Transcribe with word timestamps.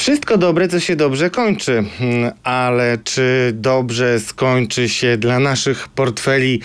Wszystko 0.00 0.38
dobre, 0.38 0.68
co 0.68 0.80
się 0.80 0.96
dobrze 0.96 1.30
kończy, 1.30 1.84
Hmm, 1.98 2.32
ale 2.42 2.98
czy 3.04 3.52
dobrze 3.54 4.20
skończy 4.20 4.88
się 4.88 5.16
dla 5.16 5.38
naszych 5.38 5.88
portfeli 5.88 6.60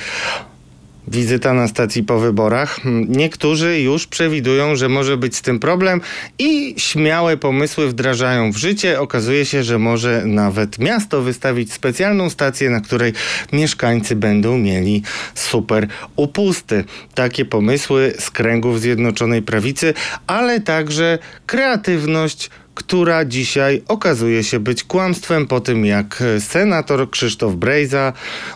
wizyta 1.07 1.53
na 1.53 1.67
stacji 1.67 2.03
po 2.03 2.19
wyborach? 2.19 2.79
Hmm, 2.81 3.11
Niektórzy 3.11 3.79
już 3.79 4.07
przewidują, 4.07 4.75
że 4.75 4.89
może 4.89 5.17
być 5.17 5.35
z 5.35 5.41
tym 5.41 5.59
problem 5.59 6.01
i 6.39 6.75
śmiałe 6.77 7.37
pomysły 7.37 7.87
wdrażają 7.87 8.51
w 8.51 8.57
życie. 8.57 8.99
Okazuje 8.99 9.45
się, 9.45 9.63
że 9.63 9.79
może 9.79 10.23
nawet 10.25 10.79
miasto 10.79 11.21
wystawić 11.21 11.73
specjalną 11.73 12.29
stację, 12.29 12.69
na 12.69 12.81
której 12.81 13.13
mieszkańcy 13.53 14.15
będą 14.15 14.57
mieli 14.57 15.03
super 15.33 15.87
upusty. 16.15 16.83
Takie 17.15 17.45
pomysły 17.45 18.13
z 18.19 18.31
kręgów 18.31 18.81
Zjednoczonej 18.81 19.41
Prawicy, 19.41 19.93
ale 20.27 20.59
także 20.61 21.19
kreatywność 21.45 22.49
która 22.75 23.25
dzisiaj 23.25 23.81
okazuje 23.87 24.43
się 24.43 24.59
być 24.59 24.83
kłamstwem 24.83 25.47
po 25.47 25.59
tym, 25.59 25.85
jak 25.85 26.23
senator 26.39 27.09
Krzysztof 27.09 27.55
Brejza 27.55 28.13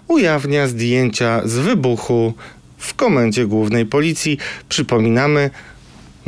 ujawnia 0.07 0.67
zdjęcia 0.67 1.41
z 1.45 1.53
wybuchu 1.53 2.33
w 2.77 2.93
komendzie 2.93 3.45
głównej 3.45 3.85
policji. 3.85 4.37
Przypominamy, 4.69 5.49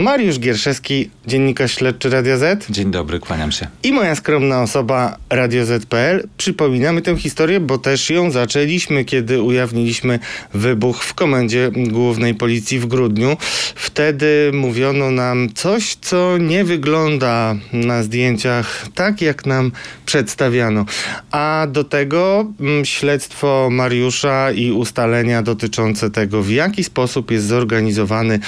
Mariusz 0.02 0.40
Gierszewski, 0.40 1.10
dziennikarz 1.28 1.76
śledczy 1.76 2.10
Radia 2.10 2.38
Z 2.38 2.70
Dzień 2.70 2.92
dobry, 2.92 3.20
kłaniam 3.20 3.52
się. 3.52 3.68
i 3.84 3.94
moja 3.94 4.16
skromna 4.16 4.62
osoba 4.62 5.18
Radio 5.30 5.66
Z.pl. 5.66 6.28
Przypominamy 6.38 7.02
tę 7.02 7.18
historię, 7.18 7.60
bo 7.60 7.78
też 7.78 8.10
ją 8.10 8.32
zaczęliśmy, 8.32 9.06
kiedy 9.06 9.42
ujawniliśmy 9.42 10.20
wybuch 10.54 11.04
w 11.04 11.14
komendzie 11.14 11.72
głównej 11.76 12.36
policji 12.36 12.80
w 12.80 12.86
grudniu. 12.86 13.38
Wtedy 13.76 14.52
mówiono 14.54 15.12
nam 15.12 15.50
coś, 15.54 15.96
co 15.96 16.38
nie 16.38 16.64
wygląda 16.64 17.56
na 17.74 18.04
zdjęciach 18.04 18.88
tak, 18.96 19.22
jak 19.22 19.46
nam 19.46 19.72
przedstawiano. 20.06 20.86
A 21.32 21.68
do 21.72 21.84
tego 21.84 22.46
mm, 22.60 22.86
śledztwo 22.86 23.70
Mariusza 23.72 24.52
i 24.52 24.72
ustalenia 24.72 25.42
dotyczące 25.42 26.12
tego, 26.12 26.42
w 26.42 26.50
jaki 26.50 26.84
sposób 26.84 27.32
jest 27.32 27.46
zorganizowany 27.46 28.40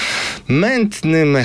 mętny 0.48 1.26
mechanizm, 1.26 1.43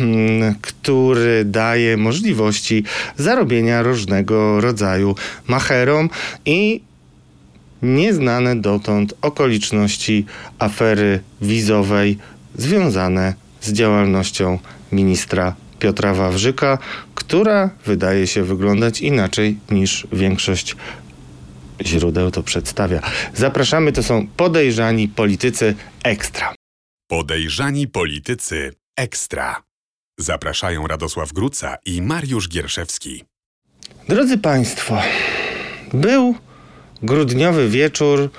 mm, 0.00 0.54
który 0.60 1.44
daje 1.44 1.96
możliwości 1.96 2.84
zarobienia 3.16 3.82
różnego 3.82 4.60
rodzaju 4.60 5.14
macherom 5.46 6.10
i 6.44 6.80
nieznane 7.82 8.56
dotąd 8.56 9.14
okoliczności 9.22 10.26
afery 10.58 11.20
wizowej 11.40 12.18
związane 12.54 13.34
z 13.60 13.72
działalnością 13.72 14.58
ministra 14.92 15.54
Piotra 15.78 16.14
Wawrzyka, 16.14 16.78
która 17.14 17.70
wydaje 17.86 18.26
się 18.26 18.44
wyglądać 18.44 19.00
inaczej 19.00 19.58
niż 19.70 20.06
większość 20.12 20.76
źródeł 21.82 22.30
to 22.30 22.42
przedstawia. 22.42 23.00
Zapraszamy, 23.34 23.92
to 23.92 24.02
są 24.02 24.26
podejrzani 24.36 25.08
politycy 25.08 25.74
ekstra. 26.04 26.54
Podejrzani 27.08 27.88
politycy 27.88 28.72
ekstra. 28.96 29.62
Zapraszają 30.18 30.86
Radosław 30.86 31.32
Gruca 31.32 31.76
i 31.86 32.02
Mariusz 32.02 32.48
Gierszewski. 32.48 33.24
Drodzy 34.08 34.38
Państwo, 34.38 35.02
był 35.92 36.34
grudniowy 37.02 37.68
wieczór, 37.68 38.30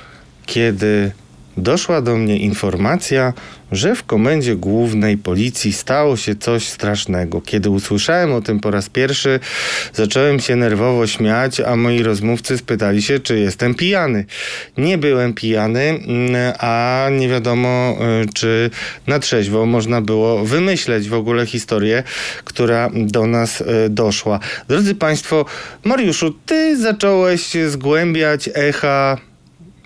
kiedy 0.45 1.11
doszła 1.57 2.01
do 2.01 2.15
mnie 2.15 2.37
informacja, 2.37 3.33
że 3.71 3.95
w 3.95 4.03
komendzie 4.03 4.55
głównej 4.55 5.17
policji 5.17 5.73
stało 5.73 6.17
się 6.17 6.35
coś 6.35 6.67
strasznego. 6.67 7.41
Kiedy 7.41 7.69
usłyszałem 7.69 8.33
o 8.33 8.41
tym 8.41 8.59
po 8.59 8.71
raz 8.71 8.89
pierwszy, 8.89 9.39
zacząłem 9.93 10.39
się 10.39 10.55
nerwowo 10.55 11.07
śmiać, 11.07 11.59
a 11.59 11.75
moi 11.75 12.03
rozmówcy 12.03 12.57
spytali 12.57 13.01
się, 13.01 13.19
czy 13.19 13.39
jestem 13.39 13.75
pijany. 13.75 14.25
Nie 14.77 14.97
byłem 14.97 15.33
pijany, 15.33 15.81
mm, 15.81 16.53
a 16.59 17.07
nie 17.11 17.29
wiadomo, 17.29 17.97
y, 18.23 18.33
czy 18.33 18.69
na 19.07 19.19
trzeźwo 19.19 19.65
można 19.65 20.01
było 20.01 20.45
wymyśleć 20.45 21.09
w 21.09 21.13
ogóle 21.13 21.45
historię, 21.45 22.03
która 22.43 22.89
do 22.93 23.27
nas 23.27 23.61
y, 23.61 23.65
doszła. 23.89 24.39
Drodzy 24.67 24.95
Państwo, 24.95 25.45
Mariuszu, 25.83 26.33
ty 26.45 26.77
zacząłeś 26.77 27.57
zgłębiać 27.67 28.49
echa 28.53 29.17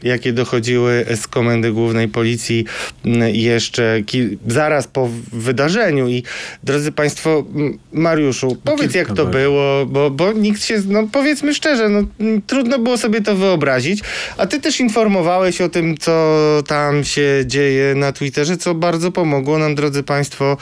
jakie 0.03 0.34
dochodziły 0.34 1.06
z 1.16 1.28
komendy 1.28 1.72
głównej 1.72 2.07
policji 2.07 2.66
m, 3.06 3.22
jeszcze 3.34 4.01
zaraz 4.47 4.88
po 4.88 5.09
wydarzeniu. 5.31 6.07
I 6.07 6.23
drodzy 6.63 6.91
Państwo, 6.91 7.45
Mariuszu, 7.94 8.57
powiedz 8.63 8.95
jak 8.95 9.13
to 9.13 9.25
było, 9.25 9.85
bo, 9.85 10.09
bo 10.12 10.34
nikt 10.34 10.63
się, 10.63 10.81
no 10.88 11.07
powiedzmy 11.12 11.53
szczerze, 11.53 11.89
no, 11.89 12.03
trudno 12.47 12.79
było 12.79 12.97
sobie 12.97 13.22
to 13.22 13.35
wyobrazić. 13.35 14.01
A 14.38 14.47
ty 14.47 14.59
też 14.59 14.79
informowałeś 14.79 15.62
o 15.62 15.69
tym, 15.69 15.97
co 15.97 16.38
tam 16.68 17.03
się 17.03 17.44
dzieje 17.45 17.95
na 17.95 18.12
Twitterze, 18.12 18.57
co 18.57 18.75
bardzo 18.75 19.12
pomogło 19.12 19.57
nam, 19.57 19.75
drodzy 19.75 20.03
Państwo, 20.03 20.57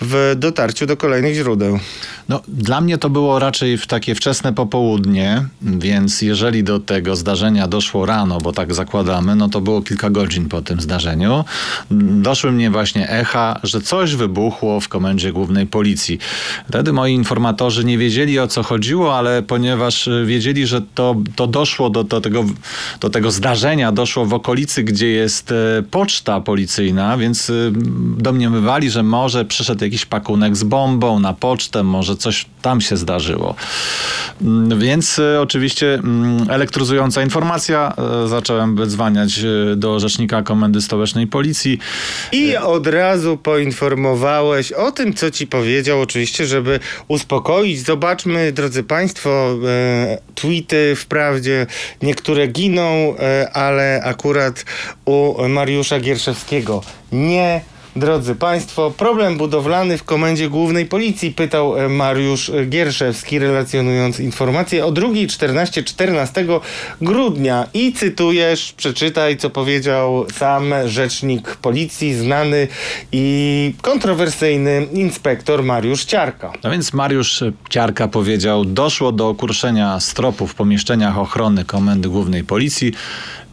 w 0.00 0.34
dotarciu 0.36 0.86
do 0.86 0.96
kolejnych 0.96 1.34
źródeł. 1.34 1.78
No, 2.28 2.42
dla 2.48 2.80
mnie 2.80 2.98
to 2.98 3.10
było 3.10 3.38
raczej 3.38 3.78
w 3.78 3.86
takie 3.86 4.14
wczesne 4.14 4.52
popołudnie, 4.52 5.46
więc 5.62 6.22
jeżeli 6.22 6.64
do 6.64 6.80
tego 6.80 7.16
zdarzenia 7.16 7.68
doszło 7.68 8.06
rano, 8.06 8.38
bo 8.40 8.52
tak 8.52 8.74
zakładamy, 8.80 9.36
no 9.36 9.48
to 9.48 9.60
było 9.60 9.82
kilka 9.82 10.10
godzin 10.10 10.48
po 10.48 10.62
tym 10.62 10.80
zdarzeniu, 10.80 11.44
doszły 12.28 12.52
mnie 12.52 12.70
właśnie 12.70 13.10
echa, 13.10 13.60
że 13.62 13.80
coś 13.80 14.14
wybuchło 14.14 14.80
w 14.80 14.88
komendzie 14.88 15.32
głównej 15.32 15.66
policji. 15.66 16.18
Wtedy 16.68 16.92
moi 16.92 17.12
informatorzy 17.14 17.84
nie 17.84 17.98
wiedzieli 17.98 18.38
o 18.38 18.46
co 18.46 18.62
chodziło, 18.62 19.18
ale 19.18 19.42
ponieważ 19.42 20.06
y, 20.08 20.24
wiedzieli, 20.26 20.66
że 20.66 20.82
to, 20.94 21.16
to 21.36 21.46
doszło 21.46 21.90
do, 21.90 22.04
do, 22.04 22.20
tego, 22.20 22.44
do 23.00 23.10
tego 23.10 23.30
zdarzenia, 23.30 23.92
doszło 23.92 24.26
w 24.26 24.34
okolicy, 24.34 24.84
gdzie 24.84 25.08
jest 25.08 25.52
e, 25.52 25.82
poczta 25.90 26.40
policyjna, 26.40 27.16
więc 27.16 27.50
y, 27.50 27.72
domniemywali, 28.16 28.90
że 28.90 29.02
może 29.02 29.44
przyszedł 29.44 29.84
jakiś 29.84 30.06
pakunek 30.06 30.56
z 30.56 30.64
bombą 30.64 31.18
na 31.20 31.32
pocztę, 31.32 31.82
może 31.82 32.16
coś 32.16 32.46
tam 32.62 32.80
się 32.80 32.96
zdarzyło. 32.96 33.54
Mm, 34.42 34.78
Więc 34.78 35.18
e, 35.18 35.40
oczywiście 35.40 35.94
mm, 35.94 36.50
elektryzująca 36.50 37.22
informacja. 37.22 37.92
E, 38.24 38.28
Zacząłem 38.28 38.69
wydzwaniać 38.76 39.38
e, 39.38 39.76
do 39.76 40.00
rzecznika 40.00 40.42
Komendy 40.42 40.80
Stołecznej 40.80 41.26
Policji. 41.26 41.78
I 42.32 42.56
od 42.56 42.86
razu 42.86 43.36
poinformowałeś 43.36 44.72
o 44.72 44.92
tym, 44.92 45.14
co 45.14 45.30
ci 45.30 45.46
powiedział, 45.46 46.00
oczywiście, 46.00 46.46
żeby 46.46 46.80
uspokoić. 47.08 47.80
Zobaczmy, 47.80 48.52
drodzy 48.52 48.82
Państwo, 48.82 49.56
e, 49.68 50.18
tweety 50.34 50.96
wprawdzie 50.96 51.66
niektóre 52.02 52.46
giną, 52.46 53.16
e, 53.18 53.50
ale 53.52 54.00
akurat 54.04 54.64
u 55.04 55.48
Mariusza 55.48 56.00
Gierszewskiego 56.00 56.82
nie. 57.12 57.60
Drodzy 57.96 58.34
Państwo, 58.34 58.90
problem 58.90 59.36
budowlany 59.36 59.98
w 59.98 60.04
komendzie 60.04 60.48
głównej 60.48 60.86
policji, 60.86 61.30
pytał 61.30 61.76
e, 61.76 61.88
Mariusz 61.88 62.50
Gierszewski, 62.68 63.38
relacjonując 63.38 64.20
informację 64.20 64.86
o 64.86 64.92
2.14 64.92 65.84
14 65.84 66.46
grudnia. 67.00 67.66
I 67.74 67.92
cytujesz, 67.92 68.72
przeczytaj, 68.72 69.36
co 69.36 69.50
powiedział 69.50 70.26
sam 70.34 70.74
rzecznik 70.86 71.56
policji, 71.56 72.14
znany 72.14 72.68
i 73.12 73.74
kontrowersyjny 73.82 74.86
inspektor 74.92 75.62
Mariusz 75.62 76.04
Ciarka. 76.04 76.52
No 76.64 76.70
więc 76.70 76.92
Mariusz 76.92 77.44
Ciarka 77.70 78.08
powiedział, 78.08 78.64
doszło 78.64 79.12
do 79.12 79.28
okruszenia 79.28 80.00
stropu 80.00 80.46
w 80.46 80.54
pomieszczeniach 80.54 81.18
ochrony 81.18 81.64
Komendy 81.64 82.08
Głównej 82.08 82.44
Policji. 82.44 82.92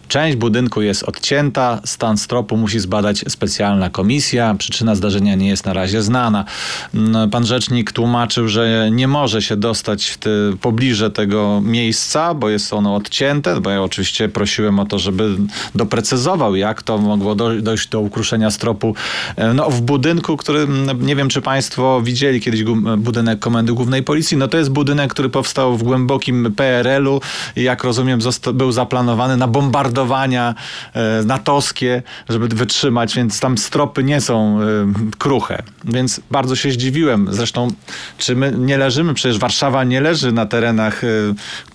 Część 0.08 0.38
budynku 0.38 0.82
jest 0.82 1.04
odcięta, 1.04 1.82
stan 1.86 2.18
stropu 2.18 2.58
musi 2.58 2.80
zbadać 2.80 3.26
specjalna 3.28 3.90
komisja. 3.90 4.56
Przyczyna 4.58 4.96
zdarzenia 4.96 5.36
nie 5.36 5.48
jest 5.48 5.66
na 5.66 5.74
razie 5.74 6.02
znana. 6.02 6.46
Mm, 6.94 7.30
Pan 7.30 7.46
rzecznik 7.46 7.92
tłumaczył, 7.92 8.48
że 8.48 8.90
nie 8.92 9.08
może 9.08 9.42
się 9.42 9.58
dostać 9.58 10.18
te, 10.18 10.30
pobliże 10.62 11.12
tego 11.12 11.62
miejsca, 11.64 12.34
bo 12.34 12.50
jest 12.50 12.74
ono 12.74 12.96
odcięte, 12.96 13.62
bo 13.62 13.70
ja 13.70 13.84
oczywiście 13.84 14.30
prosiłem 14.30 14.80
o 14.80 14.86
to, 14.86 15.00
żeby 15.00 15.38
doprecyzował, 15.76 16.56
jak 16.56 16.84
to 16.84 16.98
mogło 16.98 17.36
do, 17.36 17.62
dojść 17.62 17.88
do 17.88 18.00
ukruszenia 18.00 18.52
stropu 18.52 18.96
e, 19.36 19.54
no, 19.54 19.70
w 19.70 19.82
budynku, 19.82 20.38
który 20.38 20.60
mm, 20.60 21.06
nie 21.06 21.16
wiem, 21.16 21.30
czy 21.30 21.42
Państwo 21.42 22.02
widzieli 22.02 22.42
kiedyś 22.42 22.64
budynek 22.98 23.40
Komendy 23.40 23.74
Głównej 23.74 24.04
Policji. 24.04 24.38
No 24.38 24.48
to 24.48 24.58
jest 24.58 24.72
budynek, 24.72 25.14
który 25.14 25.30
powstał 25.30 25.78
w 25.78 25.84
głębokim 25.84 26.54
PRL-u 26.56 27.22
i 27.56 27.64
jak 27.64 27.84
rozumiem 27.84 28.20
był 28.54 28.72
zaplanowany 28.72 29.38
na 29.38 29.48
bombardowania 29.98 30.56
e, 30.94 31.24
natowskie, 31.26 32.04
żeby 32.30 32.48
wytrzymać, 32.48 33.16
więc 33.16 33.40
tam 33.40 33.58
stropy 33.58 34.04
nie 34.04 34.22
są 34.22 34.60
e, 34.62 34.66
kruche. 35.18 35.64
Więc 35.86 36.22
bardzo 36.32 36.56
się 36.56 36.72
zdziwiłem. 36.72 37.28
Zresztą, 37.32 37.68
czy 38.18 38.36
my 38.36 38.54
nie 38.58 38.78
leżymy, 38.78 39.14
przecież 39.14 39.40
Warszawa 39.40 39.84
nie 39.84 40.02
leży 40.02 40.32
na 40.32 40.46
terenach 40.46 41.04
e, 41.04 41.08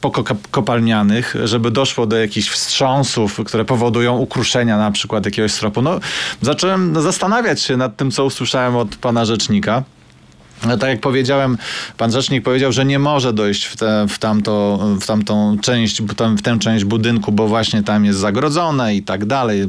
pokopalnianych, 0.01 1.35
żeby 1.45 1.71
doszło 1.71 2.07
do 2.07 2.17
jakichś 2.17 2.49
wstrząsów, 2.49 3.41
które 3.47 3.65
powodują 3.65 4.17
ukruszenia 4.17 4.79
na 4.79 4.91
przykład 4.91 5.25
jakiegoś 5.25 5.53
stropu. 5.53 5.83
No, 5.83 6.01
zacząłem 6.43 7.03
zastanawiać 7.03 7.63
się 7.63 7.77
nad 7.77 7.97
tym, 7.97 8.11
co 8.11 8.25
usłyszałem 8.25 8.77
od 8.77 8.97
pana 8.97 9.25
rzecznika. 9.25 9.83
No, 10.67 10.77
tak 10.77 10.91
jak 10.91 11.01
powiedziałem, 11.01 11.59
pan 11.97 12.13
rzecznik 12.13 12.45
powiedział, 12.45 12.73
że 12.73 12.85
nie 12.85 12.99
może 12.99 13.33
dojść 13.33 13.65
w, 13.65 13.77
te, 13.77 14.07
w, 14.09 14.19
tamto, 14.19 14.79
w 15.01 15.07
tamtą 15.07 15.57
część, 15.63 16.03
w 16.03 16.15
tę- 16.15 16.59
część 16.59 16.85
budynku, 16.85 17.33
bo 17.33 17.49
właśnie 17.49 17.83
tam 17.83 18.05
jest 18.05 18.19
zagrodzone 18.19 18.95
i 18.95 19.03
tak 19.03 19.25
dalej. 19.25 19.69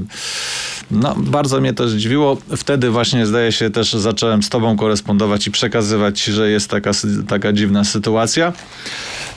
No, 0.92 1.16
bardzo 1.18 1.62
mnie 1.62 1.74
to 1.74 1.88
zdziwiło. 1.88 2.38
Wtedy 2.58 2.90
właśnie 2.90 3.26
zdaje 3.26 3.52
się 3.52 3.70
też 3.70 3.94
zacząłem 3.94 4.44
z 4.44 4.50
tobą 4.50 4.78
korespondować 4.78 5.48
i 5.48 5.52
przekazywać, 5.52 6.24
że 6.24 6.50
jest 6.50 6.70
taka, 6.70 6.92
taka 7.28 7.54
dziwna 7.54 7.84
sytuacja. 7.84 8.54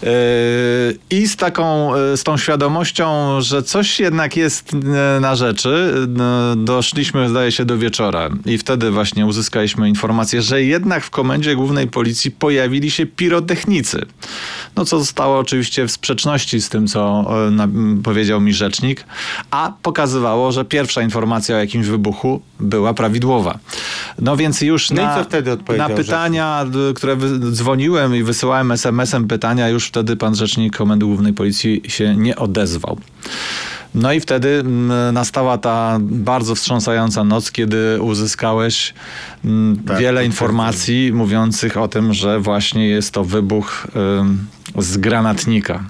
Yy, 0.02 0.08
I 1.10 1.26
z 1.28 1.36
taką, 1.36 1.92
z 2.16 2.22
tą 2.22 2.36
świadomością, 2.36 3.40
że 3.40 3.62
coś 3.62 4.00
jednak 4.00 4.36
jest 4.36 4.72
yy, 4.72 4.80
na 5.20 5.36
rzeczy, 5.36 5.94
yy, 6.56 6.64
doszliśmy, 6.64 7.28
zdaje 7.28 7.52
się, 7.52 7.64
do 7.64 7.78
wieczora. 7.78 8.28
I 8.46 8.58
wtedy 8.58 8.90
właśnie 8.90 9.26
uzyskaliśmy 9.26 9.88
informację, 9.88 10.42
że 10.42 10.62
jednak 10.62 11.04
w 11.04 11.10
komendzie 11.10 11.45
głównej 11.54 11.88
policji 11.88 12.30
pojawili 12.30 12.90
się 12.90 13.06
pirotechnicy. 13.06 14.06
No 14.76 14.84
co 14.84 14.98
zostało 14.98 15.38
oczywiście 15.38 15.86
w 15.88 15.90
sprzeczności 15.92 16.60
z 16.60 16.68
tym, 16.68 16.86
co 16.86 17.24
m, 17.48 18.00
powiedział 18.04 18.40
mi 18.40 18.52
rzecznik, 18.54 19.04
a 19.50 19.72
pokazywało, 19.82 20.52
że 20.52 20.64
pierwsza 20.64 21.02
informacja 21.02 21.56
o 21.56 21.58
jakimś 21.58 21.86
wybuchu 21.86 22.40
była 22.60 22.94
prawidłowa. 22.94 23.58
No 24.18 24.36
więc 24.36 24.60
już 24.60 24.90
No 24.90 25.02
na, 25.02 25.16
na 25.78 25.86
pytania, 26.04 26.64
d- 26.64 26.78
które 26.94 27.16
dzwoniłem 27.50 28.16
i 28.16 28.22
wysyłałem 28.22 28.72
SMS-em 28.72 29.28
pytania, 29.28 29.68
już 29.68 29.86
wtedy 29.88 30.16
pan 30.16 30.34
rzecznik 30.34 30.76
Komendy 30.76 31.06
Głównej 31.06 31.32
Policji 31.32 31.82
się 31.88 32.16
nie 32.16 32.36
odezwał. 32.36 32.98
No 33.96 34.12
i 34.12 34.20
wtedy 34.20 34.48
mm, 34.48 35.14
nastała 35.14 35.58
ta 35.58 35.98
bardzo 36.00 36.54
wstrząsająca 36.54 37.24
noc, 37.24 37.52
kiedy 37.52 38.02
uzyskałeś 38.02 38.94
mm, 39.44 39.82
Tak, 39.86 39.98
wiele 39.98 40.26
informacji 40.26 41.12
mówiących 41.12 41.76
o 41.76 41.88
tym, 41.88 42.14
że 42.14 42.40
właśnie 42.40 42.88
jest 42.88 43.10
to 43.10 43.24
wybuch 43.24 43.86
z 44.78 44.96
granatnika. 44.96 45.84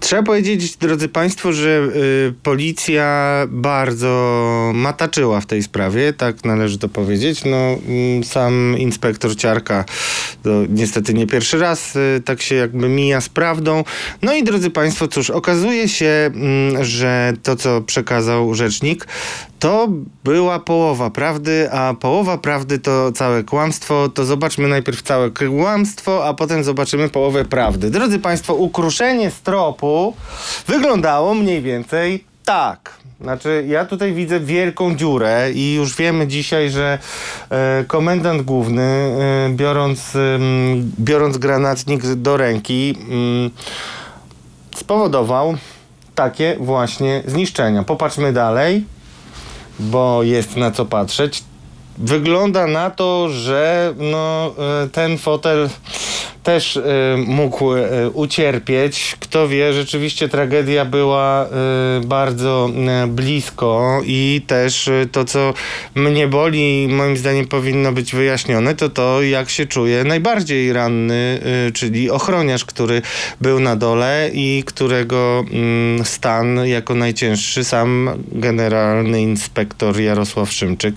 Trzeba 0.00 0.22
powiedzieć, 0.22 0.76
drodzy 0.76 1.08
Państwo, 1.08 1.52
że 1.52 1.88
y, 2.28 2.34
policja 2.42 3.36
bardzo 3.48 4.72
mataczyła 4.74 5.40
w 5.40 5.46
tej 5.46 5.62
sprawie, 5.62 6.12
tak 6.12 6.44
należy 6.44 6.78
to 6.78 6.88
powiedzieć. 6.88 7.44
No, 7.44 7.56
mm, 7.56 8.24
sam 8.24 8.74
inspektor 8.78 9.36
Ciarka 9.36 9.84
to 10.42 10.50
niestety 10.68 11.14
nie 11.14 11.26
pierwszy 11.26 11.58
raz 11.58 11.96
y, 11.96 12.22
tak 12.24 12.42
się 12.42 12.54
jakby 12.54 12.88
mija 12.88 13.20
z 13.20 13.28
prawdą. 13.28 13.84
No 14.22 14.34
i 14.34 14.44
drodzy 14.44 14.70
Państwo, 14.70 15.08
cóż, 15.08 15.30
okazuje 15.30 15.88
się, 15.88 16.30
mm, 16.34 16.84
że 16.84 17.32
to, 17.42 17.56
co 17.56 17.80
przekazał 17.80 18.54
rzecznik, 18.54 19.06
to 19.58 19.88
była 20.24 20.58
połowa 20.58 21.10
prawdy, 21.10 21.72
a 21.72 21.94
połowa 21.94 22.38
prawdy 22.38 22.78
to 22.78 23.12
całe 23.12 23.44
kłamstwo. 23.44 24.08
To 24.08 24.24
zobaczmy 24.24 24.68
najpierw 24.68 25.02
całe 25.02 25.30
kłamstwo, 25.30 26.26
a 26.26 26.34
potem 26.34 26.64
zobaczymy 26.64 27.08
połowę 27.08 27.44
prawdy. 27.44 27.90
Drodzy 27.90 28.18
Państwo, 28.18 28.54
ukruszenie 28.54 29.29
stropu 29.30 30.14
wyglądało 30.66 31.34
mniej 31.34 31.62
więcej 31.62 32.24
tak. 32.44 33.00
Znaczy, 33.20 33.64
ja 33.68 33.84
tutaj 33.84 34.12
widzę 34.12 34.40
wielką 34.40 34.96
dziurę 34.96 35.52
i 35.52 35.74
już 35.74 35.96
wiemy 35.96 36.26
dzisiaj, 36.26 36.70
że 36.70 36.98
e, 37.50 37.84
komendant 37.86 38.42
główny, 38.42 38.82
e, 38.82 39.50
biorąc, 39.50 40.14
ym, 40.14 40.92
biorąc 41.00 41.38
granatnik 41.38 42.06
do 42.06 42.36
ręki, 42.36 42.94
ym, 43.10 43.50
spowodował 44.76 45.54
takie 46.14 46.56
właśnie 46.60 47.22
zniszczenia. 47.26 47.82
Popatrzmy 47.82 48.32
dalej 48.32 48.84
bo 49.80 50.22
jest 50.22 50.56
na 50.56 50.70
co 50.70 50.84
patrzeć. 50.86 51.44
Wygląda 51.98 52.66
na 52.66 52.90
to, 52.90 53.28
że 53.28 53.94
no, 53.98 54.54
e, 54.84 54.88
ten 54.88 55.18
fotel 55.18 55.68
też 56.42 56.76
e, 56.76 56.82
mógł 57.26 57.74
e, 57.74 58.10
ucierpieć. 58.10 59.16
Kto 59.20 59.48
wie, 59.48 59.72
rzeczywiście 59.72 60.28
tragedia 60.28 60.84
była 60.84 61.46
bardzo 62.04 62.70
blisko 63.08 64.00
i 64.04 64.42
też 64.46 64.90
to, 65.12 65.24
co 65.24 65.54
mnie 65.94 66.28
boli, 66.28 66.88
moim 66.88 67.16
zdaniem 67.16 67.46
powinno 67.46 67.92
być 67.92 68.14
wyjaśnione, 68.14 68.74
to 68.74 68.88
to, 68.88 69.22
jak 69.22 69.50
się 69.50 69.66
czuje 69.66 70.04
najbardziej 70.04 70.72
ranny, 70.72 71.40
czyli 71.74 72.10
ochroniarz, 72.10 72.64
który 72.64 73.02
był 73.40 73.60
na 73.60 73.76
dole 73.76 74.30
i 74.32 74.62
którego 74.66 75.44
mm, 75.52 76.04
stan 76.04 76.66
jako 76.66 76.94
najcięższy 76.94 77.64
sam 77.64 78.10
generalny 78.32 79.22
inspektor 79.22 80.00
Jarosław 80.00 80.52
Szymczyk 80.52 80.94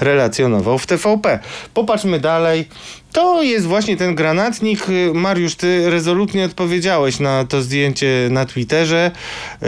relacjonował 0.00 0.35
w 0.78 0.86
TVP. 0.86 1.38
Popatrzmy 1.74 2.20
dalej. 2.20 2.68
To 3.12 3.42
jest 3.42 3.66
właśnie 3.66 3.96
ten 3.96 4.14
granatnik. 4.14 4.88
Y, 4.88 5.10
Mariusz, 5.14 5.54
ty 5.54 5.90
rezolutnie 5.90 6.44
odpowiedziałeś 6.44 7.20
na 7.20 7.44
to 7.44 7.62
zdjęcie 7.62 8.28
na 8.30 8.46
Twitterze. 8.46 9.10
Y, 9.62 9.66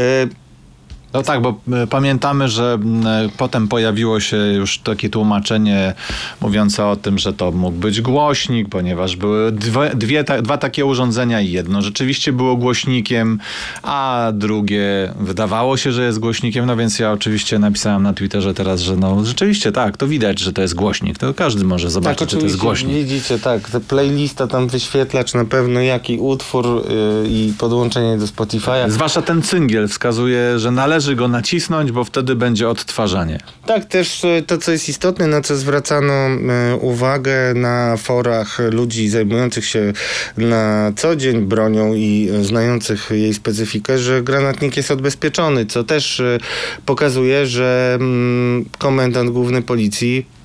No 1.12 1.22
tak, 1.22 1.42
bo 1.42 1.60
e, 1.72 1.86
pamiętamy, 1.86 2.48
że 2.48 2.78
e, 3.06 3.28
potem 3.36 3.68
pojawiło 3.68 4.20
się 4.20 4.36
już 4.36 4.78
takie 4.78 5.10
tłumaczenie 5.10 5.94
mówiące 6.40 6.86
o 6.86 6.96
tym, 6.96 7.18
że 7.18 7.32
to 7.32 7.52
mógł 7.52 7.76
być 7.76 8.00
głośnik, 8.00 8.68
ponieważ 8.68 9.16
były 9.16 9.52
dwie, 9.52 9.90
dwie, 9.94 10.24
ta, 10.24 10.42
dwa 10.42 10.58
takie 10.58 10.86
urządzenia 10.86 11.40
i 11.40 11.50
jedno 11.50 11.82
rzeczywiście 11.82 12.32
było 12.32 12.56
głośnikiem, 12.56 13.38
a 13.82 14.30
drugie 14.34 15.12
wydawało 15.20 15.76
się, 15.76 15.92
że 15.92 16.04
jest 16.04 16.18
głośnikiem, 16.18 16.66
no 16.66 16.76
więc 16.76 16.98
ja 16.98 17.12
oczywiście 17.12 17.58
napisałem 17.58 18.02
na 18.02 18.12
Twitterze 18.12 18.54
teraz, 18.54 18.80
że 18.80 18.96
no 18.96 19.24
rzeczywiście 19.24 19.72
tak, 19.72 19.96
to 19.96 20.06
widać, 20.06 20.40
że 20.40 20.52
to 20.52 20.62
jest 20.62 20.74
głośnik, 20.74 21.18
to 21.18 21.34
każdy 21.34 21.64
może 21.64 21.90
zobaczyć, 21.90 22.30
że 22.30 22.36
to 22.36 22.44
jest 22.44 22.56
głośnik. 22.56 22.92
Widzicie, 22.92 23.38
tak. 23.38 23.70
Ta 23.70 23.80
playlista 23.80 24.46
tam 24.46 24.68
wyświetlacz 24.68 25.34
na 25.34 25.44
pewno 25.44 25.80
jaki 25.80 26.18
utwór 26.18 26.66
y, 26.66 27.28
i 27.28 27.52
podłączenie 27.58 28.18
do 28.18 28.26
Spotify'a. 28.26 28.90
Zwłaszcza 28.90 29.22
ten 29.22 29.42
cyngiel 29.42 29.88
wskazuje, 29.88 30.58
że 30.58 30.70
należy 30.70 30.97
go 31.06 31.28
nacisnąć, 31.28 31.92
bo 31.92 32.04
wtedy 32.04 32.34
będzie 32.34 32.68
odtwarzanie. 32.68 33.38
Tak, 33.66 33.84
też 33.84 34.24
e, 34.24 34.42
to, 34.42 34.58
co 34.58 34.72
jest 34.72 34.88
istotne, 34.88 35.26
na 35.26 35.40
co 35.40 35.56
zwracano 35.56 36.12
e, 36.12 36.76
uwagę 36.76 37.54
na 37.54 37.96
forach 37.96 38.58
ludzi 38.72 39.08
zajmujących 39.08 39.66
się 39.66 39.92
na 40.36 40.92
co 40.96 41.16
dzień 41.16 41.40
bronią 41.40 41.94
i 41.94 42.30
e, 42.32 42.44
znających 42.44 43.10
jej 43.10 43.34
specyfikę, 43.34 43.98
że 43.98 44.22
granatnik 44.22 44.76
jest 44.76 44.90
odbezpieczony, 44.90 45.66
co 45.66 45.84
też 45.84 46.22
pokazuje, 46.86 47.46
że 47.46 47.96
mm, 48.00 48.64
komendant 48.78 49.30
główny 49.30 49.62
policji 49.62 50.37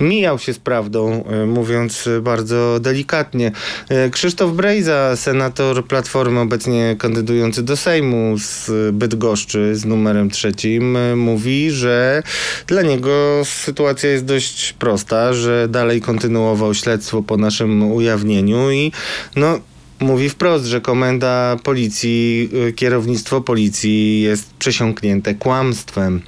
mijał 0.00 0.38
się 0.38 0.52
z 0.52 0.58
prawdą, 0.58 1.24
e, 1.24 1.46
mówiąc 1.46 2.08
bardzo 2.22 2.80
delikatnie. 2.80 3.52
E, 3.88 4.10
Krzysztof 4.10 4.52
Brejza, 4.52 5.16
senator 5.16 5.86
Platformy, 5.86 6.40
obecnie 6.40 6.96
kandydujący 6.98 7.62
do 7.62 7.76
Sejmu 7.76 8.34
z 8.38 8.70
Bydgoszczy 8.94 9.76
z 9.76 9.84
numerem 9.84 10.30
trzecim, 10.30 10.96
e, 10.96 11.16
mówi, 11.16 11.70
że 11.70 12.22
dla 12.66 12.82
niego 12.82 13.42
sytuacja 13.44 14.10
jest 14.10 14.24
dość 14.24 14.72
prosta, 14.72 15.34
że 15.34 15.68
dalej 15.68 16.00
kontynuował 16.00 16.74
śledztwo 16.74 17.22
po 17.22 17.36
naszym 17.36 17.92
ujawnieniu 17.92 18.70
i 18.70 18.92
no 19.36 19.60
mówi 20.02 20.28
wprost, 20.28 20.64
że 20.64 20.80
komenda 20.80 21.56
policji, 21.62 22.48
y, 22.68 22.72
kierownictwo 22.72 23.40
policji 23.40 24.22
jest 24.22 24.54
przesiąknięte 24.54 25.34
kłamstwem. 25.34 26.22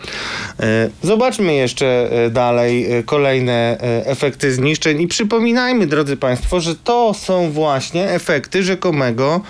E, 0.60 0.90
Zobaczmy 1.02 1.54
jeszcze 1.54 2.10
e, 2.10 2.30
dalej 2.30 2.92
e, 2.92 3.02
kolejne 3.02 3.78
efekty 4.06 4.52
zniszczeń 4.52 5.00
i 5.00 5.08
przypominajmy, 5.08 5.86
drodzy 5.86 6.16
Państwo, 6.16 6.60
że 6.60 6.74
to 6.76 7.14
są 7.14 7.50
właśnie 7.50 8.10
efekty 8.10 8.62
rzekomego 8.62 9.40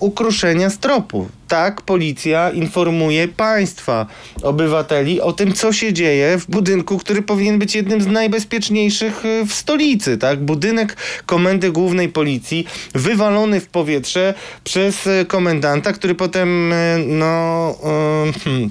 ukruszenia 0.00 0.70
stropu. 0.70 1.28
Tak, 1.48 1.80
policja 1.80 2.50
informuje 2.50 3.28
państwa, 3.28 4.06
obywateli 4.42 5.20
o 5.20 5.32
tym, 5.32 5.52
co 5.52 5.72
się 5.72 5.92
dzieje 5.92 6.38
w 6.38 6.46
budynku, 6.46 6.98
który 6.98 7.22
powinien 7.22 7.58
być 7.58 7.74
jednym 7.74 8.02
z 8.02 8.06
najbezpieczniejszych 8.06 9.24
e, 9.24 9.46
w 9.46 9.52
stolicy. 9.52 10.18
Tak? 10.18 10.44
Budynek 10.44 10.96
Komendy 11.26 11.72
Głównej 11.72 12.08
Policji 12.08 12.66
wywalony 12.94 13.60
w 13.60 13.68
powietrze 13.68 14.34
przez 14.64 15.06
e, 15.06 15.24
komendanta, 15.24 15.92
który 15.92 16.14
potem 16.14 16.72
e, 16.72 16.98
no, 17.06 17.70
e, 17.70 18.32
hmm, 18.44 18.70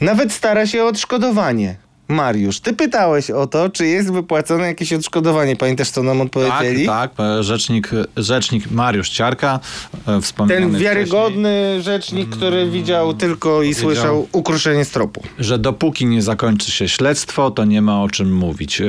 nawet 0.00 0.32
stara 0.32 0.66
się 0.66 0.84
o 0.84 0.86
odszkodowanie. 0.86 1.83
Mariusz, 2.08 2.60
ty 2.60 2.72
pytałeś 2.72 3.30
o 3.30 3.46
to, 3.46 3.70
czy 3.70 3.86
jest 3.86 4.12
wypłacone 4.12 4.66
jakieś 4.66 4.92
odszkodowanie. 4.92 5.56
Pamiętasz, 5.56 5.90
co 5.90 6.02
nam 6.02 6.20
odpowiedzieli? 6.20 6.86
Tak, 6.86 7.14
tak. 7.14 7.26
e, 7.26 7.42
Rzecznik, 7.42 7.90
rzecznik 8.16 8.70
Mariusz 8.70 9.08
Ciarka, 9.08 9.60
e, 10.06 10.20
wspomniany 10.20 10.60
Ten 10.60 10.70
wcześniej, 10.70 10.88
wiarygodny 10.88 11.82
rzecznik, 11.82 12.28
który 12.30 12.70
widział 12.70 13.14
tylko 13.14 13.62
i 13.62 13.74
słyszał 13.74 14.28
ukruszenie 14.32 14.84
stropu. 14.84 15.22
że 15.38 15.58
dopóki 15.58 16.06
nie 16.06 16.22
zakończy 16.22 16.70
się 16.70 16.88
śledztwo, 16.88 17.50
to 17.50 17.64
nie 17.64 17.82
ma 17.82 18.02
o 18.02 18.08
czym 18.08 18.36
mówić. 18.36 18.82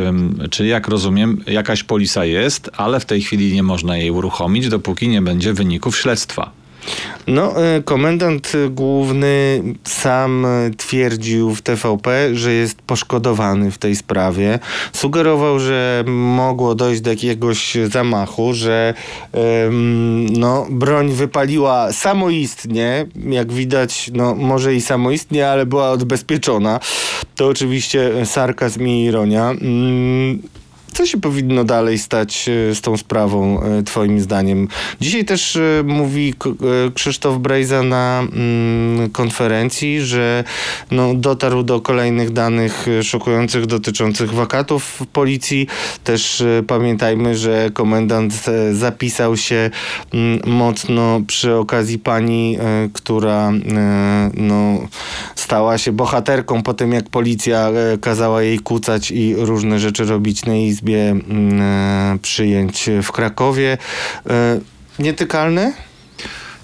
Czyli 0.52 0.70
jak 0.70 0.88
rozumiem, 0.88 1.44
jakaś 1.48 1.84
polisa 1.84 2.26
jest, 2.26 2.70
ale 2.78 3.00
w 3.00 3.06
tej 3.06 3.22
chwili 3.22 3.54
nie 3.54 3.64
można 3.64 3.98
jej 3.98 4.12
uruchomić, 4.12 4.70
dopóki 4.70 5.08
nie 5.08 5.22
będzie 5.22 5.54
wyników 5.54 5.98
śledztwa. 5.98 6.52
No, 7.28 7.64
e, 7.64 7.84
komendant 7.84 8.52
główny 8.70 9.64
sam 9.84 10.48
twierdził 10.78 11.56
w 11.56 11.62
TVP, 11.62 12.36
że 12.36 12.54
jest 12.54 12.82
poszkodowany 12.82 13.72
w 13.72 13.78
tej 13.78 13.96
sprawie. 13.96 14.60
Sugerował, 14.94 15.60
że 15.60 16.04
mogło 16.08 16.76
dojść 16.76 17.02
do 17.02 17.10
jakiegoś 17.10 17.78
zamachu, 17.92 18.54
że 18.54 18.94
em, 19.34 20.26
no, 20.26 20.68
broń 20.70 21.12
wypaliła 21.12 21.92
samoistnie. 21.92 23.06
Jak 23.30 23.54
widać, 23.54 24.12
no, 24.14 24.36
może 24.36 24.76
i 24.76 24.82
samoistnie, 24.82 25.50
ale 25.50 25.66
była 25.66 25.90
odbezpieczona. 25.90 26.80
To 27.36 27.48
oczywiście 27.48 28.26
sarkazm 28.26 28.88
i 28.88 29.04
ironia. 29.04 29.50
Mm, 29.50 30.42
Co 30.96 31.06
się 31.06 31.18
powinno 31.18 31.64
dalej 31.64 31.98
stać 31.98 32.50
e, 32.50 32.76
z 32.76 32.82
tą 32.82 32.98
sprawą, 32.98 33.62
e, 33.64 33.84
Twoim 33.84 34.22
zdaniem? 34.22 34.68
Dzisiaj 35.02 35.26
też 35.26 35.56
e, 35.56 35.84
mówi 35.86 36.34
Krzysztof 36.94 37.38
Brejza 37.38 37.84
na 37.84 38.20
mm, 38.20 39.10
konferencji, 39.10 40.02
że 40.02 40.44
no, 40.92 41.14
dotarł 41.14 41.64
do 41.64 41.82
kolejnych 41.82 42.32
danych 42.32 42.86
szokujących 43.04 43.66
dotyczących 43.66 44.34
wakatów 44.34 44.84
w 44.84 45.08
policji. 45.08 45.68
Też 46.04 46.44
pamiętajmy, 46.68 47.36
że 47.38 47.70
komendant 47.74 48.46
zapisał 48.72 49.38
się 49.38 49.70
mm, 50.14 50.40
mocno 50.46 51.22
przy 51.28 51.56
okazji 51.56 52.00
pani, 52.00 52.58
która 52.94 53.52
no, 54.34 54.88
stała 55.36 55.78
się 55.78 55.92
bohaterką 55.92 56.64
po 56.64 56.74
tym, 56.74 56.92
jak 56.92 57.10
policja 57.10 57.70
kazała 58.02 58.44
jej 58.44 58.60
kucać 58.60 59.12
i 59.12 59.36
różne 59.36 59.80
rzeczy 59.80 60.06
robić 60.06 60.46
na 60.46 60.56
izbie 60.86 61.12
mm, 61.12 61.62
e, 61.62 62.20
przyjęć 62.22 62.90
w 63.04 63.12
Krakowie. 63.12 63.78
E, 64.30 64.60
Nietykalny? 65.00 65.74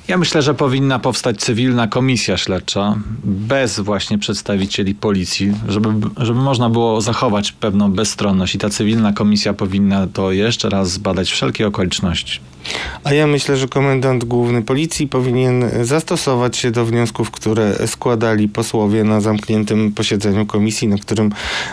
Ja 0.08 0.18
myślę, 0.18 0.42
że 0.42 0.54
powinna 0.54 1.00
powstać 1.00 1.40
cywilna 1.40 1.88
komisja 1.88 2.38
śledcza 2.38 2.96
bez 3.24 3.80
właśnie 3.80 4.18
przedstawicieli 4.18 4.96
policji, 4.96 5.54
żeby, 5.68 5.90
żeby 6.18 6.40
można 6.40 6.70
było 6.70 7.02
zachować 7.02 7.52
pewną 7.52 7.92
bezstronność 7.92 8.56
i 8.56 8.58
ta 8.58 8.70
cywilna 8.70 9.14
komisja 9.14 9.54
powinna 9.54 10.08
to 10.08 10.32
jeszcze 10.32 10.70
raz 10.70 10.92
zbadać 10.92 11.32
wszelkie 11.32 11.68
okoliczności. 11.68 12.40
A 13.04 13.14
ja 13.14 13.28
myślę, 13.28 13.58
że 13.58 13.68
komendant 13.68 14.24
główny 14.24 14.62
policji 14.62 15.08
powinien 15.08 15.66
zastosować 15.82 16.58
się 16.58 16.72
do 16.72 16.86
wniosków, 16.86 17.32
które 17.32 17.88
składali 17.88 18.50
posłowie 18.50 19.04
na 19.04 19.22
zamkniętym 19.22 19.92
posiedzeniu 19.92 20.46
komisji, 20.46 20.88
na 20.88 20.98
którym 20.98 21.32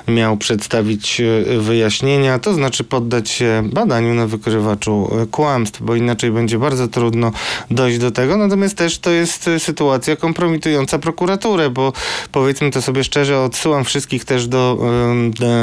miał 0.08 0.36
przedstawić 0.36 1.20
e, 1.20 1.58
wyjaśnienia, 1.58 2.38
to 2.38 2.54
znaczy 2.54 2.84
poddać 2.84 3.30
się 3.30 3.62
badaniu 3.72 4.14
na 4.14 4.26
wykrywaczu 4.26 5.10
e, 5.22 5.26
kłamstw, 5.26 5.82
bo 5.82 5.94
inaczej 5.94 6.30
będzie 6.30 6.58
bardzo 6.58 6.88
trudno 6.88 7.32
dojść 7.70 7.98
do 7.98 8.10
tego. 8.10 8.36
Natomiast 8.36 8.76
też 8.76 8.98
to 8.98 9.10
jest 9.10 9.48
e, 9.48 9.60
sytuacja 9.60 10.16
kompromitująca 10.16 10.98
prokuraturę, 10.98 11.70
bo 11.70 11.92
powiedzmy 12.32 12.70
to 12.70 12.82
sobie 12.82 13.04
szczerze, 13.04 13.40
odsyłam 13.40 13.84
wszystkich 13.84 14.24
też 14.24 14.48
do 14.48 14.78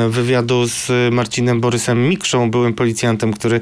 wywiadu 0.09 0.67
z 0.67 0.91
Marcinem 1.13 1.61
Borysem 1.61 2.09
Mikrzą, 2.09 2.51
byłym 2.51 2.73
policjantem, 2.73 3.33
który 3.33 3.59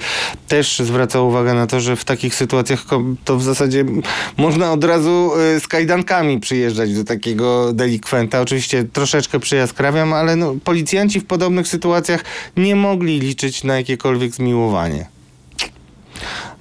też 0.47 0.79
zwracał 0.79 1.27
uwagę 1.27 1.52
na 1.53 1.67
to, 1.67 1.79
że 1.79 1.95
w 1.95 2.05
takich 2.05 2.35
sytuacjach 2.35 2.85
to 3.25 3.37
w 3.37 3.43
zasadzie 3.43 3.85
można 4.37 4.71
od 4.71 4.83
razu 4.83 5.31
e, 5.55 5.59
z 5.59 5.67
kajdankami 5.67 6.39
przyjeżdżać 6.39 6.93
do 6.93 7.03
takiego 7.03 7.73
delikwenta. 7.73 8.41
Oczywiście 8.41 8.83
troszeczkę 8.83 9.39
przyjaskrawiam, 9.39 10.13
ale 10.13 10.35
no, 10.35 10.55
policjanci 10.63 11.19
w 11.19 11.25
podobnych 11.25 11.67
sytuacjach 11.67 12.23
nie 12.57 12.75
mogli 12.75 13.19
liczyć 13.19 13.63
na 13.63 13.77
jakiekolwiek 13.77 14.31
zmiłowanie. 14.31 15.05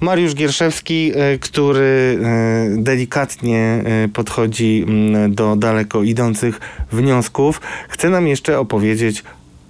Mariusz 0.00 0.34
Gierszewski, 0.34 1.12
e, 1.14 1.38
który 1.38 2.18
e, 2.22 2.82
delikatnie 2.82 3.84
podchodzi 4.12 4.84
mm, 4.86 5.34
do 5.34 5.56
daleko 5.56 6.02
idących 6.02 6.60
wniosków, 6.92 7.60
chce 7.88 8.10
nam 8.10 8.28
jeszcze 8.28 8.58
opowiedzieć 8.58 9.24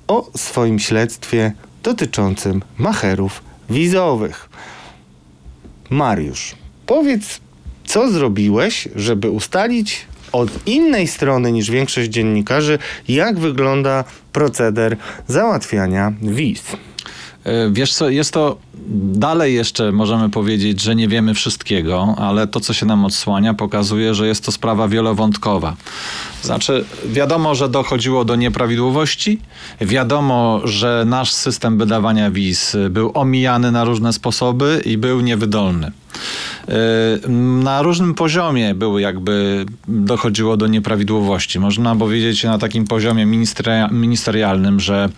o 0.09 0.31
swoim 0.37 0.79
śledztwie 0.79 1.53
dotyczącym 1.83 2.63
macherów 2.79 3.43
wizowych. 3.71 4.49
Mariusz, 5.93 6.55
powiedz, 6.87 7.41
co 7.85 8.11
zrobiłeś, 8.11 8.89
żeby 8.97 9.31
ustalić 9.31 10.07
od 10.33 10.67
innej 10.67 11.09
strony 11.09 11.53
niż 11.53 11.71
większość 11.71 12.09
dziennikarzy, 12.11 12.79
jak 13.09 13.39
wygląda 13.39 14.05
proceder 14.33 14.97
załatwiania 15.27 16.13
wiz? 16.23 16.63
E, 17.45 17.71
Wiesz 17.73 17.95
co, 17.95 18.11
jest 18.11 18.31
to 18.33 18.59
dalej 19.15 19.55
jeszcze 19.55 19.93
możemy 19.93 20.31
powiedzieć, 20.31 20.81
że 20.81 20.95
nie 20.95 21.09
wiemy 21.09 21.35
wszystkiego, 21.35 22.15
ale 22.19 22.47
to, 22.47 22.61
co 22.61 22.73
się 22.73 22.87
nam 22.87 23.05
odsłania, 23.05 23.55
pokazuje, 23.55 24.15
że 24.15 24.27
jest 24.27 24.45
to 24.45 24.53
sprawa 24.53 24.89
wielowątkowa. 24.89 25.77
Znaczy, 26.43 26.85
wiadomo, 27.07 27.55
że 27.55 27.69
dochodziło 27.69 28.25
do 28.25 28.37
nieprawidłowości, 28.37 29.39
wiadomo, 29.81 30.61
że 30.65 31.05
nasz 31.07 31.33
system 31.33 31.79
wydawania 31.79 32.31
wiz 32.31 32.77
był 32.91 33.11
omijany 33.15 33.73
na 33.73 33.85
różne 33.85 34.13
sposoby 34.13 34.83
i 34.85 34.99
był 34.99 35.21
niewydolny. 35.21 35.93
E, 36.69 36.73
Na 37.29 37.83
różnym 37.83 38.15
poziomie 38.15 38.75
były 38.75 39.01
jakby 39.01 39.67
dochodziło 39.89 40.57
do 40.57 40.67
nieprawidłowości. 40.67 41.61
Można 41.61 41.97
powiedzieć 41.97 42.45
na 42.45 42.59
takim 42.59 42.85
poziomie 42.87 43.27
ministeria- 43.27 43.93
ministerialnym, 43.93 44.81
że 44.81 45.09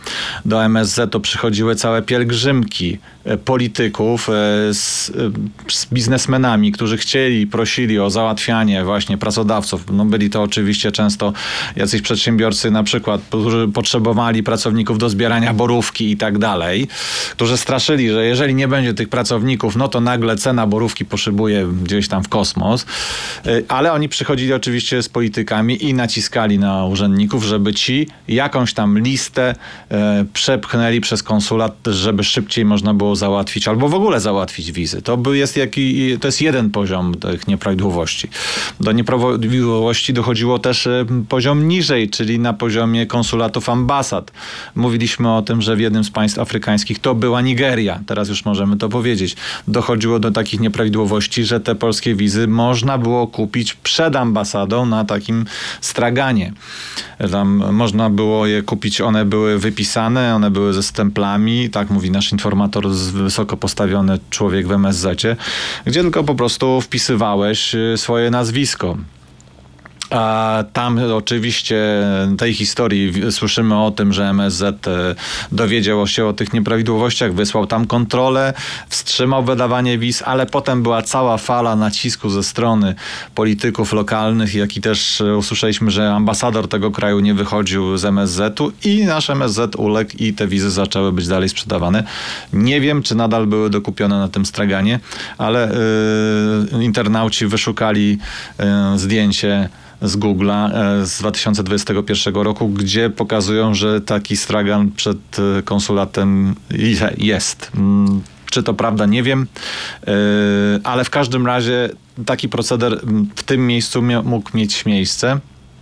do 0.44 0.64
MSZ-u 0.64 1.20
przychodziły 1.20 1.76
całe 1.76 2.02
pielgrzymki 2.02 2.98
polityków 3.44 4.28
e, 4.28 4.32
z, 4.74 5.10
e, 5.10 5.12
z 5.72 5.86
biznesmenami, 5.86 6.72
którzy 6.72 6.96
chcieli, 6.96 7.46
prosili 7.46 7.98
o 7.98 8.10
załatwianie 8.10 8.84
właśnie 8.84 9.18
pracodawców. 9.18 9.84
No 9.92 10.04
byli 10.04 10.30
to 10.30 10.42
oczywiście 10.42 10.92
często 10.92 11.32
jacyś 11.76 12.02
przedsiębiorcy 12.02 12.70
na 12.70 12.82
przykład, 12.82 13.20
którzy 13.28 13.68
potrzebowali 13.68 14.42
pracowników 14.42 14.98
do 14.98 15.08
zbierania 15.08 15.54
borówki 15.54 16.10
i 16.10 16.16
tak 16.16 16.38
dalej, 16.38 16.88
którzy 17.32 17.56
straszyli, 17.56 18.10
że 18.10 18.24
jeżeli 18.24 18.54
nie 18.54 18.68
będzie 18.68 18.94
tych 18.94 19.08
pracowników, 19.08 19.76
no 19.76 19.88
to 19.88 20.00
nagle 20.00 20.36
cena 20.36 20.66
borówki 20.66 21.04
poszybuje 21.04 21.66
gdzieś 21.82 22.08
tam 22.08 22.22
w 22.22 22.28
kosmos. 22.28 22.86
Ale 23.68 23.92
oni 23.92 24.08
przychodzili 24.08 24.52
oczywiście 24.52 25.02
z 25.02 25.08
politykami 25.08 25.84
i 25.84 25.94
naciskali 25.94 26.58
na 26.58 26.84
urzędników, 26.84 27.44
żeby 27.44 27.74
ci 27.74 28.08
jakąś 28.28 28.74
tam 28.74 28.98
listę 28.98 29.54
e, 29.90 30.24
przepchnęli 30.32 31.00
przez 31.00 31.22
konsulat, 31.22 31.74
żeby 31.86 32.24
szybciej 32.24 32.64
można 32.64 32.94
było 32.94 33.13
załatwić, 33.16 33.68
albo 33.68 33.88
w 33.88 33.94
ogóle 33.94 34.20
załatwić 34.20 34.72
wizy. 34.72 35.02
To, 35.02 35.18
jest, 35.32 35.56
jaki, 35.56 36.18
to 36.18 36.28
jest 36.28 36.40
jeden 36.42 36.70
poziom 36.70 37.14
tych 37.14 37.48
nieprawidłowości. 37.48 38.28
Do 38.80 38.92
nieprawidłowości 38.92 40.12
dochodziło 40.12 40.58
też 40.58 40.86
e, 40.86 41.06
poziom 41.28 41.68
niżej, 41.68 42.10
czyli 42.10 42.38
na 42.38 42.52
poziomie 42.52 43.06
konsulatów 43.06 43.68
ambasad. 43.68 44.32
Mówiliśmy 44.74 45.32
o 45.34 45.42
tym, 45.42 45.62
że 45.62 45.76
w 45.76 45.80
jednym 45.80 46.04
z 46.04 46.10
państw 46.10 46.38
afrykańskich 46.38 46.98
to 46.98 47.14
była 47.14 47.40
Nigeria. 47.40 48.00
Teraz 48.06 48.28
już 48.28 48.44
możemy 48.44 48.76
to 48.76 48.88
powiedzieć. 48.88 49.36
Dochodziło 49.68 50.18
do 50.18 50.30
takich 50.30 50.60
nieprawidłowości, 50.60 51.44
że 51.44 51.60
te 51.60 51.74
polskie 51.74 52.14
wizy 52.14 52.48
można 52.48 52.98
było 52.98 53.26
kupić 53.26 53.74
przed 53.74 54.16
ambasadą 54.16 54.86
na 54.86 55.04
takim 55.04 55.44
straganie. 55.80 56.52
Tam 57.32 57.72
można 57.72 58.10
było 58.10 58.46
je 58.46 58.62
kupić, 58.62 59.00
one 59.00 59.24
były 59.24 59.58
wypisane, 59.58 60.34
one 60.34 60.50
były 60.50 60.72
ze 60.72 60.82
stemplami, 60.82 61.70
tak 61.70 61.90
mówi 61.90 62.10
nasz 62.10 62.32
informator, 62.32 62.94
z- 62.94 63.03
wysoko 63.10 63.56
postawiony 63.56 64.18
człowiek 64.30 64.68
w 64.68 64.72
MSZ-cie, 64.72 65.36
gdzie 65.86 66.02
tylko 66.02 66.24
po 66.24 66.34
prostu 66.34 66.80
wpisywałeś 66.80 67.74
y, 67.74 67.94
swoje 67.96 68.30
nazwisko. 68.30 68.96
A 70.14 70.64
tam 70.72 71.00
oczywiście 71.12 71.76
tej 72.38 72.54
historii 72.54 73.12
słyszymy 73.32 73.82
o 73.82 73.90
tym, 73.90 74.12
że 74.12 74.28
MSZ 74.28 74.62
e, 74.62 75.14
dowiedział 75.52 76.06
się 76.06 76.26
o 76.26 76.32
tych 76.32 76.52
nieprawidłowościach, 76.52 77.34
wysłał 77.34 77.66
tam 77.66 77.86
kontrolę, 77.86 78.54
wstrzymał 78.88 79.44
wydawanie 79.44 79.98
wiz, 79.98 80.22
ale 80.22 80.46
potem 80.46 80.82
była 80.82 81.02
cała 81.02 81.38
fala 81.38 81.76
nacisku 81.76 82.30
ze 82.30 82.42
strony 82.42 82.94
polityków 83.34 83.92
lokalnych, 83.92 84.54
jak 84.54 84.76
i 84.76 84.80
też 84.80 85.20
e, 85.20 85.36
usłyszeliśmy, 85.36 85.90
że 85.90 86.12
ambasador 86.12 86.68
tego 86.68 86.90
kraju 86.90 87.20
nie 87.20 87.34
wychodził 87.34 87.96
z 87.96 88.04
MSZ-u 88.04 88.72
i 88.84 89.04
nasz 89.04 89.30
MSZ 89.30 89.76
uległ 89.76 90.10
i 90.18 90.34
te 90.34 90.46
wizy 90.46 90.70
zaczęły 90.70 91.12
być 91.12 91.28
dalej 91.28 91.48
sprzedawane. 91.48 92.04
Nie 92.52 92.80
wiem, 92.80 93.02
czy 93.02 93.14
nadal 93.14 93.46
były 93.46 93.70
dokupione 93.70 94.18
na 94.18 94.28
tym 94.28 94.46
straganie, 94.46 95.00
ale 95.38 95.70
e, 95.70 96.84
internauci 96.84 97.46
wyszukali 97.46 98.18
e, 98.58 98.98
zdjęcie 98.98 99.68
z 100.02 100.16
Google'a 100.16 100.70
e, 101.02 101.06
z 101.06 101.18
2021 101.18 102.34
roku, 102.34 102.68
gdzie 102.68 103.10
pokazują, 103.10 103.74
że 103.74 104.00
taki 104.00 104.36
stragan 104.36 104.90
przed 104.90 105.18
e, 105.58 105.62
konsulatem 105.62 106.54
je- 106.70 107.14
jest. 107.18 107.70
Mm, 107.76 108.22
Czy 108.50 108.62
to 108.62 108.74
prawda, 108.74 109.06
nie 109.06 109.22
wiem, 109.22 109.46
E, 110.06 110.10
ale 110.84 111.04
w 111.04 111.10
każdym 111.10 111.46
razie 111.46 111.90
taki 112.26 112.48
proceder 112.48 112.92
mm, 113.02 113.28
w 113.36 113.42
tym 113.42 113.66
miejscu 113.66 114.02
mógł 114.24 114.50
mieć 114.56 114.86
miejsce. 114.86 115.40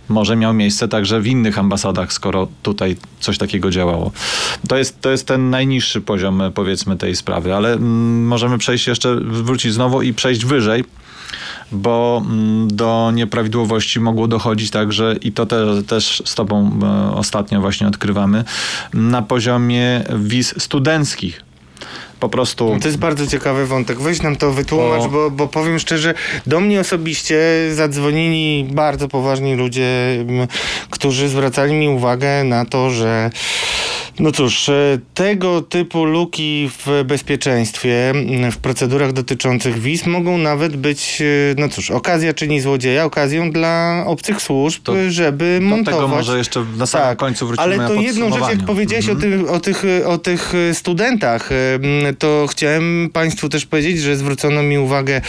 Może 0.09 0.35
miał 0.35 0.53
miejsce 0.53 0.87
także 0.87 1.21
w 1.21 1.27
innych 1.27 1.59
ambasadach, 1.59 2.13
skoro 2.13 2.47
tutaj 2.63 2.95
coś 3.19 3.37
takiego 3.37 3.69
działało. 3.71 4.11
To 4.67 4.77
jest, 4.77 5.01
to 5.01 5.11
jest 5.11 5.27
ten 5.27 5.49
najniższy 5.49 6.01
poziom, 6.01 6.41
powiedzmy, 6.53 6.97
tej 6.97 7.15
sprawy, 7.15 7.53
ale 7.55 7.73
mm, 7.73 8.27
możemy 8.27 8.57
przejść 8.57 8.87
jeszcze, 8.87 9.15
wrócić 9.15 9.73
znowu 9.73 10.01
i 10.01 10.13
przejść 10.13 10.45
wyżej 10.45 10.83
bo 11.73 12.23
mm, 12.25 12.67
do 12.75 13.11
nieprawidłowości 13.13 13.99
mogło 13.99 14.27
dochodzić 14.27 14.71
także, 14.71 15.15
i 15.21 15.31
to 15.31 15.45
te, 15.45 15.83
też 15.87 16.23
z 16.25 16.35
Tobą 16.35 16.79
e, 16.83 17.15
ostatnio 17.15 17.61
właśnie 17.61 17.87
odkrywamy, 17.87 18.43
na 18.93 19.21
poziomie 19.21 20.03
wiz 20.15 20.53
studenckich. 20.57 21.41
Po 22.19 22.29
prostu. 22.29 22.77
To 22.81 22.87
jest 22.87 22.99
bardzo 22.99 23.27
ciekawy 23.27 23.65
wątek. 23.65 23.99
Weź 23.99 24.21
nam 24.21 24.35
to 24.35 24.51
wytłumacz, 24.51 25.01
O. 25.01 25.09
bo, 25.09 25.31
bo 25.31 25.47
powiem 25.47 25.79
szczerze, 25.79 26.13
do 26.47 26.59
mnie 26.59 26.79
osobiście 26.79 27.39
zadzwonili 27.73 28.67
bardzo 28.71 29.07
poważni 29.07 29.55
ludzie, 29.55 29.89
którzy 30.89 31.29
zwracali 31.29 31.73
mi 31.73 31.89
uwagę 31.89 32.43
na 32.43 32.65
to, 32.65 32.89
że 32.89 33.31
no 34.19 34.31
cóż, 34.31 34.69
e, 34.69 34.99
tego 35.13 35.61
typu 35.61 36.05
luki 36.05 36.69
w 36.85 37.03
bezpieczeństwie, 37.05 38.13
w 38.51 38.57
procedurach 38.57 39.13
dotyczących 39.13 39.79
wiz 39.79 40.05
mogą 40.05 40.37
nawet 40.37 40.75
być, 40.77 41.21
e, 41.21 41.25
no 41.61 41.69
cóż, 41.69 41.91
okazja 41.91 42.33
czyni 42.33 42.61
złodzieja, 42.61 43.05
okazją 43.05 43.51
dla 43.51 44.03
obcych 44.07 44.41
służb, 44.41 44.83
To- 44.83 44.93
żeby 45.11 45.57
Do 45.61 45.67
montować. 45.67 45.95
tego 45.95 46.07
może 46.07 46.37
jeszcze 46.37 46.65
na 46.77 46.85
samym 46.85 47.07
Tak, 47.07 47.17
końcu 47.17 47.47
wrócimy 47.47 47.63
Ale 47.63 47.87
to 47.87 47.93
jedną 47.93 48.33
rzecz, 48.33 48.49
jak 48.49 48.65
powiedziałeś 48.65 49.09
Mhm. 49.09 49.17
o, 49.17 49.19
tych, 49.21 49.49
o, 49.51 49.59
tych, 49.59 49.83
o 50.07 50.17
tych 50.17 50.53
e, 50.55 50.73
studentach, 50.73 51.49
to 52.19 52.47
chciałem 52.49 53.09
Państwu 53.13 53.49
też 53.49 53.65
powiedzieć, 53.65 53.99
że 54.01 54.15
zwrócono 54.15 54.63
mi 54.63 54.77
uwagę 54.77 55.21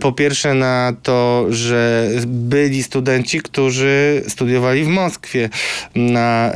po 0.00 0.12
pierwsze 0.12 0.54
na 0.54 0.92
to, 1.02 1.46
że 1.50 2.08
byli 2.26 2.82
studenci, 2.82 3.40
którzy 3.40 4.22
studiowali 4.28 4.84
w 4.84 4.88
Moskwie 4.88 5.48
na 5.94 6.52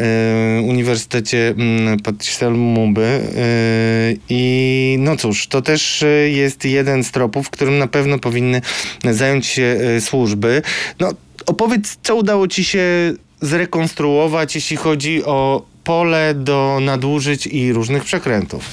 Uniwersytecie 0.69 1.55
m, 1.79 2.01
Patricia 2.01 2.49
Lumumby 2.49 3.03
e, 3.03 3.21
i 4.29 4.97
no 5.01 5.17
cóż, 5.17 5.47
to 5.47 5.63
też 5.63 6.03
e, 6.03 6.07
jest 6.31 6.65
jeden 6.65 7.05
z 7.05 7.11
tropów, 7.11 7.51
którym 7.51 7.79
na 7.79 7.87
pewno 7.87 8.19
powinny 8.19 8.61
zająć 9.11 9.47
się 9.47 9.79
e, 9.97 10.01
służby. 10.01 10.63
No 11.01 11.11
opowiedz, 11.47 11.99
co 12.03 12.17
udało 12.17 12.49
Ci 12.49 12.65
się 12.65 13.15
zrekonstruować, 13.41 14.55
jeśli 14.55 14.77
chodzi 14.77 15.25
o 15.25 15.67
pole 15.85 16.35
do 16.35 16.79
nadużyć 16.83 17.47
i 17.47 17.73
różnych 17.73 18.05
przekrętów. 18.05 18.65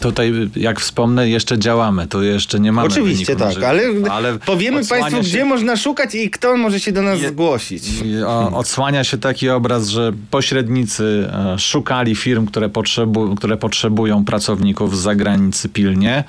Tutaj, 0.00 0.32
jak 0.56 0.80
wspomnę, 0.80 1.28
jeszcze 1.28 1.58
działamy. 1.58 2.06
To 2.06 2.22
jeszcze 2.22 2.60
nie 2.60 2.72
mamy 2.72 2.88
Oczywiście 2.88 3.34
wyniku 3.36 3.44
tak, 3.54 3.62
naszych- 3.62 4.10
ale, 4.10 4.38
powiemy 4.38 4.86
Państwu, 4.86 5.16
się- 5.22 5.28
gdzie 5.28 5.44
można 5.44 5.76
szukać 5.76 6.14
i 6.14 6.30
kto 6.30 6.56
może 6.56 6.80
się 6.80 6.92
do 6.92 7.02
nas 7.02 7.20
Je- 7.20 7.28
zgłosić. 7.28 7.82
O, 8.26 8.56
Odsłania 8.58 9.04
się 9.04 9.18
taki 9.18 9.48
obraz, 9.50 9.88
że 9.88 10.12
pośrednicy 10.30 11.30
e, 11.54 11.58
szukali 11.58 12.14
firm, 12.16 12.46
które, 12.46 12.68
potrzebu, 12.68 13.34
które 13.36 13.56
potrzebują 13.56 14.24
pracowników 14.24 14.98
z 14.98 15.00
zagranicy 15.00 15.68
pilnie. 15.68 16.24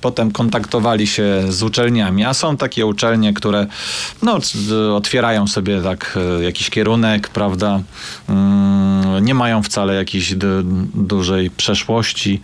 Potem 0.00 0.30
kontaktowali 0.32 1.06
się 1.06 1.42
z 1.48 1.62
uczelniami, 1.62 2.24
a 2.24 2.34
są 2.34 2.56
takie 2.56 2.86
uczelnie, 2.86 3.32
które 3.34 3.66
no, 4.22 4.40
c- 4.40 4.92
otwierają 4.94 5.46
sobie 5.46 5.82
tak 5.82 6.18
e, 6.40 6.42
jakiś 6.44 6.70
kierunek, 6.70 7.28
prawda? 7.28 7.80
Mm, 8.28 9.24
nie 9.24 9.34
mają 9.34 9.62
wcale 9.62 9.94
jakiejś 9.94 10.34
dużej 10.94 11.50
przeszłości. 11.50 12.40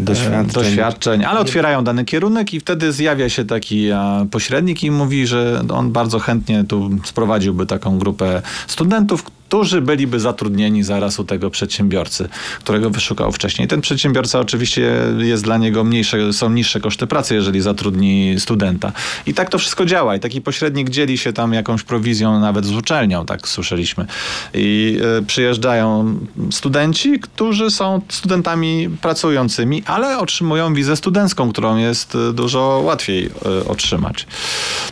Doświadczeń. 0.00 0.62
E, 0.62 0.64
doświadczeń, 0.64 1.24
ale 1.24 1.40
otwierają 1.40 1.84
dany 1.84 2.04
kierunek 2.04 2.54
i 2.54 2.60
wtedy 2.60 2.92
zjawia 2.92 3.28
się 3.28 3.44
taki 3.44 3.92
a, 3.92 4.26
pośrednik 4.30 4.82
i 4.82 4.90
mówi, 4.90 5.26
że 5.26 5.62
on 5.72 5.92
bardzo 5.92 6.18
chętnie 6.18 6.64
tu 6.64 6.90
sprowadziłby 7.04 7.66
taką 7.66 7.98
grupę 7.98 8.42
studentów, 8.66 9.24
którzy 9.48 9.80
byliby 9.80 10.20
zatrudnieni 10.20 10.82
zaraz 10.82 11.18
u 11.18 11.24
tego 11.24 11.50
przedsiębiorcy, 11.50 12.28
którego 12.58 12.90
wyszukał 12.90 13.32
wcześniej. 13.32 13.68
Ten 13.68 13.80
przedsiębiorca 13.80 14.40
oczywiście 14.40 14.92
jest 15.18 15.44
dla 15.44 15.56
niego 15.56 15.84
mniejsze, 15.84 16.32
są 16.32 16.50
niższe 16.50 16.80
koszty 16.80 17.06
pracy, 17.06 17.34
jeżeli 17.34 17.60
zatrudni 17.60 18.34
studenta. 18.38 18.92
I 19.26 19.34
tak 19.34 19.50
to 19.50 19.58
wszystko 19.58 19.84
działa. 19.84 20.16
I 20.16 20.20
taki 20.20 20.40
pośrednik 20.40 20.90
dzieli 20.90 21.18
się 21.18 21.32
tam 21.32 21.52
jakąś 21.52 21.82
prowizją 21.82 22.40
nawet 22.40 22.66
z 22.66 22.76
uczelnią, 22.76 23.26
tak 23.26 23.48
słyszeliśmy. 23.48 24.06
I 24.54 24.98
y, 25.18 25.26
przyjeżdżają 25.26 26.18
studenci, 26.50 27.20
którzy 27.20 27.70
są 27.70 28.00
studentami 28.08 28.88
pracującymi, 29.02 29.82
ale 29.86 30.18
otrzymują 30.18 30.74
wizę 30.74 30.96
studencką, 30.96 31.52
którą 31.52 31.76
jest 31.76 32.14
y, 32.14 32.32
dużo 32.32 32.82
łatwiej 32.84 33.26
y, 33.26 33.68
otrzymać. 33.68 34.26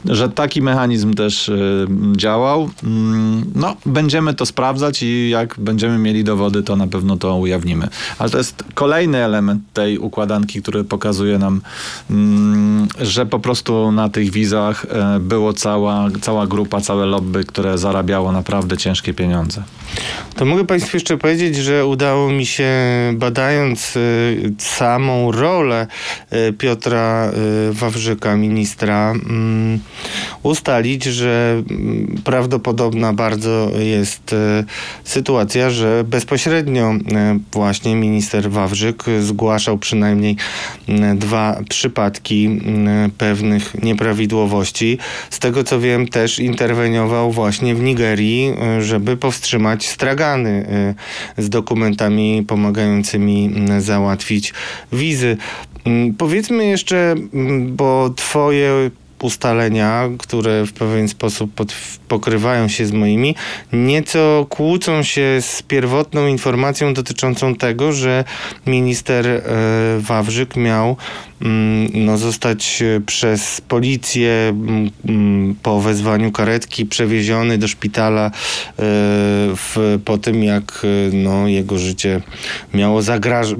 Że 0.04 0.28
taki 0.28 0.62
mechanizm 0.62 1.14
też 1.14 1.48
y, 1.48 1.86
działał, 2.16 2.70
mm, 2.84 3.44
no 3.54 3.76
będziemy 3.86 4.34
to 4.34 4.45
sprawdzać 4.46 5.02
i 5.02 5.30
jak 5.30 5.54
będziemy 5.58 5.98
mieli 5.98 6.24
dowody, 6.24 6.62
to 6.62 6.76
na 6.76 6.86
pewno 6.86 7.16
to 7.16 7.36
ujawnimy. 7.36 7.88
Ale 8.18 8.30
to 8.30 8.38
jest 8.38 8.64
kolejny 8.74 9.18
element 9.18 9.62
tej 9.72 9.98
układanki, 9.98 10.62
który 10.62 10.84
pokazuje 10.84 11.38
nam, 11.38 11.60
mm, 12.10 12.88
że 13.00 13.26
po 13.26 13.38
prostu 13.38 13.92
na 13.92 14.08
tych 14.08 14.30
wizach 14.30 14.86
e, 14.90 15.20
było 15.20 15.52
cała, 15.52 16.08
cała 16.20 16.46
grupa, 16.46 16.80
całe 16.80 17.06
lobby, 17.06 17.44
które 17.44 17.78
zarabiało 17.78 18.32
naprawdę 18.32 18.76
ciężkie 18.76 19.14
pieniądze. 19.14 19.62
To 20.36 20.44
mogę 20.44 20.64
Państwu 20.64 20.96
jeszcze 20.96 21.16
powiedzieć, 21.16 21.56
że 21.56 21.86
udało 21.86 22.30
mi 22.30 22.46
się, 22.46 22.72
badając 23.14 23.96
y, 23.96 24.54
samą 24.58 25.32
rolę 25.32 25.86
y, 26.32 26.52
Piotra 26.52 27.32
Wawrzyka, 27.70 28.36
ministra, 28.36 29.10
mm, 29.10 29.78
ustalić, 30.42 31.04
że 31.04 31.62
mm, 31.70 32.20
prawdopodobna 32.24 33.12
bardzo 33.12 33.70
jest 33.78 34.34
sytuacja, 35.04 35.70
że 35.70 36.04
bezpośrednio 36.04 36.94
y, 36.94 36.98
właśnie 37.52 37.96
minister 37.96 38.50
Wawrzyk 38.50 39.04
zgłaszał 39.20 39.78
przynajmniej 39.78 40.36
y, 40.88 40.92
dwa 41.14 41.60
przypadki 41.68 42.46
y, 43.06 43.10
pewnych 43.18 43.82
nieprawidłowości. 43.82 44.98
Z 45.30 45.38
tego 45.38 45.64
co 45.64 45.80
wiem, 45.80 46.08
też 46.08 46.38
interweniował 46.38 47.32
właśnie 47.32 47.74
w 47.74 47.82
Nigerii, 47.82 48.52
y, 48.78 48.82
żeby 48.82 49.16
powstrzymać 49.16 49.86
stragany 49.86 50.66
y, 51.38 51.42
z 51.42 51.48
dokumentami 51.48 52.44
pomagającymi 52.48 53.50
y, 53.78 53.80
załatwić 53.80 54.54
wizy. 54.92 55.36
Powiedzmy 56.18 56.66
jeszcze, 56.66 57.14
bo 57.66 58.10
twoje 58.16 58.90
ustalenia, 59.22 60.08
które 60.18 60.66
w 60.66 60.72
pewien 60.72 61.08
sposób 61.08 61.54
pod, 61.54 61.72
pokrywają 62.08 62.68
się 62.68 62.86
z 62.86 62.92
moimi, 62.92 63.34
nieco 63.72 64.46
kłócą 64.48 65.02
się 65.02 65.38
z 65.40 65.62
pierwotną 65.62 66.26
informacją 66.26 66.94
dotyczącą 66.94 67.54
tego, 67.54 67.92
że 67.92 68.24
minister 68.66 69.26
e, 69.26 69.42
Wawrzyk 70.00 70.56
miał 70.56 70.96
mm, 71.42 71.90
no, 71.94 72.18
zostać 72.18 72.82
e, 72.82 73.00
przez 73.00 73.60
policję 73.60 74.32
mm, 74.50 74.90
mm, 75.08 75.54
po 75.62 75.80
wezwaniu 75.80 76.32
karetki 76.32 76.86
przewieziony 76.86 77.58
do 77.58 77.68
szpitala 77.68 78.26
e, 78.26 78.30
w, 79.56 79.98
po 80.04 80.18
tym, 80.18 80.44
jak 80.44 80.86
no, 81.12 81.48
jego 81.48 81.78
życie 81.78 82.22
miało 82.74 83.02
zagrażać. 83.02 83.56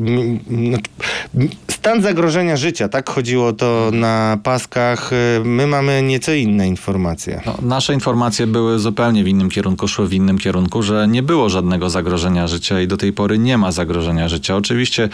Stan 1.71 2.03
zagrożenia 2.03 2.57
życia, 2.57 2.89
tak 2.89 3.11
chodziło 3.11 3.53
to 3.53 3.91
na 3.93 4.39
paskach. 4.43 5.11
My 5.45 5.67
mamy 5.67 6.03
nieco 6.03 6.33
inne 6.33 6.69
informacje. 6.69 7.41
No, 7.47 7.59
nasze 7.63 7.95
informacje 7.95 8.36
były 8.47 8.79
zupełnie 8.79 9.25
w 9.25 9.29
innym 9.29 9.51
kierunku, 9.51 9.89
szły 9.89 10.09
w 10.09 10.15
innym 10.15 10.39
kierunku, 10.39 10.83
że 10.83 11.09
nie 11.09 11.23
było 11.23 11.49
żadnego 11.49 11.91
zagrożenia 11.91 12.49
życia 12.49 12.81
i 12.81 12.87
do 12.89 12.97
tej 12.97 13.13
pory 13.13 13.39
nie 13.39 13.59
ma 13.59 13.73
zagrożenia 13.73 14.29
życia. 14.29 14.57
Oczywiście 14.57 15.09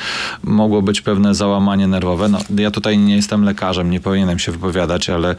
mogło 0.45 0.83
być 0.83 1.01
pewne 1.01 1.35
załamanie 1.35 1.87
nerwowe. 1.87 2.29
No, 2.29 2.39
ja 2.57 2.71
tutaj 2.71 2.99
nie 2.99 3.17
jestem 3.17 3.45
lekarzem, 3.45 3.91
nie 3.91 4.01
powinienem 4.01 4.39
się 4.39 4.53
wypowiadać, 4.53 5.11
ale, 5.11 5.37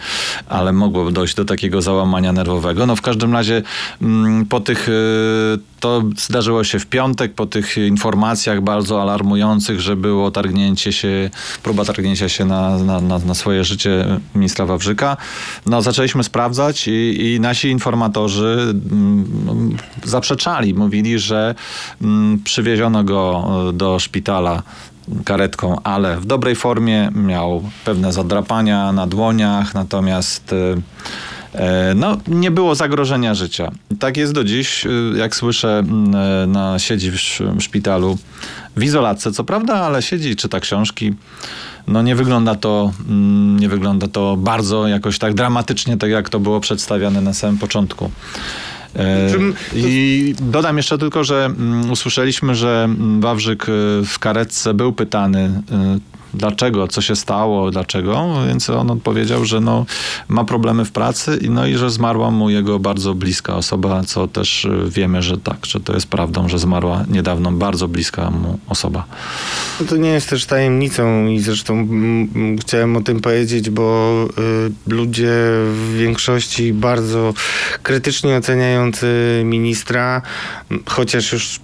ale 0.49 0.73
mogło 0.73 1.11
dojść 1.11 1.35
do 1.35 1.45
takiego 1.45 1.81
załamania 1.81 2.33
nerwowego. 2.33 2.85
No 2.85 2.95
w 2.95 3.01
każdym 3.01 3.33
razie 3.33 3.61
mm, 4.01 4.45
po 4.45 4.59
tych, 4.59 4.89
y, 4.89 5.72
to 5.83 6.03
zdarzyło 6.17 6.63
się 6.63 6.79
w 6.79 6.85
piątek, 6.85 7.33
po 7.33 7.45
tych 7.45 7.77
informacjach 7.77 8.61
bardzo 8.61 9.01
alarmujących, 9.01 9.81
że 9.81 9.95
było 9.95 10.31
targnięcie 10.31 10.91
się, 10.93 11.29
próba 11.63 11.85
targnięcia 11.85 12.29
się 12.29 12.45
na, 12.45 12.77
na, 12.77 13.01
na, 13.01 13.19
na 13.19 13.33
swoje 13.33 13.63
życie 13.63 14.19
ministra 14.35 14.65
Wawrzyka. 14.65 15.17
No 15.65 15.81
zaczęliśmy 15.81 16.23
sprawdzać 16.23 16.87
i, 16.87 17.33
i 17.33 17.39
nasi 17.39 17.69
informatorzy 17.69 18.73
mm, 18.91 19.77
zaprzeczali. 20.03 20.73
Mówili, 20.73 21.19
że 21.19 21.55
mm, 22.01 22.39
przywieziono 22.43 23.03
go 23.03 23.45
e, 23.69 23.73
do 23.73 23.99
szpitala 23.99 24.63
karetką, 25.25 25.75
ale 25.83 26.17
w 26.17 26.25
dobrej 26.25 26.55
formie, 26.55 27.11
miał 27.15 27.63
pewne 27.85 28.13
zadrapania 28.13 28.91
na 28.91 29.07
dłoniach, 29.07 29.73
natomiast 29.73 30.53
e, 30.53 30.81
no, 31.95 32.17
nie 32.27 32.51
było 32.51 32.75
zagrożenia 32.75 33.33
życia. 33.33 33.71
Tak 33.99 34.17
jest 34.17 34.33
do 34.33 34.43
dziś, 34.43 34.85
e, 34.85 34.89
jak 35.17 35.35
słyszę, 35.35 35.79
m, 35.79 36.15
e, 36.15 36.47
na, 36.47 36.79
siedzi 36.79 37.11
w 37.11 37.15
sz- 37.15 37.57
w 37.57 37.63
szpitalu 37.63 38.17
w 38.77 38.83
izolatce, 38.83 39.31
co 39.31 39.43
prawda, 39.43 39.73
ale 39.73 40.01
siedzi 40.01 40.29
i 40.29 40.35
czyta 40.35 40.59
książki. 40.59 41.13
No 41.87 42.01
nie 42.01 42.15
wygląda 42.15 42.55
to, 42.55 42.91
mm, 43.09 43.59
nie 43.59 43.69
wygląda 43.69 44.07
to 44.07 44.37
bardzo 44.37 44.87
jakoś 44.87 45.17
tak 45.19 45.33
dramatycznie, 45.33 45.97
tak 45.97 46.09
jak 46.09 46.29
to 46.29 46.39
było 46.39 46.59
przedstawiane 46.59 47.21
na 47.21 47.33
samym 47.33 47.57
początku. 47.57 48.11
E, 48.95 49.27
I 49.75 50.35
dodam 50.41 50.77
jeszcze 50.77 50.97
tylko, 50.97 51.23
że 51.23 51.45
mm, 51.45 51.91
usłyszeliśmy, 51.91 52.55
że 52.55 52.83
mm, 52.85 53.21
Wawrzyk 53.21 53.69
y, 53.69 53.71
w 54.05 54.19
karetce 54.19 54.73
był 54.73 54.93
pytany, 54.93 55.61
y, 55.97 56.12
dlaczego, 56.33 56.87
co 56.87 57.01
się 57.01 57.15
stało, 57.15 57.71
dlaczego, 57.71 58.33
więc 58.47 58.69
on 58.69 58.91
odpowiedział, 58.91 59.45
że 59.45 59.59
no, 59.61 59.85
ma 60.27 60.43
problemy 60.43 60.85
w 60.85 60.91
pracy 60.91 61.39
i, 61.41 61.49
no, 61.49 61.67
i 61.67 61.75
że 61.75 61.89
zmarła 61.89 62.31
mu 62.31 62.49
jego 62.49 62.79
bardzo 62.79 63.13
bliska 63.13 63.55
osoba, 63.55 64.03
co 64.03 64.27
też 64.27 64.65
y, 64.65 64.89
wiemy, 64.89 65.21
że 65.21 65.37
tak, 65.37 65.65
że 65.65 65.79
to 65.79 65.93
jest 65.93 66.07
prawdą, 66.07 66.49
że 66.49 66.59
zmarła 66.59 67.03
niedawno 67.09 67.51
bardzo 67.51 67.87
bliska 67.87 68.31
mu 68.31 68.59
osoba. 68.69 69.05
No 69.79 69.85
to 69.85 69.97
nie 69.97 70.09
jest 70.09 70.29
też 70.29 70.45
tajemnicą 70.45 71.27
i 71.27 71.39
zresztą 71.39 71.87
chciałem 72.61 72.97
o 72.97 73.01
tym 73.01 73.21
powiedzieć, 73.21 73.69
bo 73.69 74.13
y, 74.87 74.93
ludzie 74.93 75.33
w 75.73 75.95
większości 75.97 76.73
bardzo 76.73 77.33
krytycznie 77.83 78.37
oceniający 78.37 79.41
ministra, 79.45 80.21
chociaż 80.85 81.33
już 81.33 81.59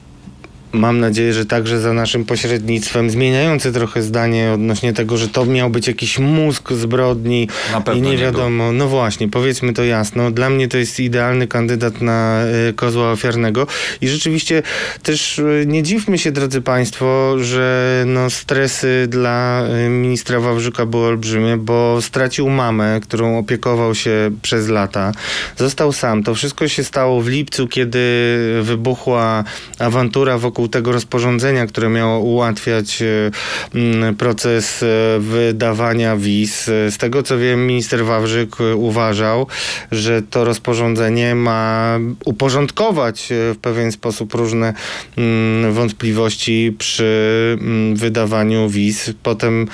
mam 0.71 0.99
nadzieję, 0.99 1.33
że 1.33 1.45
także 1.45 1.79
za 1.79 1.93
naszym 1.93 2.25
pośrednictwem, 2.25 3.09
zmieniający 3.09 3.71
trochę 3.71 4.01
zdanie 4.01 4.51
odnośnie 4.51 4.93
tego, 4.93 5.17
że 5.17 5.27
to 5.27 5.45
miał 5.45 5.69
być 5.69 5.87
jakiś 5.87 6.19
mózg 6.19 6.73
zbrodni 6.73 7.47
i 7.95 8.01
nie 8.01 8.09
nie 8.09 8.17
wiadomo. 8.17 8.71
No 8.71 8.87
właśnie, 8.87 9.29
powiedzmy 9.29 9.73
to 9.73 9.83
jasno. 9.83 10.31
Dla 10.31 10.49
mnie 10.49 10.67
to 10.67 10.77
jest 10.77 10.99
idealny 10.99 11.47
kandydat 11.47 12.01
na 12.01 12.43
y, 12.69 12.73
kozła 12.73 13.11
ofiarnego 13.11 13.67
i 14.01 14.07
rzeczywiście 14.07 14.63
też 15.03 15.39
y, 15.39 15.63
nie 15.67 15.83
dziwmy 15.83 16.17
się, 16.17 16.31
drodzy 16.31 16.61
Państwo, 16.61 17.35
że 17.39 18.03
no, 18.07 18.29
stresy 18.29 19.05
dla 19.07 19.63
y, 19.85 19.89
ministra 19.89 20.39
Wawrzyka 20.39 20.85
były 20.85 21.07
olbrzymie, 21.07 21.57
bo 21.57 22.01
stracił 22.01 22.49
mamę, 22.49 22.99
którą 23.03 23.37
opiekował 23.37 23.95
się 23.95 24.31
przez 24.41 24.67
lata. 24.67 25.11
Został 25.57 25.91
sam. 25.91 26.23
To 26.23 26.35
wszystko 26.35 26.67
się 26.67 26.83
stało 26.83 27.21
w 27.21 27.27
lipcu, 27.27 27.67
kiedy 27.67 27.99
wybuchła 28.61 29.43
awantura 29.79 30.37
wokół 30.37 30.58
tego 30.67 30.91
rozporządzenia, 30.91 31.67
które 31.67 31.89
miało 31.89 32.19
ułatwiać 32.19 33.01
y, 33.01 33.31
mm, 33.75 34.15
proces 34.15 34.83
y, 34.83 34.85
wydawania 35.19 36.17
wiz. 36.17 36.67
Y, 36.67 36.91
Z 36.91 36.97
tego 36.97 37.23
co 37.23 37.37
wiem, 37.37 37.67
minister 37.67 38.05
Wawrzyk 38.05 38.55
uważał, 38.75 39.47
że 39.91 40.21
to 40.21 40.43
rozporządzenie 40.43 41.35
ma 41.35 41.99
uporządkować 42.25 43.27
w 43.29 43.55
pewien 43.61 43.91
sposób 43.91 44.33
różne 44.33 44.73
mm, 45.17 45.73
wątpliwości 45.73 46.75
przy 46.77 47.57
mm, 47.61 47.95
wydawaniu 47.95 48.69
wiz. 48.69 49.13
Potem 49.23 49.67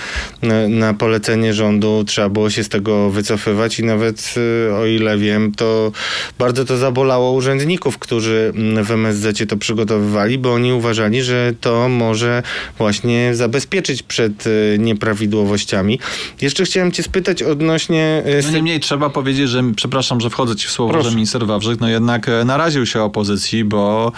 na 0.70 0.94
polecenie 0.94 1.54
rządu 1.54 2.04
trzeba 2.08 2.30
było 2.30 2.50
się 2.50 2.64
z 2.64 2.70
tego 2.70 3.10
wycofywać 3.10 3.80
i 3.80 3.84
nawet 3.84 4.36
o 4.82 4.86
ile 4.86 5.18
wiem, 5.18 5.52
to 5.52 5.92
bardzo 6.40 6.66
to 6.66 6.78
zabolało 6.78 7.32
urzędników, 7.32 7.98
którzy 7.98 8.54
w 8.84 8.92
MSZ 8.92 9.50
to 9.50 9.58
przygotowywali, 9.58 10.38
bo 10.38 10.54
oni 10.54 10.74
uważali, 10.76 11.24
że 11.24 11.54
to 11.62 11.90
może 11.90 12.44
właśnie 12.78 13.36
zabezpieczyć 13.36 14.04
przed 14.04 14.48
y, 14.48 14.78
nieprawidłowościami. 14.80 16.00
Jeszcze 16.42 16.66
chciałem 16.66 16.92
cię 16.92 17.04
spytać 17.04 17.44
odnośnie 17.44 18.24
y, 18.28 18.44
No 18.46 18.52
niemniej 18.52 18.80
trzeba 18.80 19.10
powiedzieć, 19.10 19.50
że 19.50 19.64
przepraszam, 19.76 20.22
że 20.22 20.30
wchodzę 20.30 20.56
ci 20.56 20.68
w 20.68 20.72
słowo, 20.72 20.94
Proszę. 20.94 21.10
że 21.10 21.16
minister 21.16 21.46
Wawrzyk 21.46 21.80
no 21.80 21.90
jednak 21.90 22.30
e, 22.30 22.46
naraził 22.46 22.86
się 22.86 23.02
opozycji, 23.02 23.64
bo 23.64 24.12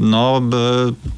no, 0.00 0.42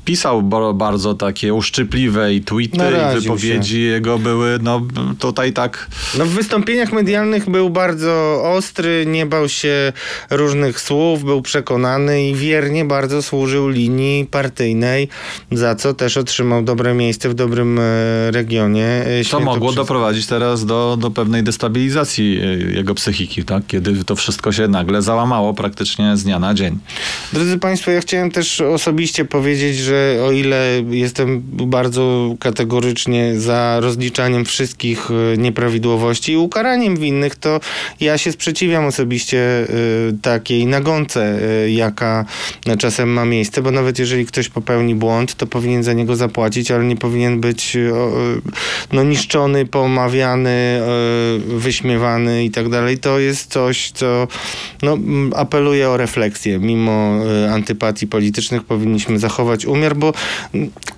pisał 0.05 0.43
bardzo 0.75 1.15
takie 1.15 1.55
uszczypliwe 1.55 2.35
i 2.35 2.41
tweety 2.41 2.79
Naraził 2.79 3.21
i 3.21 3.23
wypowiedzi 3.23 3.83
jego 3.83 4.19
były 4.19 4.59
no 4.63 4.83
tutaj 5.19 5.53
tak 5.53 5.87
No 6.19 6.25
w 6.25 6.29
wystąpieniach 6.29 6.93
medialnych 6.93 7.51
był 7.51 7.71
bardzo 7.71 8.43
ostry, 8.45 9.05
nie 9.07 9.27
bał 9.27 9.49
się 9.49 9.93
różnych 10.31 10.81
słów, 10.81 11.25
był 11.25 11.43
przekonany 11.43 12.29
i 12.29 12.35
wiernie 12.35 12.85
bardzo 12.85 13.23
służył 13.23 13.69
linii 13.69 14.27
partyjnej, 14.27 14.78
za 15.53 15.75
co 15.75 15.95
też 15.95 16.17
otrzymał 16.17 16.63
dobre 16.63 16.95
miejsce 16.95 17.29
w 17.29 17.35
dobrym 17.35 17.79
e, 17.79 17.83
regionie. 18.31 18.87
e, 18.87 19.25
To 19.31 19.41
mogło 19.41 19.73
doprowadzić 19.73 20.27
teraz 20.27 20.67
do, 20.67 20.97
do 21.01 21.11
pewnej 21.11 21.43
destabilizacji 21.43 22.41
e, 22.43 22.45
jego 22.77 22.95
psychiki, 22.95 23.45
tak? 23.45 23.63
kiedy 23.67 24.05
to 24.05 24.17
wszystko 24.17 24.53
się 24.53 24.69
nagle 24.69 25.03
załamało 25.03 25.55
praktycznie 25.55 26.17
z 26.17 26.25
dnia 26.25 26.39
na 26.39 26.55
dzień. 26.55 26.79
Drodzy 27.33 27.59
Państwo, 27.59 27.91
ja 27.91 28.01
chciałem 28.01 28.31
też 28.31 28.61
osobiście 28.61 29.25
powiedzieć, 29.25 29.79
że 29.79 30.17
o 30.27 30.33
ile 30.33 30.83
jestem 30.91 31.43
bardzo 31.45 32.35
kategorycznie 32.41 33.41
za 33.41 33.81
rozliczaniem 33.81 34.45
wszystkich 34.45 35.09
nieprawidłowości 35.39 36.33
i 36.33 36.37
ukaraniem 36.37 36.97
winnych, 36.97 37.37
to 37.37 37.61
ja 38.01 38.19
się 38.19 38.33
sprzeciwiam 38.33 38.85
osobiście 38.85 39.67
takiej 40.23 40.67
nagonce, 40.67 41.41
jaka 41.69 42.25
czasem 42.79 43.09
ma 43.09 43.25
miejsce, 43.25 43.63
bo 43.63 43.71
nawet 43.71 43.99
jeżeli 43.99 44.27
ktoś 44.27 44.49
popełni 44.69 44.95
błąd, 44.95 45.35
to 45.35 45.47
powinien 45.47 45.83
za 45.83 45.93
niego 45.93 46.17
zapłacić, 46.17 46.71
ale 46.71 46.85
nie 46.85 46.97
powinien 46.97 47.41
być 47.41 47.77
e, 47.77 47.81
e, 47.81 47.95
no, 48.93 49.05
niszczony, 49.05 49.67
pomawiany, 49.67 50.51
e, 50.51 51.59
wyśmiewany 51.59 52.45
i 52.45 52.51
tak 52.51 52.69
dalej. 52.69 52.99
To 52.99 53.19
jest 53.19 53.51
coś, 53.51 53.91
co 53.91 54.29
no, 54.83 54.99
apeluję 55.37 55.89
o 55.89 55.97
refleksję. 55.97 56.59
Mimo 56.59 57.19
antypatii 57.53 58.07
politycznych 58.07 58.65
powinniśmy 58.65 59.19
zachować 59.19 59.67
umiar, 59.67 59.97
bo 59.97 60.13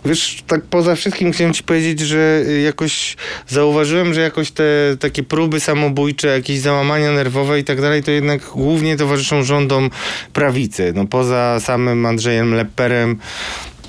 wiesz, 0.04 0.42
tak 0.46 0.62
poza 0.62 0.94
wszystkim 0.94 1.32
chciałem 1.32 1.54
ci 1.54 1.62
powiedzieć, 1.62 2.00
że 2.00 2.44
jakoś 2.64 3.16
zauważyłem, 3.48 4.14
że 4.14 4.20
jakoś 4.20 4.50
te 4.50 4.64
takie 5.00 5.22
próby 5.22 5.60
samobójcze, 5.60 6.28
jakieś 6.28 6.58
załamania 6.58 7.12
nerwowe 7.12 7.60
i 7.60 7.64
tak 7.64 7.80
dalej, 7.80 8.02
to 8.02 8.10
jednak 8.10 8.42
głównie 8.54 8.96
towarzyszą 8.96 9.42
rządom 9.42 9.90
prawicy. 10.32 10.92
No 10.96 11.06
poza 11.06 11.60
samym 11.60 12.06
Andrzejem 12.06 12.54
Lepperem 12.54 13.18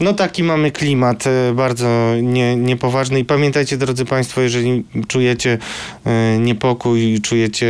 no 0.01 0.13
taki 0.13 0.43
mamy 0.43 0.71
klimat 0.71 1.27
e, 1.27 1.53
bardzo 1.53 2.13
nie, 2.21 2.55
niepoważny 2.55 3.19
i 3.19 3.25
pamiętajcie 3.25 3.77
drodzy 3.77 4.05
Państwo, 4.05 4.41
jeżeli 4.41 4.83
czujecie 5.07 5.57
e, 6.05 6.39
niepokój, 6.39 7.19
czujecie 7.21 7.67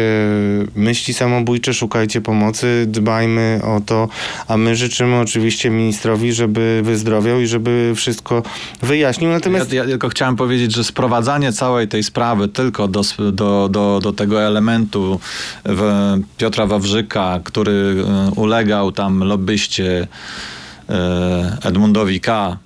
myśli 0.76 1.13
samobójcze, 1.13 1.74
szukajcie 1.74 2.22
pomocy, 2.22 2.86
dbajmy 2.88 3.62
o 3.63 3.82
to, 3.86 4.10
a 4.48 4.58
my 4.58 4.76
życzymy 4.76 5.20
oczywiście 5.20 5.70
ministrowi, 5.70 6.34
żeby 6.34 6.82
wyzdrowiał 6.84 7.39
i 7.39 7.48
żeby 7.48 7.94
wszystko 7.96 8.44
wyjaśnił. 8.82 9.30
Natomiast 9.30 9.74
Ja, 9.74 9.84
ja 9.84 9.89
tylko 9.89 10.10
chciałem 10.10 10.36
powiedzieć, 10.36 10.76
że 10.76 10.84
sprowadzanie 10.84 11.52
całej 11.52 11.88
tej 11.88 12.04
sprawy 12.04 12.48
tylko 12.48 12.88
do, 12.88 13.02
do, 13.32 13.70
do, 13.70 14.00
do 14.04 14.13
tego 14.13 14.41
elementu 14.41 15.20
w 15.65 16.13
Piotra 16.38 16.65
Wawrzyka, 16.65 17.39
który 17.44 17.96
e, 18.08 18.32
ulegał 18.36 18.91
tam 18.91 19.24
lobbyście 19.24 20.02
e, 20.02 20.61
Edmundowi 21.63 22.20
K. 22.20 22.58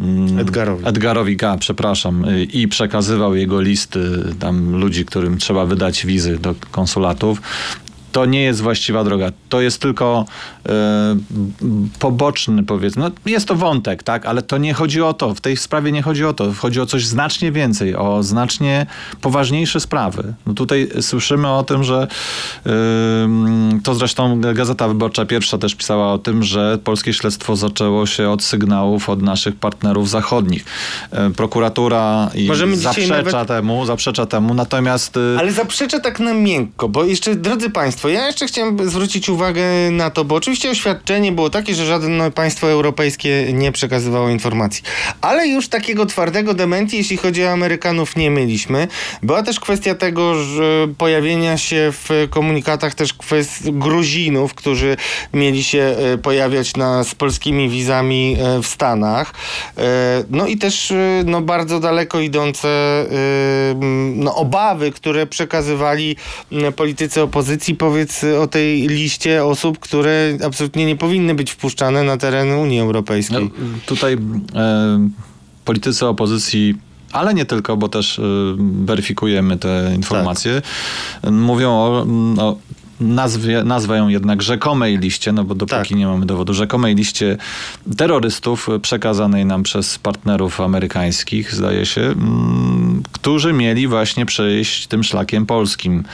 mm, 0.00 0.38
Edgarowi. 0.38 0.86
Edgarowi 0.86 1.36
K., 1.36 1.56
przepraszam, 1.60 2.24
y, 2.24 2.44
i 2.44 2.68
przekazywał 2.68 3.34
jego 3.34 3.60
listy 3.60 4.00
tam 4.38 4.76
ludzi, 4.76 5.04
którym 5.04 5.38
trzeba 5.38 5.66
wydać 5.66 6.06
wizy 6.06 6.38
do 6.38 6.54
konsulatów. 6.70 7.42
To 8.12 8.24
nie 8.26 8.42
jest 8.42 8.60
właściwa 8.60 9.04
droga. 9.04 9.30
To 9.48 9.60
jest 9.60 9.80
tylko 9.82 10.24
e, 10.68 10.72
poboczny, 11.98 12.62
powiedzmy. 12.62 13.02
No, 13.02 13.10
jest 13.26 13.48
to 13.48 13.54
wątek, 13.54 14.02
tak, 14.02 14.26
ale 14.26 14.42
to 14.42 14.58
nie 14.58 14.74
chodzi 14.74 15.02
o 15.02 15.12
to. 15.14 15.34
W 15.34 15.40
tej 15.40 15.56
sprawie 15.56 15.92
nie 15.92 16.02
chodzi 16.02 16.24
o 16.24 16.32
to. 16.32 16.52
Chodzi 16.52 16.80
o 16.80 16.86
coś 16.86 17.06
znacznie 17.06 17.52
więcej, 17.52 17.96
o 17.96 18.22
znacznie 18.22 18.86
poważniejsze 19.20 19.80
sprawy. 19.80 20.34
No 20.46 20.54
tutaj 20.54 20.88
słyszymy 21.00 21.48
o 21.48 21.62
tym, 21.62 21.84
że 21.84 22.06
to 23.84 23.94
zresztą 23.94 24.40
Gazeta 24.40 24.88
Wyborcza 24.88 25.24
pierwsza 25.24 25.58
też 25.58 25.74
pisała 25.74 26.12
o 26.12 26.18
tym, 26.18 26.42
że 26.42 26.78
polskie 26.84 27.12
śledztwo 27.12 27.56
zaczęło 27.56 28.06
się 28.06 28.30
od 28.30 28.42
sygnałów 28.42 29.08
od 29.08 29.22
naszych 29.22 29.56
partnerów 29.56 30.10
zachodnich. 30.10 30.64
E, 31.10 31.30
Prokuratura 31.30 32.30
i 32.34 32.46
Możemy 32.48 32.76
zaprzecza 32.76 33.16
nawet- 33.16 33.48
temu, 33.48 33.86
zaprzecza 33.86 34.26
temu, 34.26 34.54
natomiast 34.54 35.16
y, 35.16 35.36
Ale 35.38 35.52
zaprzeczę 35.52 36.00
tak 36.00 36.20
na 36.20 36.34
miękko, 36.34 36.88
bo 36.88 37.04
jeszcze, 37.04 37.34
drodzy 37.34 37.70
Państwo, 38.00 38.20
ja 38.20 38.26
jeszcze 38.26 38.46
chciałem 38.46 38.88
zwrócić 38.88 39.28
uwagę 39.28 39.62
na 39.90 40.10
to, 40.10 40.24
bo 40.24 40.34
oczywiście 40.34 40.70
oświadczenie 40.70 41.32
było 41.32 41.50
takie, 41.50 41.74
że 41.74 41.86
żadne 41.86 42.30
państwo 42.30 42.70
europejskie 42.70 43.52
nie 43.52 43.72
przekazywało 43.72 44.28
informacji. 44.28 44.82
Ale 45.20 45.48
już 45.48 45.68
takiego 45.68 46.06
twardego 46.06 46.54
dementi, 46.54 46.96
jeśli 46.96 47.16
chodzi 47.16 47.44
o 47.44 47.50
Amerykanów, 47.50 48.16
nie 48.16 48.30
mieliśmy. 48.30 48.88
Była 49.22 49.42
też 49.42 49.60
kwestia 49.60 49.94
tego, 49.94 50.34
że 50.34 50.88
pojawienia 50.98 51.58
się 51.58 51.92
w 51.92 52.26
komunikatach 52.30 52.94
też 52.94 53.14
kwestii 53.14 53.72
Gruzinów, 53.72 54.54
którzy 54.54 54.96
mieli 55.34 55.64
się 55.64 55.96
e, 56.14 56.18
pojawiać 56.18 56.76
na, 56.76 57.04
z 57.04 57.14
polskimi 57.14 57.68
wizami 57.68 58.36
e, 58.40 58.62
w 58.62 58.66
Stanach. 58.66 59.34
E, 59.78 60.24
No 60.30 60.46
i 60.46 60.56
też 60.56 60.92
no, 61.24 61.40
bardzo 61.40 61.80
daleko 61.80 62.20
idące 62.20 62.68
no, 64.14 64.34
obawy, 64.34 64.90
które 64.90 65.26
przekazywali 65.26 66.16
politycy 66.76 67.22
opozycji. 67.22 67.74
Powiedz 67.90 68.24
o 68.24 68.46
tej 68.46 68.88
liście 68.88 69.44
osób, 69.44 69.78
które 69.78 70.38
absolutnie 70.44 70.86
nie 70.86 70.96
powinny 70.96 71.34
być 71.34 71.50
wpuszczane 71.50 72.02
na 72.02 72.16
teren 72.16 72.52
Unii 72.52 72.80
Europejskiej. 72.80 73.44
No, 73.44 73.50
tutaj 73.86 74.14
e, 74.54 75.08
politycy 75.64 76.06
opozycji, 76.06 76.74
ale 77.12 77.34
nie 77.34 77.44
tylko, 77.44 77.76
bo 77.76 77.88
też 77.88 78.18
e, 78.18 78.22
weryfikujemy 78.84 79.56
te 79.56 79.92
informacje, 79.96 80.62
mówią 81.30 81.70
o, 81.70 82.06
o 82.38 82.56
nazwie, 83.00 83.64
nazwę 83.64 83.96
ją 83.96 84.08
jednak 84.08 84.42
rzekomej 84.42 84.98
liście, 84.98 85.32
no 85.32 85.44
bo 85.44 85.54
dopóki 85.54 85.88
Tak. 85.88 85.90
nie 85.90 86.06
mamy 86.06 86.26
dowodu, 86.26 86.54
rzekomej 86.54 86.94
liście 86.94 87.36
terrorystów 87.96 88.68
przekazanej 88.82 89.46
nam 89.46 89.62
przez 89.62 89.98
partnerów 89.98 90.60
amerykańskich, 90.60 91.54
zdaje 91.54 91.86
się, 91.86 92.00
mm, 92.00 93.02
którzy 93.12 93.52
mieli 93.52 93.88
właśnie 93.88 94.26
przejść 94.26 94.86
tym 94.86 95.04
szlakiem 95.04 95.46
polskim. 95.46 96.04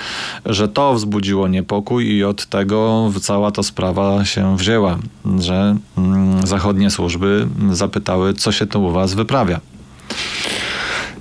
Że 0.47 0.69
to 0.69 0.95
wzbudziło 0.95 1.49
niepokój 1.49 2.07
i 2.07 2.25
od 2.25 2.47
tego 2.47 3.11
cała 3.21 3.51
ta 3.51 3.63
sprawa 3.63 4.25
się 4.25 4.57
wzięła, 4.57 4.99
że 5.41 5.77
mm, 5.99 6.47
zachodnie 6.47 6.91
służby 6.91 7.47
zapytały, 7.73 8.35
co 8.35 8.53
się 8.53 8.67
tu 8.67 8.85
u 8.85 8.91
was 8.93 9.15
wyprawia. 9.15 9.61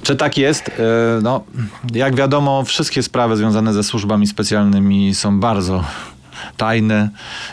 Czy 0.06 0.15
tak 0.15 0.38
jest? 0.38 0.68
E, 0.70 0.72
No, 1.22 1.44
jak 1.94 2.15
wiadomo, 2.15 2.63
wszystkie 2.63 3.04
sprawy 3.04 3.38
związane 3.38 3.74
ze 3.74 3.84
służbami 3.84 4.28
specjalnymi 4.28 5.15
są 5.15 5.39
bardzo 5.39 5.84
tajne 6.58 7.10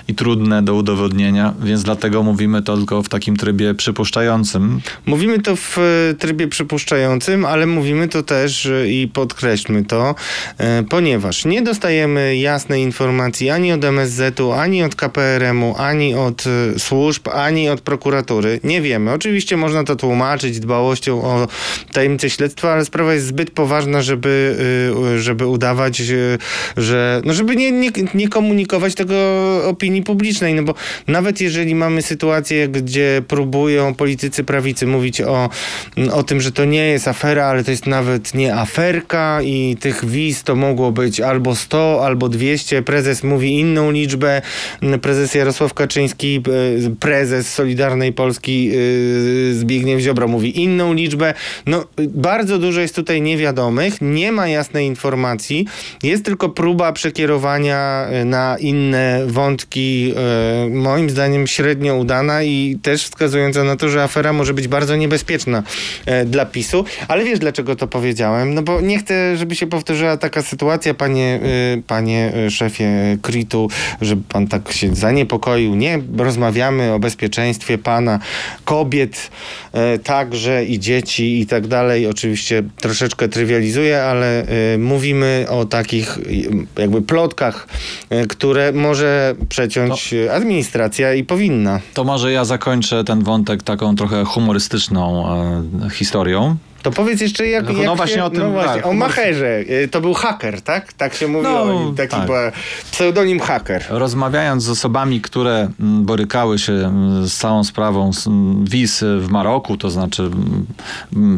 i 0.08 0.14
trudne 0.14 0.62
do 0.62 0.74
udowodnienia, 0.74 1.54
więc 1.62 1.82
dlatego 1.82 2.22
mówimy 2.22 2.62
to 2.62 2.76
tylko 2.76 3.02
w 3.02 3.08
takim 3.08 3.36
trybie 3.36 3.74
przypuszczającym. 3.74 4.80
Mówimy 5.06 5.38
to 5.38 5.56
w 5.56 5.78
e, 5.78 6.14
trybie 6.14 6.48
przypuszczającym, 6.48 7.44
ale 7.44 7.66
mówimy 7.66 8.08
to 8.08 8.22
też 8.22 8.66
e, 8.66 8.88
i 8.88 9.08
podkreślmy 9.08 9.84
to, 9.84 10.14
e, 10.58 10.82
ponieważ 10.82 11.44
nie 11.44 11.62
dostajemy 11.62 12.36
jasnej 12.36 12.82
informacji 12.82 13.50
ani 13.50 13.72
od 13.72 13.84
MSZ-u, 13.84 14.52
ani 14.52 14.82
od 14.82 14.94
KPRM-u, 14.94 15.74
ani 15.78 16.14
od 16.14 16.44
służb, 16.78 17.28
ani 17.28 17.68
od 17.68 17.80
prokuratury. 17.80 18.60
Nie 18.64 18.82
wiemy. 18.82 19.12
Oczywiście 19.12 19.56
można 19.56 19.84
to 19.84 19.96
tłumaczyć 19.96 20.60
dbałością 20.60 21.22
o 21.22 21.48
tajemnicę 21.92 22.30
śledztwa, 22.30 22.72
ale 22.72 22.84
sprawa 22.84 23.14
jest 23.14 23.26
zbyt 23.26 23.50
poważna, 23.50 24.02
żeby, 24.02 24.56
żeby 25.18 25.46
udawać, 25.46 25.96
że, 26.76 27.22
no 27.24 27.32
żeby 27.32 27.56
nie, 27.56 27.72
nie, 27.72 27.90
nie 28.14 28.28
komunikować 28.28 28.81
tego 28.90 29.14
opinii 29.64 30.02
publicznej, 30.02 30.54
no 30.54 30.62
bo 30.62 30.74
nawet 31.06 31.40
jeżeli 31.40 31.74
mamy 31.74 32.02
sytuację, 32.02 32.68
gdzie 32.68 33.22
próbują 33.28 33.94
politycy 33.94 34.44
prawicy 34.44 34.86
mówić 34.86 35.20
o, 35.20 35.50
o 36.12 36.22
tym, 36.22 36.40
że 36.40 36.52
to 36.52 36.64
nie 36.64 36.86
jest 36.86 37.08
afera, 37.08 37.46
ale 37.46 37.64
to 37.64 37.70
jest 37.70 37.86
nawet 37.86 38.34
nie 38.34 38.54
aferka 38.54 39.42
i 39.42 39.76
tych 39.80 40.04
wiz 40.04 40.42
to 40.42 40.56
mogło 40.56 40.92
być 40.92 41.20
albo 41.20 41.54
100, 41.54 42.06
albo 42.06 42.28
200. 42.28 42.82
Prezes 42.82 43.22
mówi 43.22 43.60
inną 43.60 43.90
liczbę. 43.90 44.42
Prezes 45.02 45.34
Jarosław 45.34 45.74
Kaczyński, 45.74 46.42
e, 46.86 46.90
prezes 47.00 47.54
Solidarnej 47.54 48.12
Polski 48.12 48.70
e, 48.70 49.54
Zbigniew 49.54 50.00
Ziobro 50.00 50.28
mówi 50.28 50.62
inną 50.62 50.94
liczbę. 50.94 51.34
No, 51.66 51.84
bardzo 52.08 52.58
dużo 52.58 52.80
jest 52.80 52.94
tutaj 52.94 53.22
niewiadomych, 53.22 53.94
nie 54.00 54.32
ma 54.32 54.48
jasnej 54.48 54.86
informacji, 54.86 55.66
jest 56.02 56.24
tylko 56.24 56.48
próba 56.48 56.92
przekierowania 56.92 58.06
e, 58.06 58.24
na 58.24 58.56
inne 58.62 59.22
wątki, 59.26 60.14
e, 60.16 60.68
moim 60.68 61.10
zdaniem 61.10 61.46
średnio 61.46 61.96
udana 61.96 62.42
i 62.42 62.78
też 62.82 63.04
wskazująca 63.04 63.64
na 63.64 63.76
to, 63.76 63.88
że 63.88 64.02
afera 64.02 64.32
może 64.32 64.54
być 64.54 64.68
bardzo 64.68 64.96
niebezpieczna 64.96 65.62
e, 66.06 66.24
dla 66.24 66.46
PiSu. 66.46 66.84
Ale 67.08 67.24
wiesz, 67.24 67.38
dlaczego 67.38 67.76
to 67.76 67.86
powiedziałem? 67.86 68.54
No 68.54 68.62
bo 68.62 68.80
nie 68.80 68.98
chcę, 68.98 69.36
żeby 69.36 69.54
się 69.54 69.66
powtórzyła 69.66 70.16
taka 70.16 70.42
sytuacja, 70.42 70.94
panie, 70.94 71.40
e, 71.42 71.82
panie 71.86 72.32
szefie 72.50 73.18
Kritu, 73.22 73.68
żeby 74.00 74.22
pan 74.28 74.46
tak 74.46 74.72
się 74.72 74.94
zaniepokoił. 74.94 75.74
Nie, 75.74 75.98
rozmawiamy 76.18 76.92
o 76.92 76.98
bezpieczeństwie 76.98 77.78
pana, 77.78 78.18
kobiet 78.64 79.30
także 80.04 80.64
i 80.64 80.78
dzieci 80.78 81.40
i 81.40 81.46
tak 81.46 81.66
dalej. 81.66 82.06
Oczywiście 82.06 82.62
troszeczkę 82.80 83.28
trywializuję, 83.28 84.02
ale 84.02 84.46
e, 84.46 84.78
mówimy 84.78 85.46
o 85.48 85.64
takich 85.64 86.18
e, 86.18 86.82
jakby 86.82 87.02
plotkach, 87.02 87.68
e, 88.10 88.26
które 88.26 88.72
może 88.72 89.34
przeciąć 89.48 90.14
e, 90.14 90.34
administracja 90.34 91.14
i 91.14 91.24
powinna. 91.24 91.80
To 91.94 92.04
może 92.04 92.32
ja 92.32 92.44
zakończę 92.44 93.04
ten 93.04 93.24
wątek 93.24 93.62
taką 93.62 93.96
trochę 93.96 94.24
humorystyczną 94.24 95.26
e, 95.86 95.90
historią. 95.90 96.56
To 96.82 96.90
powiedz 96.90 97.20
jeszcze 97.20 97.46
jak, 97.46 97.64
No, 97.64 97.72
jak 97.72 97.86
no 97.86 97.96
właśnie 97.96 98.16
się, 98.16 98.24
o 98.24 98.30
tym, 98.30 98.40
no 98.40 98.50
właśnie, 98.50 98.74
tak, 98.74 98.86
o 98.86 98.92
Macherze. 98.92 99.58
E, 99.68 99.88
To 99.88 100.00
był 100.00 100.14
haker, 100.14 100.62
tak? 100.62 100.92
Tak 100.92 101.14
się 101.14 101.28
mówiło. 101.28 101.64
No, 101.64 101.92
taki 101.96 102.16
tak. 102.16 102.54
pseudonim 102.92 103.40
haker. 103.40 103.84
Rozmawiając 103.88 104.62
z 104.62 104.70
osobami, 104.70 105.20
które 105.20 105.68
mm, 105.80 106.04
borykały 106.04 106.58
się 106.58 106.72
mm, 106.72 107.28
z 107.28 107.36
całą 107.36 107.64
sprawą 107.64 108.10
mm, 108.26 108.64
wiz 108.64 109.04
w 109.18 109.28
Maroku, 109.30 109.76
to 109.76 109.90
znaczy 109.90 110.30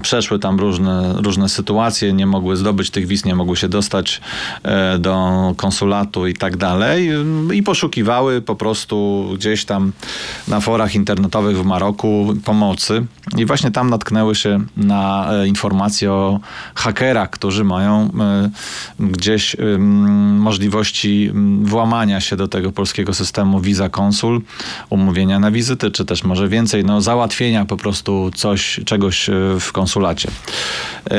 przeszły 0.02 0.38
tam 0.38 0.61
różne, 0.61 1.14
różne 1.22 1.48
sytuacje, 1.48 2.12
nie 2.12 2.26
mogły 2.26 2.57
zdobyć 2.57 2.90
tych 2.90 3.07
wiz, 3.07 3.24
nie 3.24 3.35
mogły 3.35 3.57
się 3.57 3.68
dostać 3.68 4.20
e, 4.62 4.98
do 4.98 5.14
konsulatu 5.57 6.26
i 6.26 6.35
tak 6.35 6.57
dalej 6.57 7.11
i 7.52 7.62
poszukiwały 7.62 8.42
po 8.42 8.57
prostu 8.57 9.24
gdzieś 9.35 9.64
tam 9.64 9.92
na 10.48 10.61
forach 10.61 10.94
internetowych 10.94 11.59
w 11.59 11.64
Maroku 11.64 12.35
pomocy 12.44 13.07
i 13.37 13.46
właśnie 13.46 13.70
tam 13.70 13.90
natknęły 13.90 14.35
się 14.35 14.61
na 14.76 15.34
informacje 15.47 16.12
o 16.12 16.40
hakerach, 16.75 17.31
którzy 17.31 17.64
mają 17.64 18.11
e, 18.20 18.51
gdzieś 19.01 19.57
em, 19.59 20.38
możliwości 20.38 21.31
włamania 21.62 22.20
się 22.20 22.37
do 22.37 22.49
tego 22.49 22.73
polskiego 22.73 23.14
systemu 23.14 23.61
Visa 23.61 23.88
Konsul, 23.88 24.42
umówienia 24.90 25.38
na 25.38 25.51
wizyty, 25.51 25.90
czy 25.90 26.05
też 26.05 26.25
może 26.25 26.49
więcej, 26.49 26.85
no 26.85 27.01
załatwienia 27.01 27.64
po 27.64 27.77
prostu 27.77 28.31
coś, 28.35 28.81
czegoś 28.85 29.29
e, 29.29 29.33
w 29.61 29.73
konsulacie. 29.73 30.29
E, 31.11 31.14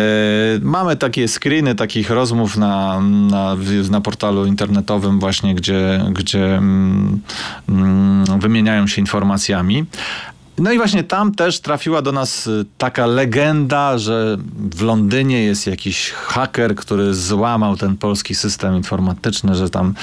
Mamy 0.62 0.96
takie 0.96 1.28
screeny 1.28 1.76
takich 1.76 2.10
rozmów 2.10 2.58
na, 2.58 3.00
na, 3.02 3.56
na 3.90 4.02
portalu 4.02 4.46
internetowym 4.46 5.20
właśnie, 5.20 5.56
gdzie, 5.56 6.06
gdzie 6.12 6.62
wymieniają 8.40 8.88
się 8.88 9.02
informacjami. 9.02 9.86
No 10.58 10.72
i 10.72 10.78
właśnie 10.78 11.04
tam 11.04 11.36
też 11.36 11.60
trafiła 11.60 12.02
do 12.02 12.12
nas 12.12 12.48
y, 12.48 12.66
taka 12.78 13.06
legenda, 13.06 13.98
że 13.98 14.38
w 14.72 14.82
Londynie 14.82 15.44
jest 15.44 15.68
jakiś 15.68 16.12
haker, 16.12 16.76
który 16.76 17.14
złamał 17.14 17.78
ten 17.78 17.98
polski 17.98 18.36
system 18.36 18.76
informatyczny, 18.76 19.56
że 19.56 19.70
tam 19.70 19.94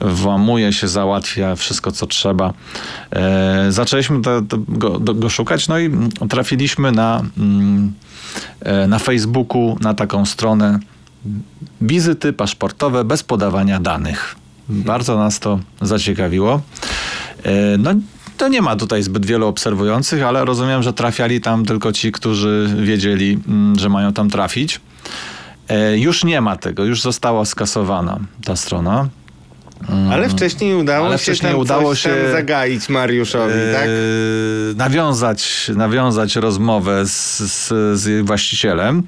włamuje 0.00 0.72
się, 0.72 0.88
załatwia 0.88 1.56
wszystko, 1.56 1.92
co 1.92 2.06
trzeba. 2.06 2.52
E, 3.10 3.66
zaczęliśmy 3.72 4.20
go, 4.68 5.00
go 5.00 5.28
szukać, 5.28 5.68
no 5.68 5.78
i 5.78 5.90
trafiliśmy 6.28 6.92
na, 6.92 7.22
mm, 7.38 7.92
e, 8.60 8.86
na 8.86 8.98
Facebooku 8.98 9.76
na 9.80 9.94
taką 9.94 10.26
stronę 10.26 10.78
wizyty 11.80 12.32
paszportowe 12.32 13.04
bez 13.04 13.22
podawania 13.22 13.80
danych. 13.80 14.36
Bardzo 14.68 15.18
nas 15.18 15.40
to 15.40 15.58
zaciekawiło. 15.82 16.60
E, 17.42 17.78
No, 17.78 17.90
to 18.36 18.48
nie 18.48 18.62
ma 18.62 18.76
tutaj 18.76 19.02
zbyt 19.02 19.26
wielu 19.26 19.46
obserwujących, 19.46 20.22
ale 20.22 20.44
rozumiem, 20.44 20.82
że 20.82 20.92
trafiali 20.92 21.40
tam 21.40 21.64
tylko 21.64 21.92
ci, 21.92 22.12
którzy 22.12 22.74
wiedzieli, 22.78 23.38
mm, 23.48 23.78
że 23.78 23.88
mają 23.88 24.12
tam 24.12 24.30
trafić. 24.30 24.80
E, 25.68 25.98
Już 25.98 26.24
nie 26.24 26.40
ma 26.40 26.56
tego, 26.56 26.84
już 26.84 27.02
została 27.02 27.44
skasowana 27.44 28.18
ta 28.44 28.56
strona. 28.56 29.08
Ale 30.12 30.28
wcześniej 30.28 30.74
udało 30.74 31.06
Ale 31.06 31.18
się 31.18 31.22
wcześniej 31.22 31.52
tam 31.52 31.60
udało 31.60 31.90
coś 31.90 32.00
się- 32.00 32.08
tam 32.08 32.32
zagaić 32.32 32.88
Mariuszowi, 32.88 33.52
tak? 33.72 33.84
e, 33.84 33.88
nawiązać, 34.76 35.70
nawiązać 35.76 36.36
rozmowę 36.36 37.06
z, 37.06 37.38
z, 37.38 37.72
z 38.00 38.26
właścicielem, 38.26 39.02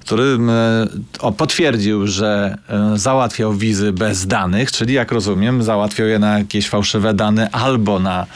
który 0.00 0.22
e, 0.22 0.86
o, 1.20 1.32
potwierdził, 1.32 2.06
że 2.06 2.58
e, 2.68 2.98
załatwiał 2.98 3.54
wizy 3.54 3.92
bez 3.92 4.26
danych, 4.26 4.72
czyli 4.72 4.94
jak 4.94 5.12
rozumiem, 5.12 5.62
załatwiał 5.62 6.08
je 6.08 6.18
na 6.18 6.38
jakieś 6.38 6.68
fałszywe 6.68 7.14
dane 7.14 7.50
albo 7.50 7.98
na, 7.98 8.26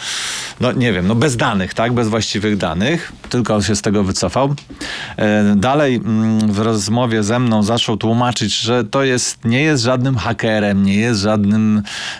no 0.61 0.73
nie 0.73 0.93
wiem, 0.93 1.07
no 1.07 1.15
bez 1.15 1.37
danych, 1.37 1.75
tak, 1.75 1.93
bez 1.93 2.09
właściwych 2.09 2.57
danych, 2.57 3.13
tylko 3.31 3.63
się 3.63 3.77
z 3.77 3.83
tego 3.83 4.05
wycofał. 4.05 4.55
Dalej 5.57 5.95
mm, 5.95 6.53
w 6.53 6.59
rozmowie 6.59 7.23
ze 7.23 7.39
mną 7.39 7.63
zaczął 7.63 7.97
tłumaczyć, 7.97 8.61
że 8.61 8.85
to 8.85 9.05
jest, 9.05 9.45
nie 9.45 9.63
jest 9.63 9.83
żadnym 9.83 10.17
hakerem, 10.17 10.83
nie 10.83 10.97
jest 10.97 11.21
żadnym 11.21 11.74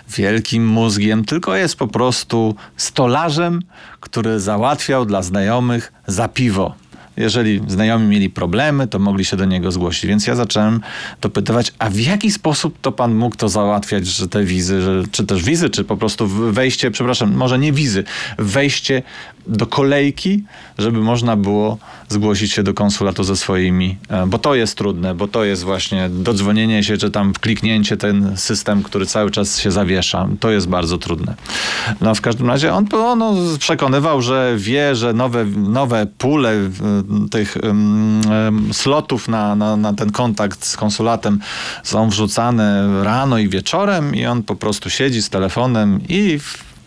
wielkim 0.09 0.67
mózgiem, 0.67 1.25
tylko 1.25 1.57
jest 1.57 1.77
po 1.77 1.89
prostu 1.89 2.55
stolarzem, 2.77 3.63
który 4.01 4.41
załatwiał 4.41 5.07
dla 5.07 5.23
znajomych 5.23 5.93
za 6.07 6.29
piwo. 6.29 6.75
Jeżeli 7.17 7.61
znajomi 7.67 8.07
mieli 8.07 8.31
problemy, 8.31 8.87
to 8.87 8.99
mogli 8.99 9.25
się 9.25 9.37
do 9.37 9.45
niego 9.45 9.73
zgłosić. 9.73 10.07
Więc 10.07 10.27
ja 10.27 10.35
zacząłem 10.35 10.81
dopytywać, 11.21 11.73
a 11.79 11.91
w 11.91 11.99
jaki 11.99 12.31
sposób 12.31 12.79
to 12.83 12.93
pan 12.93 13.15
mógł 13.15 13.37
to 13.37 13.49
załatwiać, 13.49 14.07
że 14.07 14.29
te 14.29 14.45
wizy, 14.45 14.83
że, 14.83 15.03
czy 15.11 15.27
też 15.27 15.43
wizy, 15.43 15.71
czy 15.71 15.85
po 15.85 15.97
prostu 15.97 16.27
wejście, 16.29 16.91
przepraszam, 16.91 17.35
może 17.35 17.59
nie 17.59 17.73
wizy, 17.73 18.05
wejście 18.39 19.03
do 19.47 19.67
kolejki, 19.67 20.43
żeby 20.79 20.99
można 20.99 21.37
było 21.37 21.79
zgłosić 22.09 22.53
się 22.53 22.63
do 22.63 22.75
konsulatu 22.75 23.25
ze 23.25 23.37
swoimi, 23.37 23.97
e, 24.09 24.27
bo 24.27 24.39
to 24.39 24.55
jest 24.55 24.79
trudne, 24.79 25.15
bo 25.15 25.29
to 25.29 25.45
jest 25.45 25.63
właśnie 25.63 26.09
dodzwonienie 26.09 26.85
się, 26.85 26.97
czy 26.97 27.11
tam 27.11 27.33
kliknięcie 27.33 27.97
ten 27.97 28.37
system, 28.37 28.83
który 28.83 29.07
cały 29.07 29.31
czas 29.31 29.59
się 29.59 29.71
zawiesza. 29.71 30.29
To 30.41 30.51
jest 30.51 30.69
bardzo 30.69 30.99
trudne. 30.99 31.35
No 32.01 32.15
w 32.15 32.21
każdym 32.21 32.49
razie 32.49 32.73
on 32.73 32.87
no, 32.93 33.35
przekonywał, 33.59 34.23
że 34.23 34.55
wie, 34.57 34.95
że 34.95 35.13
nowe, 35.13 35.45
nowe 35.57 36.07
pule 36.19 36.53
e, 36.53 36.71
tych 37.31 37.57
em, 37.57 38.21
slotów 38.73 39.29
na, 39.29 39.57
na, 39.57 39.77
na 39.77 39.93
ten 39.93 40.13
kontakt 40.13 40.65
z 40.65 40.77
konsulatem 40.77 41.39
są 41.83 42.09
wrzucane 42.09 42.89
rano 43.05 43.39
i 43.39 43.49
wieczorem 43.49 44.15
i 44.15 44.27
on 44.27 44.43
po 44.43 44.57
prostu 44.57 44.91
siedzi 44.91 45.23
z 45.23 45.31
telefonem 45.31 46.01
i 46.09 46.39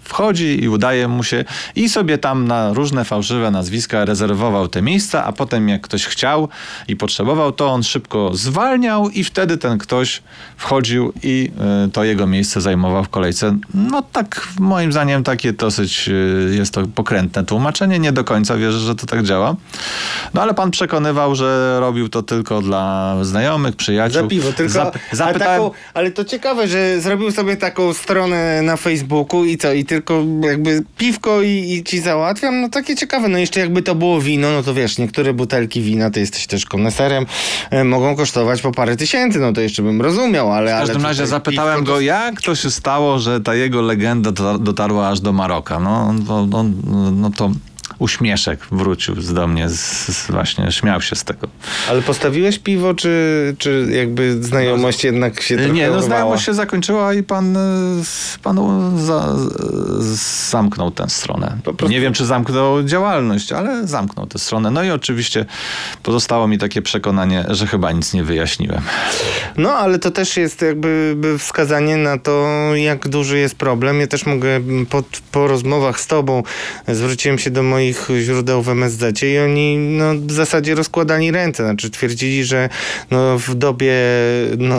wchodzi 0.08 0.64
i 0.64 0.70
udaje 0.70 1.08
mu 1.08 1.24
się 1.24 1.46
i 1.76 1.90
sobie 1.90 2.18
tam 2.18 2.48
na 2.48 2.74
różne 2.74 3.06
fałszywe 3.06 3.52
nazwiska 3.52 4.06
rezerwował 4.06 4.68
te 4.68 4.82
miejsca, 4.82 5.26
a 5.26 5.32
potem 5.32 5.70
jak 5.70 5.82
ktoś 5.82 6.06
chciał 6.06 6.50
i 6.88 6.96
potrzebował, 6.96 7.52
to 7.52 7.68
on 7.68 7.84
szybko 7.84 8.32
zwalniał 8.34 9.10
i 9.10 9.24
wtedy 9.24 9.58
ten 9.58 9.78
ktoś 9.78 10.22
wchodził 10.58 11.14
i 11.24 11.52
y, 11.88 11.92
to 11.92 12.04
jego 12.04 12.28
miejsce 12.28 12.62
zajmował 12.62 13.04
w 13.04 13.10
kolejce. 13.10 13.58
No 13.74 14.02
tak 14.02 14.48
moim 14.60 14.92
zdaniem 14.92 15.24
takie 15.24 15.54
dosyć 15.54 16.10
y, 16.10 16.56
jest 16.56 16.74
to 16.74 16.88
pokrętne 16.96 17.46
tłumaczenie. 17.46 18.00
Nie 18.00 18.12
do 18.12 18.24
końca 18.24 18.58
wierzę, 18.58 18.80
że 18.80 18.96
to 18.96 19.06
tak 19.06 19.24
działa. 19.24 19.56
No 20.34 20.42
ale 20.42 20.54
pan 20.54 20.72
przekonywał, 20.72 21.36
że 21.36 21.78
robił 21.80 22.10
to 22.10 22.24
tylko 22.24 22.62
dla 22.62 23.16
znajomych, 23.22 23.76
przyjaciół. 23.76 24.22
Za 24.22 24.28
piwo, 24.28 24.54
tylko. 24.54 24.74
Zap- 24.74 24.98
zapytałem, 25.12 25.62
taką, 25.62 25.72
ale 25.94 26.12
to 26.12 26.26
ciekawe, 26.26 26.68
że 26.68 27.02
zrobił 27.02 27.32
sobie 27.32 27.58
taką 27.58 27.94
stronę 27.94 28.62
na 28.62 28.78
Facebooku 28.78 29.46
i 29.46 29.58
co, 29.58 29.74
i 29.74 29.86
tylko 29.98 30.24
jakby 30.42 30.84
piwko 30.98 31.42
i, 31.42 31.48
i 31.48 31.84
ci 31.84 32.00
załatwiam. 32.00 32.62
No 32.62 32.70
takie 32.70 32.96
ciekawe. 32.96 33.28
No 33.28 33.38
jeszcze 33.38 33.60
jakby 33.60 33.82
to 33.82 33.96
było 33.96 34.22
wino, 34.22 34.52
no 34.52 34.64
to 34.64 34.74
wiesz, 34.74 34.98
niektóre 34.98 35.34
butelki 35.34 35.82
wina, 35.82 36.10
ty 36.10 36.20
jesteś 36.20 36.48
też 36.48 36.66
koneserem, 36.66 37.26
e, 37.72 37.84
mogą 37.84 38.16
kosztować 38.16 38.62
po 38.62 38.72
parę 38.72 38.96
tysięcy, 38.96 39.40
no 39.40 39.54
to 39.54 39.62
jeszcze 39.62 39.84
bym 39.84 40.02
rozumiał, 40.02 40.52
ale. 40.54 40.76
W 40.76 40.80
każdym 40.80 41.04
razie 41.04 41.28
zapytałem 41.28 41.84
go, 41.84 42.02
jak 42.02 42.42
to 42.42 42.56
się 42.56 42.72
stało, 42.72 43.20
że 43.20 43.42
ta 43.42 43.56
jego 43.56 43.82
legenda 43.82 44.32
dotar- 44.32 44.60
dotarła 44.60 45.10
aż 45.10 45.20
do 45.20 45.34
Maroka. 45.34 45.80
No, 45.80 46.14
no, 46.14 46.48
no, 46.48 46.64
no 47.12 47.30
to 47.30 47.52
uśmieszek 48.00 48.60
wrócił 48.72 49.16
do 49.16 49.48
mnie, 49.48 49.70
z, 49.70 49.80
z, 50.08 50.32
właśnie 50.32 50.72
śmiał 50.72 51.02
się 51.02 51.16
z 51.16 51.24
tego. 51.24 51.48
Ale 51.90 52.02
postawiłeś 52.02 52.60
piwo, 52.60 52.94
czy, 52.94 53.56
czy 53.58 53.88
jakby 53.92 54.44
znajomość 54.44 55.04
jednak 55.04 55.42
się 55.42 55.56
trochę 55.58 55.72
Nie, 55.74 55.90
no 55.90 56.02
znajomość 56.02 56.46
się 56.46 56.54
zakończyła 56.54 57.14
i 57.14 57.24
pan, 57.24 57.58
y, 57.58 57.60
pan 58.44 58.58
za, 59.06 59.36
z- 60.00 60.50
zamknął 60.50 60.92
tę 60.92 61.10
stronę. 61.10 61.58
Nie 61.90 62.02
wiem, 62.02 62.14
czy 62.14 62.26
zamknął 62.26 62.84
działalność, 62.84 63.52
ale 63.52 63.88
zamknął 63.88 64.26
tę 64.28 64.40
stronę. 64.40 64.72
No 64.72 64.84
i 64.84 64.90
oczywiście 64.92 65.46
pozostało 66.04 66.48
mi 66.48 66.58
takie 66.58 66.82
przekonanie, 66.82 67.46
że 67.50 67.68
chyba 67.68 67.92
nic 67.92 68.14
nie 68.14 68.24
wyjaśniłem. 68.24 68.82
No, 69.58 69.70
ale 69.74 70.00
to 70.00 70.12
też 70.12 70.38
jest 70.38 70.62
jakby 70.62 71.14
by 71.18 71.40
wskazanie 71.40 71.98
na 71.98 72.18
to, 72.18 72.48
jak 72.76 73.08
duży 73.08 73.38
jest 73.40 73.56
problem. 73.56 74.00
Ja 74.00 74.08
też 74.08 74.26
mogę 74.26 74.60
po, 74.90 75.04
po 75.32 75.48
rozmowach 75.48 76.00
z 76.00 76.08
tobą 76.08 76.44
zwróciłem 76.88 77.40
się 77.40 77.52
do 77.52 77.64
moich 77.64 77.87
źródeł 78.22 78.62
w 78.62 78.70
MSZ 78.70 79.24
i 79.24 79.38
oni 79.38 79.78
no, 79.78 80.14
w 80.16 80.32
zasadzie 80.32 80.76
rozkładali 80.76 81.32
ręce. 81.32 81.64
Znaczy 81.64 81.90
twierdzili, 81.90 82.44
że 82.44 82.70
no, 83.12 83.40
w 83.40 83.56
dobie 83.56 83.94
no, 84.58 84.76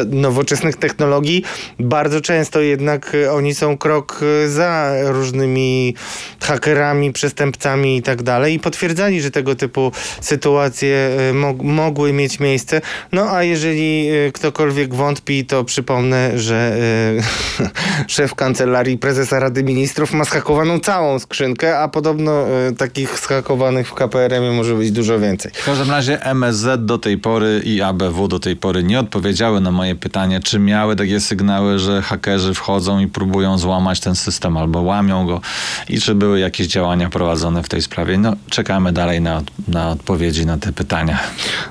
e, 0.00 0.04
nowoczesnych 0.06 0.76
technologii 0.76 1.44
bardzo 1.78 2.20
często 2.20 2.60
jednak 2.60 3.14
e, 3.14 3.32
oni 3.32 3.54
są 3.54 3.78
krok 3.78 4.20
e, 4.44 4.48
za 4.48 4.92
różnymi 5.04 5.94
hakerami, 6.40 7.12
przestępcami 7.12 7.96
i 7.96 8.02
tak 8.02 8.22
dalej 8.22 8.54
i 8.54 8.58
potwierdzali, 8.60 9.20
że 9.20 9.30
tego 9.30 9.54
typu 9.54 9.92
sytuacje 10.20 11.10
mog- 11.32 11.62
mogły 11.62 12.12
mieć 12.12 12.40
miejsce. 12.40 12.80
No 13.12 13.30
a 13.30 13.42
jeżeli 13.42 14.08
ktokolwiek 14.32 14.94
wątpi, 14.94 15.46
to 15.46 15.64
przypomnę, 15.64 16.38
że 16.38 16.76
e, 17.60 18.08
szef 18.14 18.34
kancelarii 18.34 18.98
prezesa 18.98 19.40
Rady 19.40 19.64
Ministrów 19.64 20.12
ma 20.12 20.24
schakowaną 20.24 20.80
całą 20.80 21.18
skrzynkę, 21.18 21.78
a 21.78 21.88
podobno 22.00 22.48
e, 22.48 22.72
takich 22.72 23.18
schakowanych 23.18 23.88
w 23.88 23.94
KPRM 23.94 24.54
może 24.54 24.74
być 24.74 24.92
dużo 24.92 25.18
więcej. 25.18 25.52
W 25.54 25.64
każdym 25.64 25.90
razie 25.90 26.22
MSZ 26.22 26.84
do 26.84 26.98
tej 26.98 27.18
pory 27.18 27.62
i 27.64 27.82
ABW 27.82 28.28
do 28.28 28.38
tej 28.38 28.56
pory 28.56 28.82
nie 28.82 29.00
odpowiedziały 29.00 29.60
na 29.60 29.70
moje 29.70 29.94
pytanie, 29.94 30.40
czy 30.40 30.58
miały 30.58 30.96
takie 30.96 31.20
sygnały, 31.20 31.78
że 31.78 32.02
hakerzy 32.02 32.54
wchodzą 32.54 32.98
i 32.98 33.06
próbują 33.06 33.58
złamać 33.58 34.00
ten 34.00 34.14
system 34.14 34.56
albo 34.56 34.80
łamią 34.80 35.26
go 35.26 35.40
i 35.88 36.00
czy 36.00 36.14
były 36.14 36.40
jakieś 36.40 36.66
działania 36.66 37.10
prowadzone 37.10 37.62
w 37.62 37.68
tej 37.68 37.82
sprawie. 37.82 38.18
No, 38.18 38.36
czekamy 38.50 38.92
dalej 38.92 39.20
na, 39.20 39.42
na 39.68 39.90
odpowiedzi 39.90 40.46
na 40.46 40.58
te 40.58 40.72
pytania. 40.72 41.18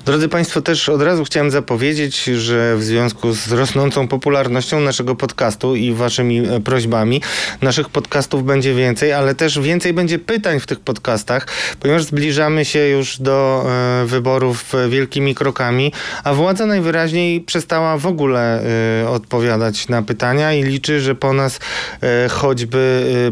Drodzy 0.05 0.29
Państwo, 0.29 0.61
też 0.61 0.89
od 0.89 1.01
razu 1.01 1.23
chciałem 1.23 1.51
zapowiedzieć, 1.51 2.23
że 2.23 2.77
w 2.77 2.83
związku 2.83 3.33
z 3.33 3.51
rosnącą 3.51 4.07
popularnością 4.07 4.79
naszego 4.79 5.15
podcastu 5.15 5.75
i 5.75 5.93
Waszymi 5.93 6.37
e, 6.37 6.59
prośbami, 6.59 7.21
naszych 7.61 7.89
podcastów 7.89 8.43
będzie 8.43 8.73
więcej, 8.73 9.13
ale 9.13 9.35
też 9.35 9.59
więcej 9.59 9.93
będzie 9.93 10.18
pytań 10.19 10.59
w 10.59 10.65
tych 10.65 10.79
podcastach, 10.79 11.47
ponieważ 11.79 12.03
zbliżamy 12.03 12.65
się 12.65 12.79
już 12.79 13.19
do 13.19 13.65
e, 14.01 14.05
wyborów 14.05 14.73
wielkimi 14.89 15.35
krokami, 15.35 15.91
a 16.23 16.33
władza 16.33 16.65
najwyraźniej 16.65 17.41
przestała 17.41 17.97
w 17.97 18.05
ogóle 18.05 18.63
e, 19.03 19.09
odpowiadać 19.09 19.87
na 19.87 20.01
pytania 20.01 20.53
i 20.53 20.63
liczy, 20.63 20.99
że 20.99 21.15
po 21.15 21.33
nas 21.33 21.59
e, 22.01 22.29
choćby 22.29 22.79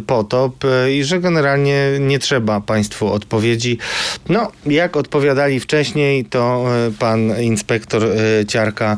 potop 0.08 0.54
i 0.92 1.04
że 1.04 1.20
generalnie 1.20 1.88
nie 2.00 2.20
trzeba 2.20 2.62
Państwu 2.62 3.14
odpowiedzi. 3.14 3.78
No, 4.30 4.52
jak 4.66 4.98
odpowiadali 4.98 5.60
wcześniej, 5.60 6.26
to 6.26 6.66
pan 7.00 7.42
inspektor 7.42 8.04
Ciarka 8.48 8.98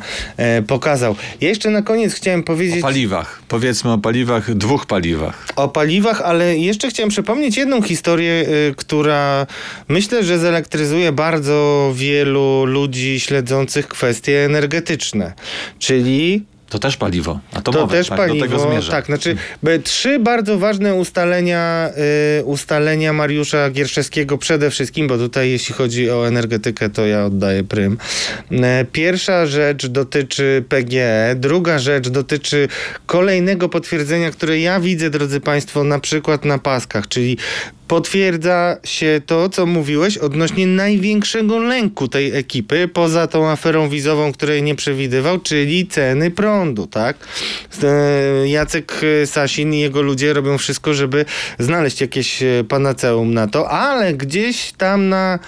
pokazał. 0.67 1.15
Ja 1.41 1.49
jeszcze 1.49 1.69
na 1.69 1.81
koniec 1.81 2.13
chciałem 2.13 2.39
O 2.39 2.43
powiedzieć 2.43 2.81
paliwach. 2.81 3.41
Powiedzmy 3.47 3.91
o 3.91 3.97
paliwach, 3.97 4.55
dwóch 4.55 4.85
paliwach. 4.85 5.45
o 5.55 5.67
paliwach, 5.67 6.21
ale 6.21 6.57
jeszcze 6.57 6.89
chciałem 6.89 7.09
przypomnieć 7.09 7.57
jedną 7.57 7.78
historię, 7.81 8.31
y, 8.31 8.75
która 8.77 9.47
myślę, 9.87 10.23
że 10.23 10.39
zelektryzuje 10.39 11.11
bardzo 11.11 11.91
wielu 11.95 12.65
ludzi 12.65 13.19
śledzących 13.19 13.87
kwestie 13.87 14.45
energetyczne. 14.45 15.33
Czyli 15.79 16.45
To 16.69 16.79
też 16.79 16.97
paliwo. 16.97 17.39
A 17.53 17.61
to, 17.61 17.87
też 17.87 18.07
tak, 18.07 18.17
paliwo. 18.17 18.45
do 18.45 18.51
tego 18.51 18.69
zmierzę. 18.69 18.91
Tak, 18.91 19.05
znaczy 19.05 19.35
by 19.63 19.79
trzy 19.79 20.19
bardzo 20.19 20.59
ważne 20.59 20.95
ustalenia, 20.95 21.89
y, 22.39 22.45
ustalenia 22.45 23.13
Mariusza 23.13 23.69
Gierszewskiego 23.69 24.37
przede 24.37 24.71
wszystkim, 24.71 25.07
bo 25.07 25.17
tutaj 25.17 25.51
jeśli 25.51 25.75
chodzi 25.75 26.11
o 26.11 26.27
energetykę, 26.27 26.89
to 26.89 27.05
ja 27.05 27.25
oddaję 27.25 27.63
prym. 27.63 27.97
E, 28.51 28.85
Pierwsza 28.91 29.45
rzecz 29.45 29.87
dotyczy 29.87 30.63
PGE, 30.69 31.35
druga 31.35 31.79
rzecz 31.79 32.09
dotyczy 32.09 32.67
kolejnego 33.05 33.69
potwierdzenia, 33.69 34.31
które 34.31 34.59
ja 34.59 34.79
widzę, 34.79 35.09
drodzy 35.09 35.39
Państwo, 35.39 35.83
na 35.83 35.99
przykład 35.99 36.45
na 36.45 36.59
paskach, 36.59 37.07
czyli 37.07 37.37
potwierdza 37.89 38.77
się 38.83 39.21
to, 39.25 39.49
co 39.49 39.65
mówiłeś 39.65 40.17
odnośnie 40.17 40.67
największego 40.67 41.59
lęku 41.59 42.07
tej 42.07 42.35
ekipy, 42.35 42.87
poza 42.87 43.27
tą 43.27 43.49
aferą 43.49 43.89
wizową, 43.89 44.31
której 44.31 44.63
nie 44.63 44.75
przewidywał, 44.75 45.39
czyli 45.39 45.87
ceny 45.87 46.31
prądu, 46.31 46.87
tak? 46.87 47.17
E, 47.83 48.47
Jacek 48.47 49.01
e, 49.23 49.27
Sasin 49.27 49.73
i 49.73 49.79
jego 49.79 50.01
ludzie 50.01 50.33
robią 50.33 50.57
wszystko, 50.57 50.93
żeby 50.93 51.25
znaleźć 51.59 52.01
jakieś 52.01 52.43
e, 52.43 52.63
panaceum 52.69 53.33
na 53.33 53.47
to, 53.47 53.69
ale 53.69 54.13
gdzieś 54.13 54.71
tam 54.71 55.09
na 55.09 55.39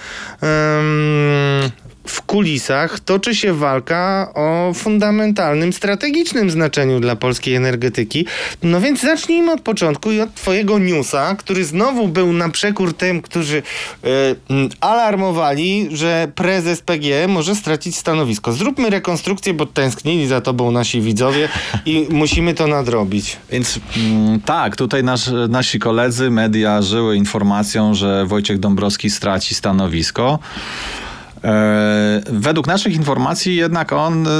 w 2.06 2.22
kulisach 2.22 3.00
toczy 3.00 3.34
się 3.34 3.54
walka 3.54 4.32
o 4.34 4.72
fundamentalnym, 4.74 5.72
strategicznym 5.72 6.50
znaczeniu 6.50 7.00
dla 7.00 7.16
polskiej 7.16 7.54
energetyki. 7.54 8.26
No 8.62 8.80
więc 8.80 9.00
zacznijmy 9.00 9.52
od 9.52 9.60
początku 9.60 10.12
i 10.12 10.20
od 10.20 10.34
twojego 10.34 10.78
newsa, 10.78 11.34
który 11.34 11.64
znowu 11.64 12.08
był 12.08 12.32
na 12.32 12.48
przekór 12.48 12.94
tym, 12.94 13.22
którzy 13.22 13.62
e, 14.04 14.08
alarmowali, 14.80 15.88
że 15.92 16.28
prezes 16.34 16.80
PGE 16.80 17.28
może 17.28 17.54
stracić 17.54 17.96
stanowisko. 17.96 18.52
Zróbmy 18.52 18.90
rekonstrukcję, 18.90 19.54
bo 19.54 19.66
tęsknili 19.66 20.26
za 20.26 20.40
tobą 20.40 20.70
nasi 20.70 21.00
widzowie 21.00 21.48
i 21.86 22.06
musimy 22.10 22.54
to 22.54 22.66
nadrobić. 22.66 23.36
Więc 23.50 23.80
mm, 23.96 24.40
tak, 24.40 24.76
tutaj 24.76 25.04
nasz, 25.04 25.30
nasi 25.48 25.78
koledzy, 25.78 26.30
media 26.30 26.82
żyły 26.82 27.16
informacją, 27.16 27.94
że 27.94 28.26
Wojciech 28.26 28.58
Dąbrowski 28.58 29.10
straci 29.10 29.54
stanowisko. 29.54 30.38
E, 31.44 32.22
według 32.32 32.66
naszych 32.66 32.94
informacji 32.94 33.56
jednak 33.56 33.92
on, 33.92 34.26
e, 34.26 34.30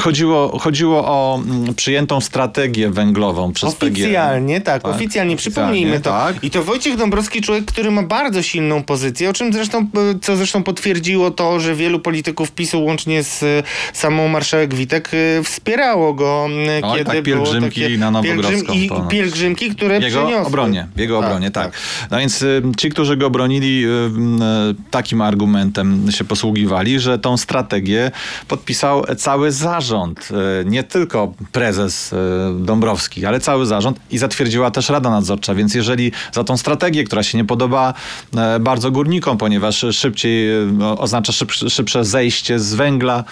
chodziło, 0.00 0.58
chodziło 0.58 1.04
o 1.06 1.40
przyjętą 1.76 2.20
strategię 2.20 2.90
węglową 2.90 3.52
przez. 3.52 3.68
Oficjalnie, 3.82 4.60
tak, 4.60 4.82
Tak, 4.82 4.94
oficjalnie, 4.94 5.36
przypomnijmy 5.36 6.00
to. 6.00 6.10
tak. 6.10 6.44
I 6.44 6.50
to 6.50 6.62
Wojciech 6.62 6.96
Dąbrowski, 6.96 7.40
człowiek, 7.40 7.64
który 7.64 7.90
ma 7.90 8.02
bardzo 8.02 8.42
silną 8.42 8.82
pozycję, 8.82 9.30
o 9.30 9.32
czym 9.32 9.52
zresztą, 9.52 9.78
e, 9.78 9.86
co 10.22 10.36
zresztą 10.36 10.62
potwierdziło 10.62 11.30
to, 11.30 11.60
że 11.60 11.74
wielu 11.74 12.00
polityków 12.00 12.52
PiSu, 12.52 12.84
łącznie 12.84 13.22
z 13.22 13.44
samą 13.92 14.28
marszałek 14.28 14.74
Witek, 14.74 15.10
wspierało 15.44 16.14
go, 16.14 16.48
Oj, 16.82 16.98
kiedy 16.98 17.04
tak, 17.10 17.22
było 17.22 17.36
pielgrzymki 17.44 17.82
takie 17.82 17.98
na 17.98 18.10
Nowogrodzką 18.10 18.72
i 18.72 18.88
ponoć. 18.88 19.10
pielgrzymki, 19.10 19.70
które 19.70 19.94
jego 19.94 20.06
przyniosły. 20.22 20.46
obronie, 20.46 20.86
jego 20.96 21.18
Tak, 21.20 21.26
obronie, 21.26 21.50
tak. 21.50 21.64
tak. 21.72 21.80
No 22.10 22.18
więc 22.18 22.42
y, 22.42 22.62
ci, 22.76 22.90
którzy 22.90 23.16
go 23.16 23.30
bronili, 23.30 23.84
y, 23.84 23.88
takim 24.90 25.20
argumentem 25.20 26.01
się 26.10 26.24
posługiwali, 26.24 27.00
że 27.00 27.18
tą 27.18 27.36
strategię 27.36 28.10
podpisał 28.48 29.04
cały 29.16 29.52
zarząd, 29.52 30.28
y, 30.30 30.64
nie 30.64 30.84
tylko 30.84 31.32
prezes 31.52 32.12
y, 32.12 32.16
Dąbrowski, 32.60 33.26
ale 33.26 33.40
cały 33.40 33.66
zarząd 33.66 34.00
i 34.10 34.18
zatwierdziła 34.18 34.70
też 34.70 34.88
Rada 34.88 35.10
Nadzorcza, 35.10 35.54
więc 35.54 35.74
jeżeli 35.74 36.12
za 36.32 36.44
tą 36.44 36.56
strategię, 36.56 37.04
która 37.04 37.22
się 37.22 37.38
nie 37.38 37.44
podoba 37.44 37.94
e, 38.36 38.60
bardzo 38.60 38.90
górnikom, 38.90 39.38
ponieważ 39.38 39.84
szybciej 39.92 40.48
oznacza 40.98 41.32
szybsze, 41.68 42.04
zejście 42.04 42.58
z 42.58 42.74
węgla 42.74 43.24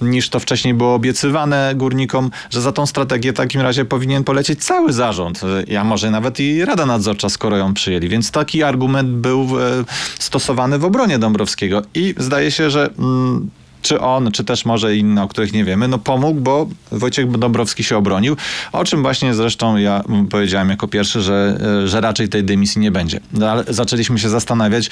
niż 0.00 0.28
to 0.28 0.40
wcześniej 0.40 0.74
było 0.74 0.94
obiecywane 0.94 1.72
górnikom, 1.74 2.30
że 2.50 2.60
za 2.60 2.72
tą 2.72 2.86
strategię 2.86 3.32
w 3.32 3.36
takim 3.36 3.60
razie 3.60 3.84
powinien 3.84 4.24
polecieć 4.24 4.64
cały 4.64 4.92
zarząd, 4.92 5.40
a 5.80 5.84
może 5.84 6.10
nawet 6.10 6.40
i 6.40 6.64
Rada 6.64 6.86
Nadzorcza, 6.86 7.28
skoro 7.28 7.56
ją 7.56 7.74
przyjęli. 7.74 8.08
Więc 8.08 8.30
taki 8.30 8.62
argument 8.62 9.08
był 9.08 9.40
e, 9.42 9.84
stosowany 10.18 10.78
w 10.78 10.84
obronie 10.84 11.18
Dąbrowskiego 11.18 11.82
i 11.94 12.14
zdaje 12.18 12.50
się, 12.50 12.70
że 12.70 12.90
mm, 12.98 13.50
czy 13.82 14.00
on, 14.00 14.32
czy 14.32 14.44
też 14.44 14.64
może 14.64 14.96
inne, 14.96 15.22
o 15.22 15.28
których 15.28 15.52
nie 15.52 15.64
wiemy, 15.64 15.88
no 15.88 15.98
pomógł, 15.98 16.40
bo 16.40 16.66
Wojciech 16.92 17.30
Dąbrowski 17.30 17.84
się 17.84 17.96
obronił, 17.96 18.36
o 18.72 18.84
czym 18.84 19.02
właśnie 19.02 19.34
zresztą 19.34 19.76
ja 19.76 20.04
powiedziałem 20.30 20.70
jako 20.70 20.88
pierwszy, 20.88 21.20
że, 21.20 21.58
e, 21.84 21.88
że 21.88 22.00
raczej 22.00 22.28
tej 22.28 22.44
dymisji 22.44 22.80
nie 22.80 22.90
będzie. 22.90 23.20
No, 23.32 23.50
ale 23.50 23.64
zaczęliśmy 23.68 24.18
się 24.18 24.28
zastanawiać, 24.28 24.90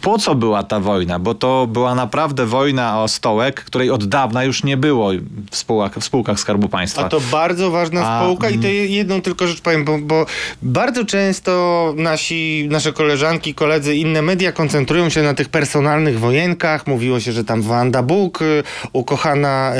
po 0.00 0.18
co 0.18 0.34
była 0.34 0.62
ta 0.62 0.80
wojna, 0.80 1.18
bo 1.18 1.34
to 1.34 1.66
była 1.66 1.94
naprawdę 1.94 2.46
wojna 2.46 3.02
o 3.02 3.08
stołek, 3.08 3.64
której 3.64 3.90
od 3.90 4.04
dawna 4.04 4.44
już 4.44 4.64
nie 4.64 4.76
było 4.76 5.10
w 5.50 5.56
spółkach, 5.56 5.94
w 5.94 6.04
spółkach 6.04 6.40
Skarbu 6.40 6.68
Państwa. 6.68 7.04
A 7.04 7.08
to 7.08 7.20
bardzo 7.20 7.70
ważna 7.70 8.00
A, 8.06 8.22
spółka 8.24 8.50
i 8.50 8.54
to 8.54 8.58
mm. 8.58 8.74
je- 8.74 8.86
jedną 8.86 9.22
tylko 9.22 9.46
rzecz 9.46 9.60
powiem, 9.60 9.84
bo, 9.84 9.98
bo 9.98 10.26
bardzo 10.62 11.04
często 11.04 11.94
nasi, 11.96 12.68
nasze 12.70 12.92
koleżanki, 12.92 13.54
koledzy, 13.54 13.96
inne 13.96 14.22
media 14.22 14.52
koncentrują 14.52 15.08
się 15.08 15.22
na 15.22 15.34
tych 15.34 15.48
personalnych 15.48 16.20
wojenkach. 16.20 16.86
Mówiło 16.86 17.20
się, 17.20 17.32
że 17.32 17.44
tam 17.44 17.62
Wanda 17.62 18.02
Bóg, 18.02 18.27
y, 18.42 18.62
ukochana, 18.92 19.72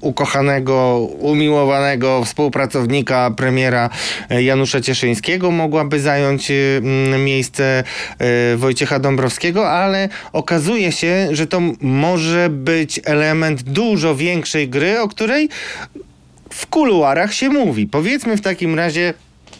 ukochanego, 0.00 0.98
umiłowanego 1.18 2.24
współpracownika 2.24 3.30
premiera 3.30 3.90
y, 4.30 4.42
Janusza 4.42 4.80
Cieszyńskiego 4.80 5.50
mogłaby 5.50 6.00
zająć 6.00 6.50
y, 6.50 6.80
mm, 6.84 7.24
miejsce 7.24 7.84
Wojciecha 8.56 8.98
Dąbrowskiego, 8.98 9.70
ale 9.70 10.08
okazuje 10.32 10.92
się, 10.92 11.28
że 11.30 11.46
to 11.46 11.60
może 11.80 12.48
być 12.50 13.00
element 13.04 13.62
dużo 13.62 14.16
większej 14.16 14.68
gry, 14.68 15.00
o 15.00 15.08
której 15.08 15.48
w 16.50 16.66
kuluarach 16.66 17.34
się 17.34 17.48
mówi. 17.48 17.86
Powiedzmy 17.86 18.36
w 18.36 18.40
takim 18.40 18.74
razie, 18.74 19.14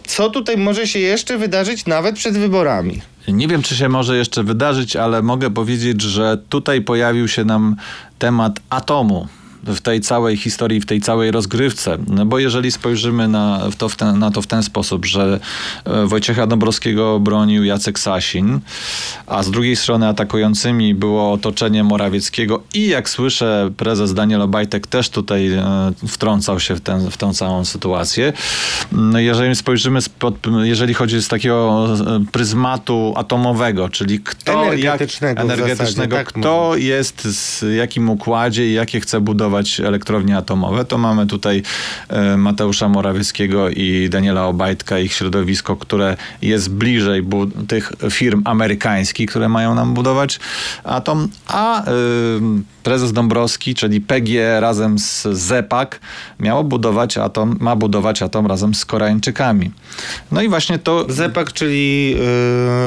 co 0.06 0.30
tutaj 0.30 0.56
może 0.56 0.86
się 0.86 0.98
jeszcze 0.98 1.38
wydarzyć 1.38 1.86
nawet 1.86 2.14
przed 2.14 2.38
wyborami. 2.38 3.00
Nie 3.28 3.48
wiem, 3.48 3.62
czy 3.62 3.76
się 3.76 3.88
może 3.88 4.16
jeszcze 4.16 4.44
wydarzyć, 4.44 4.96
ale 4.96 5.22
mogę 5.22 5.50
powiedzieć, 5.50 6.02
że 6.02 6.38
tutaj 6.48 6.80
pojawił 6.80 7.28
się 7.28 7.44
nam 7.44 7.76
temat 8.18 8.60
atomu 8.70 9.28
w 9.62 9.80
tej 9.80 10.00
całej 10.00 10.36
historii, 10.36 10.80
w 10.80 10.86
tej 10.86 11.00
całej 11.00 11.30
rozgrywce. 11.30 11.98
No 12.08 12.26
bo 12.26 12.38
jeżeli 12.38 12.72
spojrzymy 12.72 13.28
na 13.28 13.70
w 13.70 13.76
to 13.76 13.88
w 13.88 13.96
ten, 13.96 14.18
na 14.18 14.30
to 14.30 14.42
w 14.42 14.46
ten 14.46 14.62
sposób, 14.62 15.06
że 15.06 15.40
e, 15.84 16.06
Wojciecha 16.06 16.46
Dąbrowskiego 16.46 17.20
bronił 17.20 17.64
Jacek 17.64 17.98
Sasin, 17.98 18.60
a 19.26 19.42
z 19.42 19.50
drugiej 19.50 19.76
strony 19.76 20.08
atakującymi 20.08 20.94
było 20.94 21.32
otoczenie 21.32 21.84
Morawieckiego 21.84 22.62
i 22.74 22.86
jak 22.86 23.08
słyszę 23.08 23.70
prezes 23.76 24.14
Daniel 24.14 24.42
Obajtek 24.42 24.86
też 24.86 25.08
tutaj 25.08 25.52
e, 25.52 25.62
wtrącał 26.08 26.60
się 26.60 26.74
w, 26.74 26.80
ten, 26.80 27.10
w 27.10 27.16
tą 27.16 27.34
całą 27.34 27.64
sytuację. 27.64 28.32
No 28.92 29.18
jeżeli 29.18 29.56
spojrzymy, 29.56 30.02
spod, 30.02 30.34
jeżeli 30.62 30.94
chodzi 30.94 31.22
z 31.22 31.28
takiego 31.28 31.88
e, 32.00 32.24
pryzmatu 32.32 33.14
atomowego, 33.16 33.88
czyli 33.88 34.20
kto 34.20 34.52
Energetycznego 34.52 35.40
jak, 35.40 35.46
w 35.46 35.50
zasadzie, 35.50 35.62
energetycznego 35.62 36.16
tak 36.16 36.26
kto 36.26 36.76
jest 36.76 37.24
z 37.24 37.64
jakim 37.76 38.10
układzie 38.10 38.68
i 38.68 38.72
jakie 38.72 39.00
chce 39.00 39.20
budować 39.20 39.51
elektrownie 39.80 40.36
atomowe, 40.36 40.84
to 40.84 40.98
mamy 40.98 41.26
tutaj 41.26 41.62
e, 42.08 42.36
Mateusza 42.36 42.88
Morawieckiego 42.88 43.68
i 43.68 44.08
Daniela 44.10 44.46
Obajtka, 44.46 44.98
ich 44.98 45.12
środowisko, 45.12 45.76
które 45.76 46.16
jest 46.42 46.70
bliżej 46.70 47.26
tych 47.68 47.92
firm 48.10 48.42
amerykańskich, 48.44 49.30
które 49.30 49.48
mają 49.48 49.74
nam 49.74 49.94
budować 49.94 50.40
atom, 50.84 51.28
a 51.46 51.84
e, 51.84 51.92
prezes 52.82 53.12
Dąbrowski, 53.12 53.74
czyli 53.74 54.00
PGE 54.00 54.60
razem 54.60 54.98
z 54.98 55.22
ZEPAK 55.22 56.00
miało 56.40 56.64
budować 56.64 57.18
atom, 57.18 57.56
ma 57.60 57.76
budować 57.76 58.22
atom 58.22 58.46
razem 58.46 58.74
z 58.74 58.84
Koreańczykami. 58.84 59.70
No 60.32 60.42
i 60.42 60.48
właśnie 60.48 60.78
to 60.78 61.06
Zepak, 61.08 61.52
czyli 61.52 62.14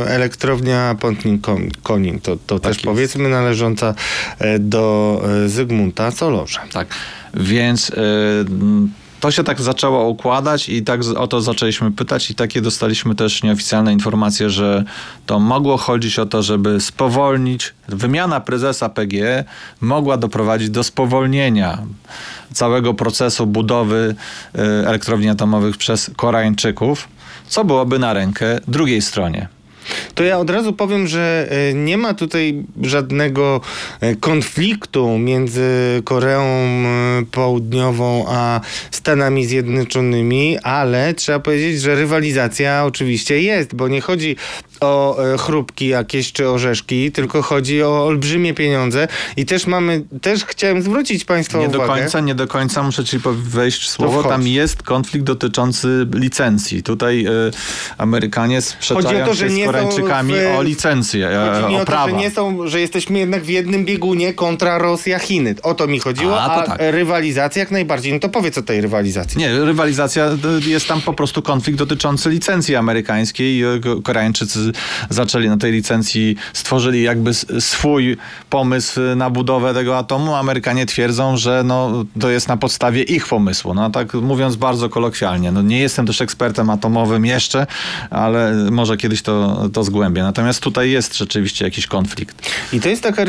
y, 0.06 0.10
elektrownia 0.10 0.96
Pątnik-Konin, 1.00 2.22
to, 2.22 2.38
to 2.48 2.60
też 2.60 2.76
jest. 2.78 2.86
powiedzmy 2.86 3.30
należąca 3.30 3.94
e, 4.40 4.60
do 4.60 5.22
e, 5.46 5.50
Zygmunta 5.50 6.12
Solorza. 6.12 6.55
Tak, 6.72 6.88
więc 7.34 7.90
y, 7.90 7.94
to 9.20 9.32
się 9.32 9.44
tak 9.44 9.62
zaczęło 9.62 10.08
układać 10.08 10.70
i 10.70 10.84
tak 10.84 11.02
o 11.18 11.28
to 11.28 11.42
zaczęliśmy 11.42 11.92
pytać 11.92 12.32
i 12.32 12.36
takie 12.36 12.62
dostaliśmy 12.62 13.16
też 13.16 13.44
nieoficjalne 13.44 13.94
informacje, 13.94 14.50
że 14.50 14.84
to 15.26 15.40
mogło 15.40 15.78
chodzić 15.78 16.20
o 16.20 16.26
to, 16.26 16.44
żeby 16.44 16.82
spowolnić, 16.82 17.74
wymiana 17.88 18.40
prezesa 18.40 18.90
PGE 18.90 19.44
mogła 19.82 20.18
doprowadzić 20.18 20.70
do 20.70 20.84
spowolnienia 20.84 21.78
całego 22.54 22.94
procesu 22.94 23.48
budowy 23.48 24.16
y, 24.56 24.62
elektrowni 24.62 25.30
atomowych 25.30 25.78
przez 25.78 26.12
Koreańczyków, 26.16 27.08
co 27.48 27.66
byłoby 27.66 28.00
na 28.00 28.14
rękę 28.14 28.60
drugiej 28.68 29.02
stronie. 29.02 29.55
To 30.16 30.24
ja 30.24 30.40
od 30.40 30.50
razu 30.50 30.74
powiem, 30.74 31.08
że 31.08 31.48
e, 31.50 31.74
nie 31.74 31.98
ma 31.98 32.14
tutaj 32.14 32.64
żadnego 32.82 33.62
e, 34.02 34.16
konfliktu 34.16 35.18
między 35.18 36.02
Koreą 36.04 36.44
e, 36.44 36.86
Południową 37.32 38.26
a 38.28 38.62
Stanami 38.92 39.46
Zjednoczonymi, 39.46 40.58
ale 40.60 41.14
trzeba 41.14 41.40
powiedzieć, 41.40 41.82
że 41.82 41.96
rywalizacja 41.96 42.86
oczywiście 42.86 43.42
jest, 43.42 43.76
bo 43.76 43.88
nie 43.88 44.02
chodzi 44.02 44.36
o 44.82 45.24
e, 45.34 45.38
chrupki 45.38 45.88
jakieś 45.88 46.32
czy 46.34 46.50
orzeszki, 46.50 47.12
tylko 47.12 47.42
chodzi 47.42 47.84
o 47.84 48.06
olbrzymie 48.06 48.54
pieniądze 48.54 49.08
i 49.38 49.46
też 49.46 49.68
mamy, 49.68 50.04
też 50.22 50.46
chciałem 50.46 50.82
zwrócić 50.82 51.26
Państwa 51.26 51.58
Nie 51.58 51.68
uwagę. 51.68 51.84
do 51.88 51.94
końca, 51.94 52.20
nie 52.20 52.36
do 52.36 52.48
końca 52.48 52.84
muszę 52.84 53.06
ci 53.06 53.20
wejść 53.34 53.82
w 53.82 53.88
słowo. 53.90 54.20
wchodź. 54.20 54.32
Tam 54.32 54.48
jest 54.48 54.84
konflikt 54.84 55.26
dotyczący 55.26 56.08
licencji. 56.14 56.84
Tutaj 56.84 57.26
y, 57.28 57.32
Amerykanie 57.98 58.62
sprzeczają 58.62 59.26
to, 59.26 59.36
się 59.36 59.50
nie 59.50 59.64
z 59.64 59.66
Koreańczykami 59.66 60.34
w- 60.34 60.58
o 60.58 60.62
licencję, 60.62 61.28
e, 61.30 61.52
Chodzi 61.62 61.68
mi 61.74 61.78
o 61.78 61.82
o 61.82 61.86
to, 61.86 62.06
że 62.10 62.14
nie 62.14 62.32
są, 62.32 62.68
że 62.68 62.80
jesteśmy 62.82 63.20
jednak 63.20 63.44
w 63.44 63.50
jednym 63.50 63.86
biegunie 63.86 64.34
kontra 64.34 64.78
Rosja, 64.78 65.20
Chiny. 65.20 65.56
O 65.64 65.74
to 65.74 65.88
mi 65.88 66.00
chodziło, 66.00 66.42
A, 66.42 66.52
a, 66.56 66.64
tak. 66.68 66.78
rywalizacja 66.80 67.60
jak 67.60 67.72
najbardziej. 67.72 68.14
No 68.14 68.20
to 68.20 68.30
powiedz 68.30 68.58
o 68.58 68.62
tej 68.62 68.82
rywalizacji. 68.82 69.38
Nie, 69.40 69.60
rywalizacja, 69.60 70.30
jest 70.68 70.88
tam 70.88 71.02
po 71.02 71.14
prostu 71.14 71.42
konflikt 71.42 71.80
dotyczący 71.80 72.30
licencji 72.30 72.76
amerykańskiej. 72.76 73.64
Ko- 73.84 74.02
Koreańczycy 74.02 74.72
zaczęli 75.10 75.50
na 75.50 75.58
tej 75.58 75.72
licencji, 75.72 76.36
stworzyli 76.54 77.04
jakby 77.04 77.34
swój 77.60 78.18
pomysł 78.50 79.00
na 79.16 79.30
budowę 79.30 79.74
tego 79.74 79.98
atomu. 79.98 80.36
Amerykanie 80.36 80.86
twierdzą, 80.86 81.38
że 81.38 81.64
no, 81.66 82.06
to 82.20 82.30
jest 82.30 82.48
na 82.48 82.58
podstawie 82.58 83.04
ich 83.04 83.28
pomysłu. 83.28 83.74
No 83.74 83.90
tak 83.90 84.14
mówiąc 84.14 84.56
bardzo 84.56 84.90
kolokwialnie. 84.90 85.52
No, 85.52 85.62
nie 85.62 85.80
jestem 85.80 86.08
też 86.08 86.22
ekspertem 86.22 86.70
atomowym 86.70 87.26
jeszcze, 87.26 87.68
ale 88.10 88.54
może 88.72 88.98
kiedyś 88.98 89.22
to, 89.22 89.70
to 89.74 89.84
zgłębię. 89.84 90.24
Natomiast 90.24 90.60
tutaj 90.60 90.92
jest 90.92 91.18
rzeczywiście 91.18 91.66
jakiś 91.66 91.88
konflikt. 91.88 92.50
I 92.74 92.80
to 92.80 92.90
jest 92.90 93.04
taka, 93.04 93.26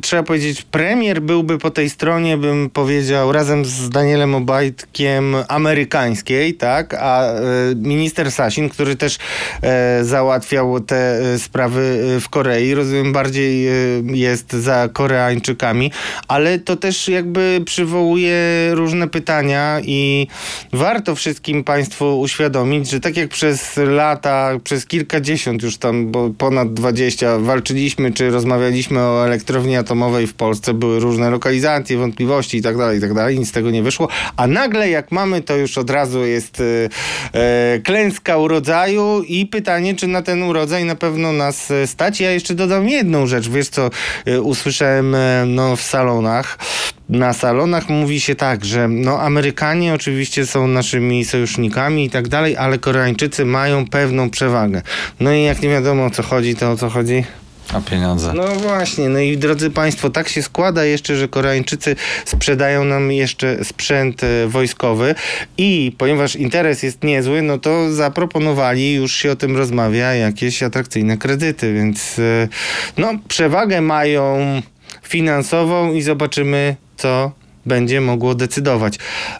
trzeba 0.00 0.22
powiedzieć, 0.22 0.62
premier 0.62 1.22
byłby 1.22 1.58
po 1.58 1.70
tej 1.70 1.90
stronie, 1.90 2.36
bym 2.36 2.70
powiedział, 2.70 3.32
razem 3.32 3.64
z 3.64 3.90
Danielem 3.90 4.34
Obajtkiem 4.34 5.36
amerykańskiej, 5.48 6.54
tak? 6.54 6.94
A 6.94 7.22
e, 7.22 7.40
minister 7.76 8.32
Sasin, 8.32 8.68
który 8.68 8.96
też 8.96 9.18
e, 9.62 10.04
te 10.80 11.18
e, 11.34 11.38
sprawy 11.38 12.14
e, 12.16 12.20
w 12.20 12.28
Korei. 12.28 12.74
Rozumiem, 12.74 13.12
bardziej 13.12 13.68
e, 13.68 13.72
jest 14.04 14.52
za 14.52 14.88
Koreańczykami, 14.92 15.92
ale 16.28 16.58
to 16.58 16.76
też 16.76 17.08
jakby 17.08 17.60
przywołuje 17.64 18.34
różne 18.72 19.08
pytania 19.08 19.80
i 19.84 20.26
warto 20.72 21.14
wszystkim 21.14 21.64
Państwu 21.64 22.20
uświadomić, 22.20 22.90
że 22.90 23.00
tak 23.00 23.16
jak 23.16 23.28
przez 23.28 23.76
lata, 23.76 24.50
przez 24.64 24.86
kilkadziesiąt 24.86 25.62
już 25.62 25.76
tam, 25.76 26.10
bo 26.10 26.30
ponad 26.30 26.74
20 26.74 27.38
walczyliśmy, 27.38 28.12
czy 28.12 28.30
rozmawialiśmy 28.30 29.00
o 29.00 29.26
elektrowni 29.26 29.76
atomowej 29.76 30.26
w 30.26 30.34
Polsce, 30.34 30.74
były 30.74 31.00
różne 31.00 31.30
lokalizacje, 31.30 31.98
wątpliwości 31.98 32.56
i 32.56 32.62
tak 32.62 32.76
dalej, 32.76 32.98
i 32.98 33.00
tak 33.00 33.14
dalej, 33.14 33.38
nic 33.38 33.48
z 33.48 33.52
tego 33.52 33.70
nie 33.70 33.82
wyszło, 33.82 34.08
a 34.36 34.46
nagle 34.46 34.90
jak 34.90 35.12
mamy, 35.12 35.42
to 35.42 35.56
już 35.56 35.78
od 35.78 35.90
razu 35.90 36.26
jest 36.26 36.62
klęska 37.84 38.36
urodzaju 38.36 39.22
i 39.22 39.46
pytanie, 39.46 39.94
czy 39.94 40.06
na 40.06 40.22
ten 40.22 40.42
urodzaj 40.42 40.67
na 40.84 40.94
pewno 40.94 41.32
nas 41.32 41.70
e, 41.70 41.86
stać. 41.86 42.20
Ja 42.20 42.30
jeszcze 42.30 42.54
dodam 42.54 42.88
jedną 42.88 43.26
rzecz, 43.26 43.48
wiesz 43.48 43.68
co, 43.68 43.90
e, 44.26 44.40
usłyszałem 44.40 45.14
e, 45.14 45.44
no, 45.46 45.76
w 45.76 45.82
salonach, 45.82 46.58
na 47.08 47.32
salonach 47.32 47.88
mówi 47.88 48.20
się 48.20 48.34
tak, 48.34 48.64
że 48.64 48.88
no 48.88 49.20
Amerykanie 49.20 49.94
oczywiście 49.94 50.46
są 50.46 50.66
naszymi 50.66 51.24
sojusznikami 51.24 52.04
i 52.04 52.10
tak 52.10 52.28
dalej, 52.28 52.56
ale 52.56 52.78
Koreańczycy 52.78 53.44
mają 53.44 53.86
pewną 53.86 54.30
przewagę. 54.30 54.82
No 55.20 55.32
i 55.32 55.42
jak 55.42 55.62
nie 55.62 55.68
wiadomo 55.68 56.04
o 56.04 56.10
co 56.10 56.22
chodzi, 56.22 56.56
to 56.56 56.70
o 56.70 56.76
co 56.76 56.88
chodzi? 56.88 57.24
A 57.74 57.80
pieniądze. 57.80 58.32
No 58.34 58.46
właśnie, 58.46 59.08
no 59.08 59.18
i 59.18 59.36
drodzy 59.36 59.70
Państwo, 59.70 60.10
tak 60.10 60.28
się 60.28 60.42
składa 60.42 60.84
jeszcze, 60.84 61.16
że 61.16 61.28
Koreańczycy 61.28 61.96
sprzedają 62.24 62.84
nam 62.84 63.12
jeszcze 63.12 63.64
sprzęt 63.64 64.24
e, 64.24 64.48
wojskowy 64.48 65.14
i 65.58 65.92
ponieważ 65.98 66.36
interes 66.36 66.82
jest 66.82 67.04
niezły, 67.04 67.42
no 67.42 67.58
to 67.58 67.92
zaproponowali, 67.92 68.94
już 68.94 69.12
się 69.12 69.30
o 69.30 69.36
tym 69.36 69.56
rozmawia, 69.56 70.14
jakieś 70.14 70.62
atrakcyjne 70.62 71.16
kredyty, 71.16 71.74
więc 71.74 72.18
e, 72.18 72.48
no 72.98 73.12
przewagę 73.28 73.80
mają 73.80 74.38
finansową 75.02 75.92
i 75.92 76.02
zobaczymy, 76.02 76.76
co 76.96 77.32
będzie 77.66 78.00
mogło 78.00 78.34
decydować. 78.34 78.98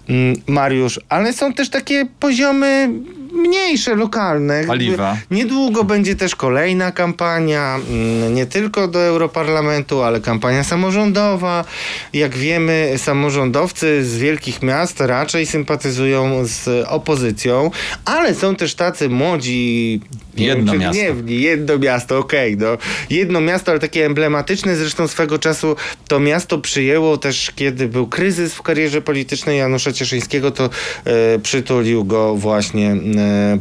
Mm, 0.09 0.37
Mariusz, 0.47 1.01
ale 1.09 1.33
są 1.33 1.53
też 1.53 1.71
takie 1.71 2.07
poziomy 2.21 2.91
mniejsze, 3.39 3.95
lokalne. 3.95 4.65
Paliwa. 4.67 5.17
Niedługo 5.31 5.85
będzie 5.85 6.17
też 6.17 6.37
kolejna 6.37 6.93
kampania, 6.93 7.77
mm, 7.91 8.35
nie 8.35 8.47
tylko 8.47 8.89
do 8.89 9.01
Europarlamentu, 9.01 10.03
ale 10.03 10.21
kampania 10.21 10.65
samorządowa. 10.65 11.65
Jak 12.13 12.37
wiemy, 12.37 12.93
samorządowcy 12.97 14.05
z 14.05 14.19
wielkich 14.19 14.63
miast 14.63 15.01
raczej 15.01 15.47
sympatyzują 15.47 16.47
z 16.47 16.87
opozycją, 16.89 17.71
ale 18.05 18.35
są 18.35 18.57
też 18.57 18.75
tacy 18.75 19.09
młodzi. 19.09 20.01
wiem, 20.35 20.47
Jedno 20.59 20.75
miasto. 20.75 20.93
gniewni, 20.93 21.41
jedno 21.41 21.79
miasto, 21.79 22.19
okej, 22.19 22.57
no. 22.57 22.67
Jedno 23.11 23.41
miasto, 23.41 23.71
ale 23.71 23.81
takie 23.81 24.07
emblematyczne. 24.07 24.77
Zresztą 24.77 25.09
swego 25.09 25.39
czasu 25.39 25.77
to 26.09 26.21
miasto 26.21 26.59
przyjęło 26.59 27.17
też, 27.17 27.53
kiedy 27.57 27.89
był 27.89 28.07
kryzys 28.07 28.55
w 28.55 28.63
karierze 28.63 29.03
politycznej 29.03 29.59
Janusza 29.59 29.93
Cieszyńskiego, 29.93 30.51
to 30.51 30.71
e, 31.05 31.39
przytulił 31.39 32.05
go 32.05 32.35
właśnie 32.35 32.91
e, 32.91 32.97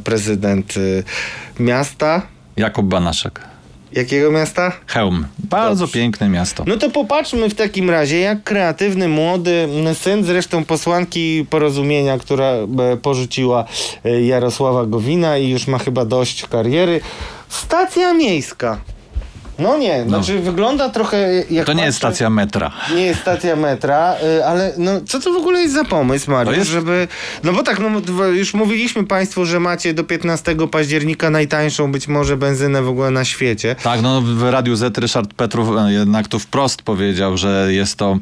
prezydent 0.04 0.74
e, 0.78 1.64
miasta. 1.64 2.22
Jakub 2.58 2.86
Banaszek. 2.86 3.42
Jakiego 3.92 4.32
miasta? 4.32 4.72
Chełm. 4.88 5.26
Bardzo 5.40 5.84
Dobrze. 5.84 6.00
piękne 6.00 6.30
miasto. 6.30 6.64
No 6.68 6.78
to 6.78 6.90
popatrzmy 6.90 7.50
w 7.50 7.56
takim 7.56 7.90
razie, 7.90 8.20
jak 8.20 8.44
kreatywny, 8.44 9.08
młody 9.08 9.68
syn, 9.94 10.24
zresztą 10.24 10.66
posłanki 10.66 11.46
porozumienia, 11.50 12.18
która 12.18 12.46
e, 12.46 12.68
porzuciła 13.02 13.66
e, 14.06 14.22
Jarosława 14.22 14.86
Gowina 14.86 15.38
i 15.38 15.50
już 15.50 15.68
ma 15.68 15.78
chyba 15.80 16.06
dość 16.06 16.46
kariery. 16.46 17.02
Stacja 17.50 18.14
miejska. 18.14 18.78
No 19.60 19.78
nie, 19.78 20.04
znaczy 20.08 20.40
wygląda 20.40 20.90
trochę 20.90 21.44
jak 21.52 21.66
To 21.66 21.74
nie 21.74 21.84
jest 21.86 21.98
stacja 21.98 22.30
metra. 22.30 22.72
nie 22.96 23.06
jest 23.06 23.20
stacja 23.22 23.56
metra, 23.56 24.16
y, 24.40 24.46
ale 24.46 24.74
no 24.78 24.92
co 25.08 25.20
to 25.20 25.34
w 25.34 25.38
ogóle 25.38 25.62
jest 25.62 25.74
za 25.74 25.84
pomysł, 25.86 26.32
Mariusz, 26.32 26.58
jest- 26.58 26.70
żeby... 26.72 27.08
No 27.44 27.54
bo 27.54 27.64
tak, 27.64 27.80
no 27.80 28.28
już 28.28 28.54
mówiliśmy 28.54 29.04
Państwu, 29.08 29.46
że 29.46 29.60
macie 29.60 29.94
do 29.94 30.04
15 30.04 30.56
października 30.72 31.30
najtańszą 31.30 31.92
być 31.92 32.08
może 32.08 32.38
benzynę 32.38 32.82
w 32.82 32.88
ogóle 32.90 33.12
na 33.12 33.26
świecie. 33.26 33.76
Tak, 33.84 34.02
no 34.02 34.22
w 34.22 34.44
Radiu 34.44 34.76
Z 34.76 34.98
Ryszard 34.98 35.34
Petrów 35.34 35.70
e, 35.78 35.94
jednak 35.94 36.28
tu 36.28 36.40
wprost 36.40 36.82
powiedział, 36.82 37.38
że 37.38 37.68
jest 37.74 37.96
to 37.96 38.18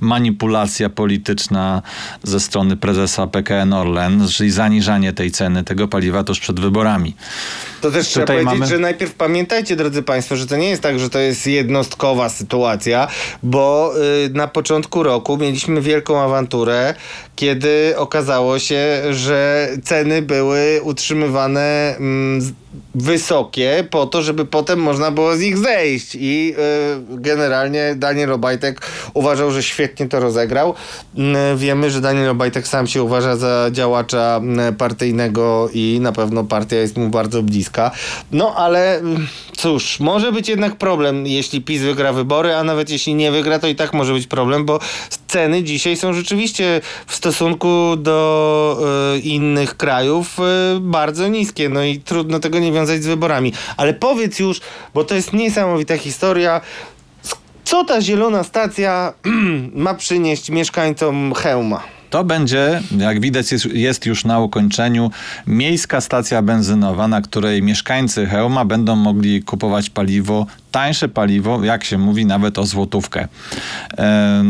manipulacja 0.00 0.88
polityczna 0.90 1.82
ze 2.22 2.40
strony 2.40 2.76
prezesa 2.76 3.26
PKN 3.26 3.72
Orlen, 3.72 4.28
czyli 4.28 4.50
zaniżanie 4.50 5.12
tej 5.12 5.30
ceny 5.30 5.64
tego 5.64 5.88
paliwa 5.88 6.24
tuż 6.24 6.40
przed 6.40 6.60
wyborami. 6.60 7.14
To 7.80 7.90
też 7.90 8.06
trzeba 8.08 8.26
powiedzieć, 8.26 8.46
mamy- 8.46 8.66
że 8.66 8.78
najpierw 8.78 9.14
pamiętajcie, 9.14 9.76
drodzy 9.76 10.02
Państwo, 10.02 10.36
że 10.36 10.46
to 10.46 10.56
nie 10.56 10.68
jest 10.68 10.82
tak, 10.82 10.98
że 11.00 11.10
to 11.10 11.18
jest 11.18 11.46
jednostkowa 11.46 12.28
sytuacja, 12.28 13.08
bo 13.42 13.92
y, 14.26 14.30
na 14.34 14.48
początku 14.48 15.02
roku 15.02 15.36
mieliśmy 15.36 15.80
wielką 15.80 16.20
awanturę, 16.20 16.94
kiedy 17.36 17.94
okazało 17.96 18.58
się, 18.58 19.02
że 19.10 19.68
ceny 19.84 20.22
były 20.22 20.80
utrzymywane 20.82 21.96
mm, 21.96 22.54
wysokie 22.94 23.84
po 23.90 24.06
to, 24.06 24.22
żeby 24.22 24.44
potem 24.44 24.78
można 24.78 25.10
było 25.10 25.36
z 25.36 25.40
nich 25.40 25.58
zejść 25.58 26.14
i 26.20 26.54
y, 26.54 27.20
generalnie 27.20 27.94
Daniel 27.96 28.32
Obajtek 28.32 28.80
uważał, 29.14 29.50
że 29.50 29.62
świetnie 29.62 30.08
to 30.08 30.20
rozegrał. 30.20 30.74
Mm, 31.16 31.58
Wiemy, 31.58 31.90
że 31.90 32.00
Daniel 32.00 32.28
Obajtek 32.28 32.68
sam 32.68 32.86
się 32.86 33.02
uważa 33.02 33.36
za 33.36 33.68
działacza 33.72 34.40
mm, 34.42 34.74
partyjnego 34.76 35.68
i 35.72 35.98
na 36.02 36.12
pewno 36.12 36.44
partia 36.44 36.76
jest 36.76 36.96
mu 36.96 37.08
bardzo 37.08 37.42
bliska. 37.42 37.90
No 38.32 38.54
ale 38.56 38.98
mm, 38.98 39.26
cóż, 39.56 40.00
może 40.00 40.32
być 40.32 40.48
jednak 40.48 40.76
problem, 40.76 41.26
jeśli 41.26 41.62
PiS 41.62 41.82
wygra 41.82 42.12
wybory, 42.12 42.54
a 42.54 42.64
nawet 42.64 42.90
jeśli 42.90 43.14
nie 43.14 43.32
wygra, 43.32 43.58
to 43.58 43.66
i 43.66 43.74
tak 43.74 43.92
może 43.92 44.12
być 44.12 44.26
problem, 44.26 44.64
bo 44.64 44.80
ceny 45.28 45.62
dzisiaj 45.62 45.96
są 45.96 46.12
rzeczywiście 46.12 46.80
w 47.06 47.14
stosunku 47.14 47.96
do 47.96 48.78
y, 49.16 49.18
innych 49.18 49.76
krajów 49.76 50.38
y, 50.76 50.80
bardzo 50.80 51.28
niskie. 51.28 51.68
No 51.68 51.82
i 51.82 52.00
trudno 52.00 52.38
tego 52.38 52.58
nie 52.58 52.72
wiązać 52.72 53.02
z 53.02 53.06
wyborami. 53.06 53.52
Ale 53.76 53.94
powiedz 53.94 54.38
już, 54.38 54.60
bo 54.94 55.04
to 55.04 55.14
jest 55.14 55.32
niesamowita 55.32 55.96
historia. 55.96 56.60
Co 57.64 57.84
ta 57.84 58.00
zielona 58.00 58.44
stacja 58.44 59.12
ma 59.74 59.94
przynieść 59.94 60.50
mieszkańcom 60.50 61.34
Chełma? 61.34 61.82
To 62.10 62.24
będzie, 62.24 62.80
jak 62.98 63.20
widać, 63.20 63.52
jest, 63.52 63.66
jest 63.66 64.06
już 64.06 64.24
na 64.24 64.40
ukończeniu 64.40 65.10
miejska 65.46 66.00
stacja 66.00 66.42
benzynowa, 66.42 67.08
na 67.08 67.20
której 67.20 67.62
mieszkańcy 67.62 68.26
Chełma 68.26 68.64
będą 68.64 68.96
mogli 68.96 69.42
kupować 69.42 69.90
paliwo, 69.90 70.46
tańsze 70.70 71.08
paliwo, 71.08 71.64
jak 71.64 71.84
się 71.84 71.98
mówi, 71.98 72.26
nawet 72.26 72.58
o 72.58 72.66
złotówkę. 72.66 73.28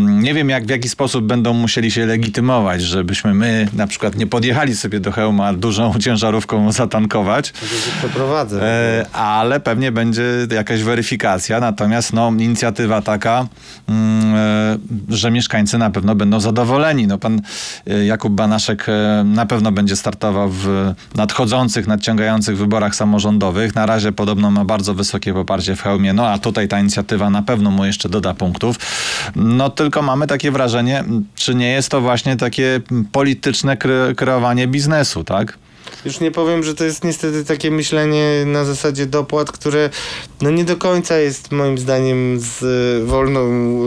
Nie 0.02 0.34
wiem, 0.34 0.48
jak, 0.48 0.66
w 0.66 0.70
jaki 0.70 0.88
sposób 0.88 1.24
będą 1.24 1.54
musieli 1.54 1.90
się 1.90 2.06
legitymować, 2.06 2.82
żebyśmy 2.82 3.34
my 3.34 3.68
na 3.72 3.86
przykład 3.86 4.16
nie 4.16 4.26
podjechali 4.26 4.76
sobie 4.76 5.00
do 5.00 5.12
Chełma 5.12 5.52
dużą 5.52 5.94
ciężarówką 6.04 6.72
zatankować. 6.72 7.52
Przeprowadzę. 7.98 8.62
E, 8.62 9.06
ale 9.12 9.60
pewnie 9.60 9.92
będzie 9.92 10.22
jakaś 10.52 10.82
weryfikacja. 10.82 11.60
Natomiast 11.60 12.12
no, 12.12 12.32
inicjatywa 12.38 13.02
taka, 13.02 13.46
mm, 13.88 14.34
e, 14.34 14.78
że 15.08 15.30
mieszkańcy 15.30 15.78
na 15.78 15.90
pewno 15.90 16.14
będą 16.14 16.40
zadowoleni. 16.40 17.06
No, 17.06 17.18
pan 17.18 17.40
e, 17.86 18.04
Jakub 18.04 18.32
Banaszek 18.32 18.86
na 19.24 19.46
pewno 19.46 19.72
będzie 19.72 19.96
startował 19.96 20.48
w 20.48 20.94
nadchodzących, 21.14 21.86
nadciągających 21.86 22.56
wyborach 22.56 22.94
samorządowych. 22.94 23.74
Na 23.74 23.86
razie 23.86 24.12
podobno 24.12 24.50
ma 24.50 24.64
bardzo 24.64 24.94
wysokie 24.94 25.34
poparcie 25.34 25.76
w 25.76 25.82
No 26.12 26.26
a 26.28 26.38
tutaj 26.38 26.68
ta 26.68 26.80
inicjatywa 26.80 27.30
na 27.30 27.42
pewno 27.42 27.70
mu 27.70 27.84
jeszcze 27.84 28.08
doda 28.08 28.34
punktów. 28.34 28.76
No 29.36 29.70
tylko 29.70 30.02
mamy 30.02 30.26
takie 30.26 30.50
wrażenie, 30.50 31.04
czy 31.34 31.54
nie 31.54 31.70
jest 31.72 31.88
to 31.88 32.00
właśnie 32.00 32.36
takie 32.36 32.80
polityczne 33.12 33.76
kre- 33.76 34.14
kreowanie 34.14 34.66
biznesu, 34.68 35.24
tak? 35.24 35.58
Już 36.04 36.20
nie 36.20 36.30
powiem, 36.30 36.62
że 36.62 36.74
to 36.74 36.84
jest 36.84 37.04
niestety 37.04 37.44
takie 37.44 37.70
myślenie 37.70 38.24
na 38.46 38.64
zasadzie 38.64 39.06
dopłat, 39.06 39.52
które 39.52 39.90
no 40.42 40.50
nie 40.50 40.64
do 40.64 40.76
końca 40.76 41.18
jest 41.18 41.52
moim 41.52 41.78
zdaniem 41.78 42.36
z 42.40 42.58
wolną, 43.06 43.40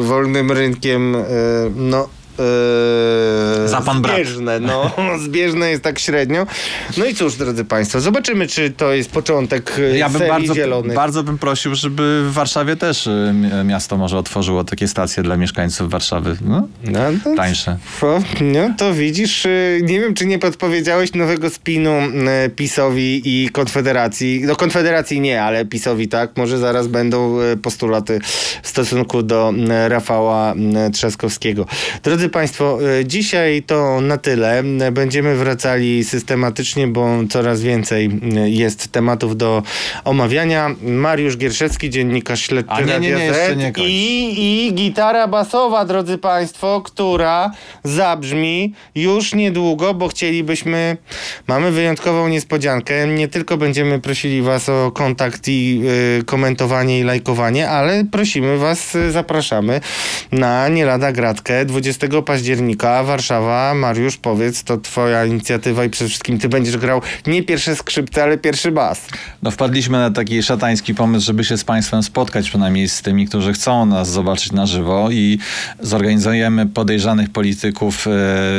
wolnym 0.03 0.51
rynkiem 0.51 1.15
y, 1.15 1.25
no 1.75 2.09
y, 3.65 3.67
Za 3.69 3.81
pan 3.81 4.01
brat. 4.01 4.15
zbieżne, 4.15 4.59
no 4.59 4.91
zbieżne 5.25 5.69
jest 5.69 5.83
tak 5.83 5.99
średnio. 5.99 6.47
No 6.97 7.05
i 7.05 7.15
cóż, 7.15 7.35
drodzy 7.35 7.65
Państwo, 7.65 8.01
zobaczymy, 8.01 8.47
czy 8.47 8.71
to 8.71 8.93
jest 8.93 9.11
początek 9.11 9.79
y, 9.79 9.97
Ja 9.97 10.09
bym 10.09 10.21
bardzo, 10.27 10.55
zielonych. 10.55 10.95
bardzo 10.95 11.23
bym 11.23 11.37
prosił, 11.37 11.75
żeby 11.75 12.23
w 12.29 12.33
Warszawie 12.33 12.75
też 12.75 13.07
y, 13.07 13.31
mi- 13.33 13.65
miasto 13.65 13.97
może 13.97 14.17
otworzyło 14.17 14.63
takie 14.63 14.87
stacje 14.87 15.23
dla 15.23 15.37
mieszkańców 15.37 15.89
Warszawy. 15.89 16.37
No, 16.45 16.67
No, 16.83 16.99
to- 17.23 17.35
tańsze. 17.35 17.77
O, 18.01 18.19
no 18.41 18.73
to 18.77 18.93
widzisz, 18.93 19.45
y, 19.45 19.79
nie 19.83 19.99
wiem 19.99 20.13
czy 20.13 20.25
nie 20.25 20.39
podpowiedziałeś 20.39 21.13
nowego 21.13 21.49
spinu 21.49 21.91
PiSowi 22.55 23.21
i 23.25 23.49
Konfederacji. 23.49 24.41
No 24.45 24.55
Konfederacji 24.55 25.21
nie, 25.21 25.43
ale 25.43 25.65
PiSowi 25.65 26.07
tak. 26.07 26.37
Może 26.37 26.57
zaraz 26.57 26.87
będą 26.87 27.37
postulaty 27.61 28.19
w 28.63 28.67
stosunku 28.67 29.23
do 29.23 29.53
Rafała 29.87 30.53
Trzaskowskiego. 30.93 31.65
Drodzy 32.03 32.29
Państwo, 32.31 32.79
e, 32.99 33.05
dzisiaj 33.05 33.63
to 33.63 34.01
na 34.01 34.17
tyle. 34.17 34.63
Będziemy 34.91 35.35
wracali 35.35 36.03
systematycznie, 36.03 36.87
bo 36.87 37.07
coraz 37.29 37.61
więcej 37.61 38.19
e, 38.37 38.49
jest 38.49 38.91
tematów 38.91 39.37
do 39.37 39.63
omawiania. 40.05 40.75
Mariusz 40.81 41.37
Gierszewski, 41.37 41.89
dziennikarz 41.89 42.41
śledczy 42.41 42.71
A 42.73 42.81
nie, 42.81 42.99
nie, 42.99 43.11
nie, 43.11 43.25
jeszcze 43.25 43.55
nie 43.55 43.71
kończ. 43.71 43.87
i, 43.87 44.67
i 44.67 44.73
gitara 44.73 45.27
basowa, 45.27 45.85
drodzy 45.85 46.17
Państwo, 46.17 46.81
która 46.85 47.51
zabrzmi 47.83 48.73
już 48.95 49.33
niedługo, 49.33 49.93
bo 49.93 50.07
chcielibyśmy, 50.07 50.97
mamy 51.47 51.71
wyjątkową 51.71 52.27
niespodziankę. 52.27 53.07
Nie 53.07 53.27
tylko 53.27 53.57
będziemy 53.57 53.99
prosili 53.99 54.41
Was 54.41 54.69
o 54.69 54.91
kontakt 54.91 55.47
i 55.47 55.81
y, 56.19 56.23
komentowanie 56.23 56.99
i 56.99 57.03
lajkowanie, 57.03 57.69
ale 57.69 58.05
prosimy 58.11 58.57
Was, 58.57 58.97
zapraszamy 59.11 59.81
na 60.31 60.67
nie 60.67 60.85
lada 60.85 61.11
gratkę 61.11 61.65
20 61.65 62.07
października 62.19 63.03
Warszawa. 63.03 63.73
Mariusz, 63.73 64.17
powiedz, 64.17 64.63
to 64.63 64.77
Twoja 64.77 65.25
inicjatywa 65.25 65.85
i 65.85 65.89
przede 65.89 66.09
wszystkim 66.09 66.39
Ty 66.39 66.49
będziesz 66.49 66.77
grał 66.77 67.01
nie 67.27 67.43
pierwsze 67.43 67.75
skrzypce, 67.75 68.23
ale 68.23 68.37
pierwszy 68.37 68.71
bas. 68.71 69.07
No 69.43 69.51
wpadliśmy 69.51 69.97
na 69.97 70.11
taki 70.11 70.43
szatański 70.43 70.95
pomysł, 70.95 71.25
żeby 71.25 71.43
się 71.43 71.57
z 71.57 71.63
Państwem 71.63 72.03
spotkać, 72.03 72.49
przynajmniej 72.49 72.89
z 72.89 73.01
tymi, 73.01 73.27
którzy 73.27 73.53
chcą 73.53 73.85
nas 73.85 74.09
zobaczyć 74.09 74.51
na 74.51 74.65
żywo 74.65 75.11
i 75.11 75.39
zorganizujemy 75.79 76.65
podejrzanych 76.65 77.29
polityków 77.29 78.07
e, 78.07 78.11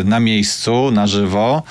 na 0.04 0.20
miejscu, 0.20 0.90
na 0.90 1.06
żywo. 1.06 1.62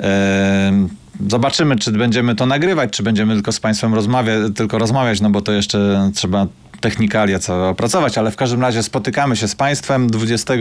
E, 0.00 1.02
Zobaczymy, 1.28 1.76
czy 1.76 1.92
będziemy 1.92 2.34
to 2.34 2.46
nagrywać, 2.46 2.90
czy 2.90 3.02
będziemy 3.02 3.34
tylko 3.34 3.52
z 3.52 3.60
Państwem 3.60 3.94
rozmawiać, 3.94 4.38
tylko 4.54 4.78
rozmawiać, 4.78 5.20
no 5.20 5.30
bo 5.30 5.40
to 5.40 5.52
jeszcze 5.52 6.10
trzeba 6.14 6.46
technikalia 6.82 7.38
całe 7.38 7.68
opracować, 7.68 8.18
ale 8.18 8.30
w 8.30 8.36
każdym 8.36 8.62
razie 8.62 8.82
spotykamy 8.82 9.36
się 9.36 9.48
z 9.48 9.54
Państwem 9.54 10.10
20 10.10 10.54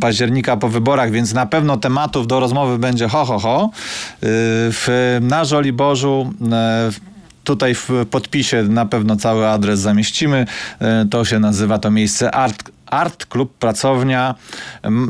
października 0.00 0.56
po 0.56 0.68
wyborach, 0.68 1.10
więc 1.10 1.34
na 1.34 1.46
pewno 1.46 1.76
tematów 1.76 2.26
do 2.26 2.40
rozmowy 2.40 2.78
będzie 2.78 3.08
ho, 3.08 3.24
ho, 3.24 3.38
ho. 3.38 3.70
Yy, 4.22 4.28
W, 4.72 5.18
na 5.20 5.44
Żoliborzu 5.44 6.32
e, 6.52 6.90
Tutaj 7.44 7.74
w 7.74 7.90
podpisie 8.10 8.62
na 8.62 8.86
pewno 8.86 9.16
cały 9.16 9.48
adres 9.48 9.80
zamieścimy. 9.80 10.46
E, 10.80 11.06
To 11.10 11.24
się 11.24 11.38
nazywa 11.38 11.78
to 11.78 11.90
miejsce 11.90 12.30
Art, 12.30 12.71
Art 12.92 13.26
Klub 13.26 13.54
Pracownia. 13.58 14.34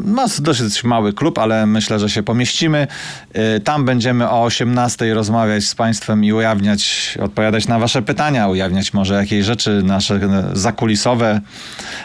Ma 0.05 0.26
dosyć 0.41 0.85
mały 0.85 1.12
klub, 1.12 1.39
ale 1.39 1.66
myślę, 1.66 1.99
że 1.99 2.11
się 2.11 2.22
pomieścimy. 2.22 2.87
E, 3.33 3.61
Tam 3.61 3.85
będziemy 3.85 4.30
o 4.30 4.43
18 4.43 5.14
rozmawiać 5.14 5.64
z 5.64 5.74
Państwem 5.74 6.24
i 6.24 6.33
ujawniać, 6.33 7.14
odpowiadać 7.22 7.68
na 7.68 7.78
Wasze 7.78 8.03
pytania, 8.03 8.49
ujawniać 8.49 8.95
może 8.95 9.14
jakieś 9.14 9.45
rzeczy 9.47 9.83
nasze 9.85 10.14
e, 10.14 10.45
zakulisowe, 10.53 11.41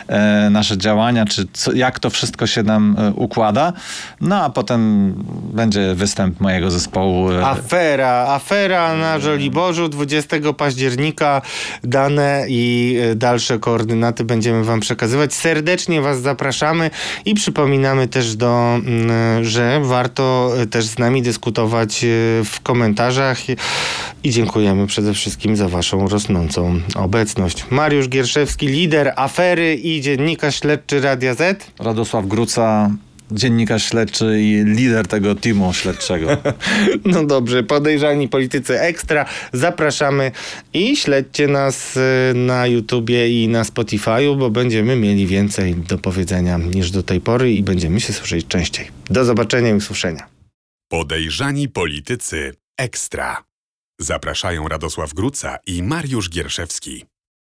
e, 0.07 0.49
nasze 0.49 0.77
działania, 0.77 1.25
czy 1.25 1.47
co, 1.53 1.73
jak 1.73 1.99
to 1.99 2.09
wszystko 2.09 2.47
się 2.47 2.63
nam 2.63 2.95
e, 2.99 3.11
układa. 3.11 3.73
No 4.21 4.43
a 4.43 4.49
potem 4.49 5.13
będzie 5.53 5.95
występ 5.95 6.39
mojego 6.39 6.71
zespołu. 6.71 7.29
Afera, 7.43 8.25
afera 8.27 8.95
na 8.95 9.19
Żoliborzu 9.19 9.89
20 9.89 10.37
października. 10.57 11.41
Dane 11.83 12.45
i 12.49 12.97
dalsze 13.15 13.59
koordynaty 13.59 14.23
będziemy 14.23 14.63
Wam 14.63 14.79
przekazywać. 14.79 15.33
Serdecznie 15.33 15.66
Was 16.01 16.21
zapraszamy 16.21 16.89
i 17.25 17.33
przypominamy 17.33 18.07
też, 18.07 18.35
do, 18.35 18.75
mm, 18.75 19.45
że 19.45 19.79
warto 19.83 20.51
e, 20.57 20.67
też 20.67 20.85
z 20.85 20.99
nami 20.99 21.21
dyskutować 21.21 22.03
e, 22.03 22.07
w 22.43 22.59
komentarzach 22.63 23.37
i 24.23 24.29
dziękujemy 24.29 24.87
przede 24.87 25.13
wszystkim 25.13 25.55
za 25.55 25.67
Waszą 25.67 26.07
rosnącą 26.07 26.79
obecność. 26.95 27.65
Mariusz 27.69 28.09
Gierszewski, 28.09 28.67
lider 28.67 29.13
afery 29.15 29.75
i 29.75 30.01
dziennikarz 30.01 30.59
śledczy 30.59 31.01
Radia 31.01 31.33
Z. 31.33 31.71
Radosław 31.79 32.27
Gruca, 32.27 32.89
dziennikarz 33.31 33.89
śledczy 33.89 34.41
i 34.41 34.63
lider 34.65 35.07
tego 35.07 35.35
teamu 35.35 35.73
śledczego. 35.73 36.37
No 37.05 37.25
dobrze, 37.25 37.63
podejrzani 37.63 38.27
politycy 38.27 38.79
ekstra. 38.79 39.25
Zapraszamy 39.53 40.31
i 40.73 40.95
śledźcie 40.97 41.47
nas 41.47 41.97
y, 41.97 42.33
na 42.35 42.67
YouTubie 42.67 43.43
i 43.43 43.47
na 43.47 43.63
Spotify'u, 43.63 44.37
bo 44.37 44.49
będziemy 44.49 44.95
mieli 44.95 45.27
więcej 45.27 45.75
do 45.75 45.97
powiedzenia 45.97 46.57
niż 46.57 46.91
do 46.91 47.03
tej 47.03 47.21
pory 47.21 47.53
i 47.53 47.63
będziemy 47.63 47.99
się 47.99 48.13
słyszeć 48.13 48.47
częściej. 48.47 48.87
Do 49.09 49.25
zobaczenia 49.25 49.69
i 49.69 49.73
usłyszenia. 49.73 50.27
Podejrzani 50.89 51.69
politycy 51.69 52.53
ekstra. 52.77 53.43
Zapraszają 53.99 54.67
Radosław 54.67 55.13
Gruca 55.13 55.57
i 55.67 55.83
Mariusz 55.83 56.29
Gierszewski. 56.29 57.05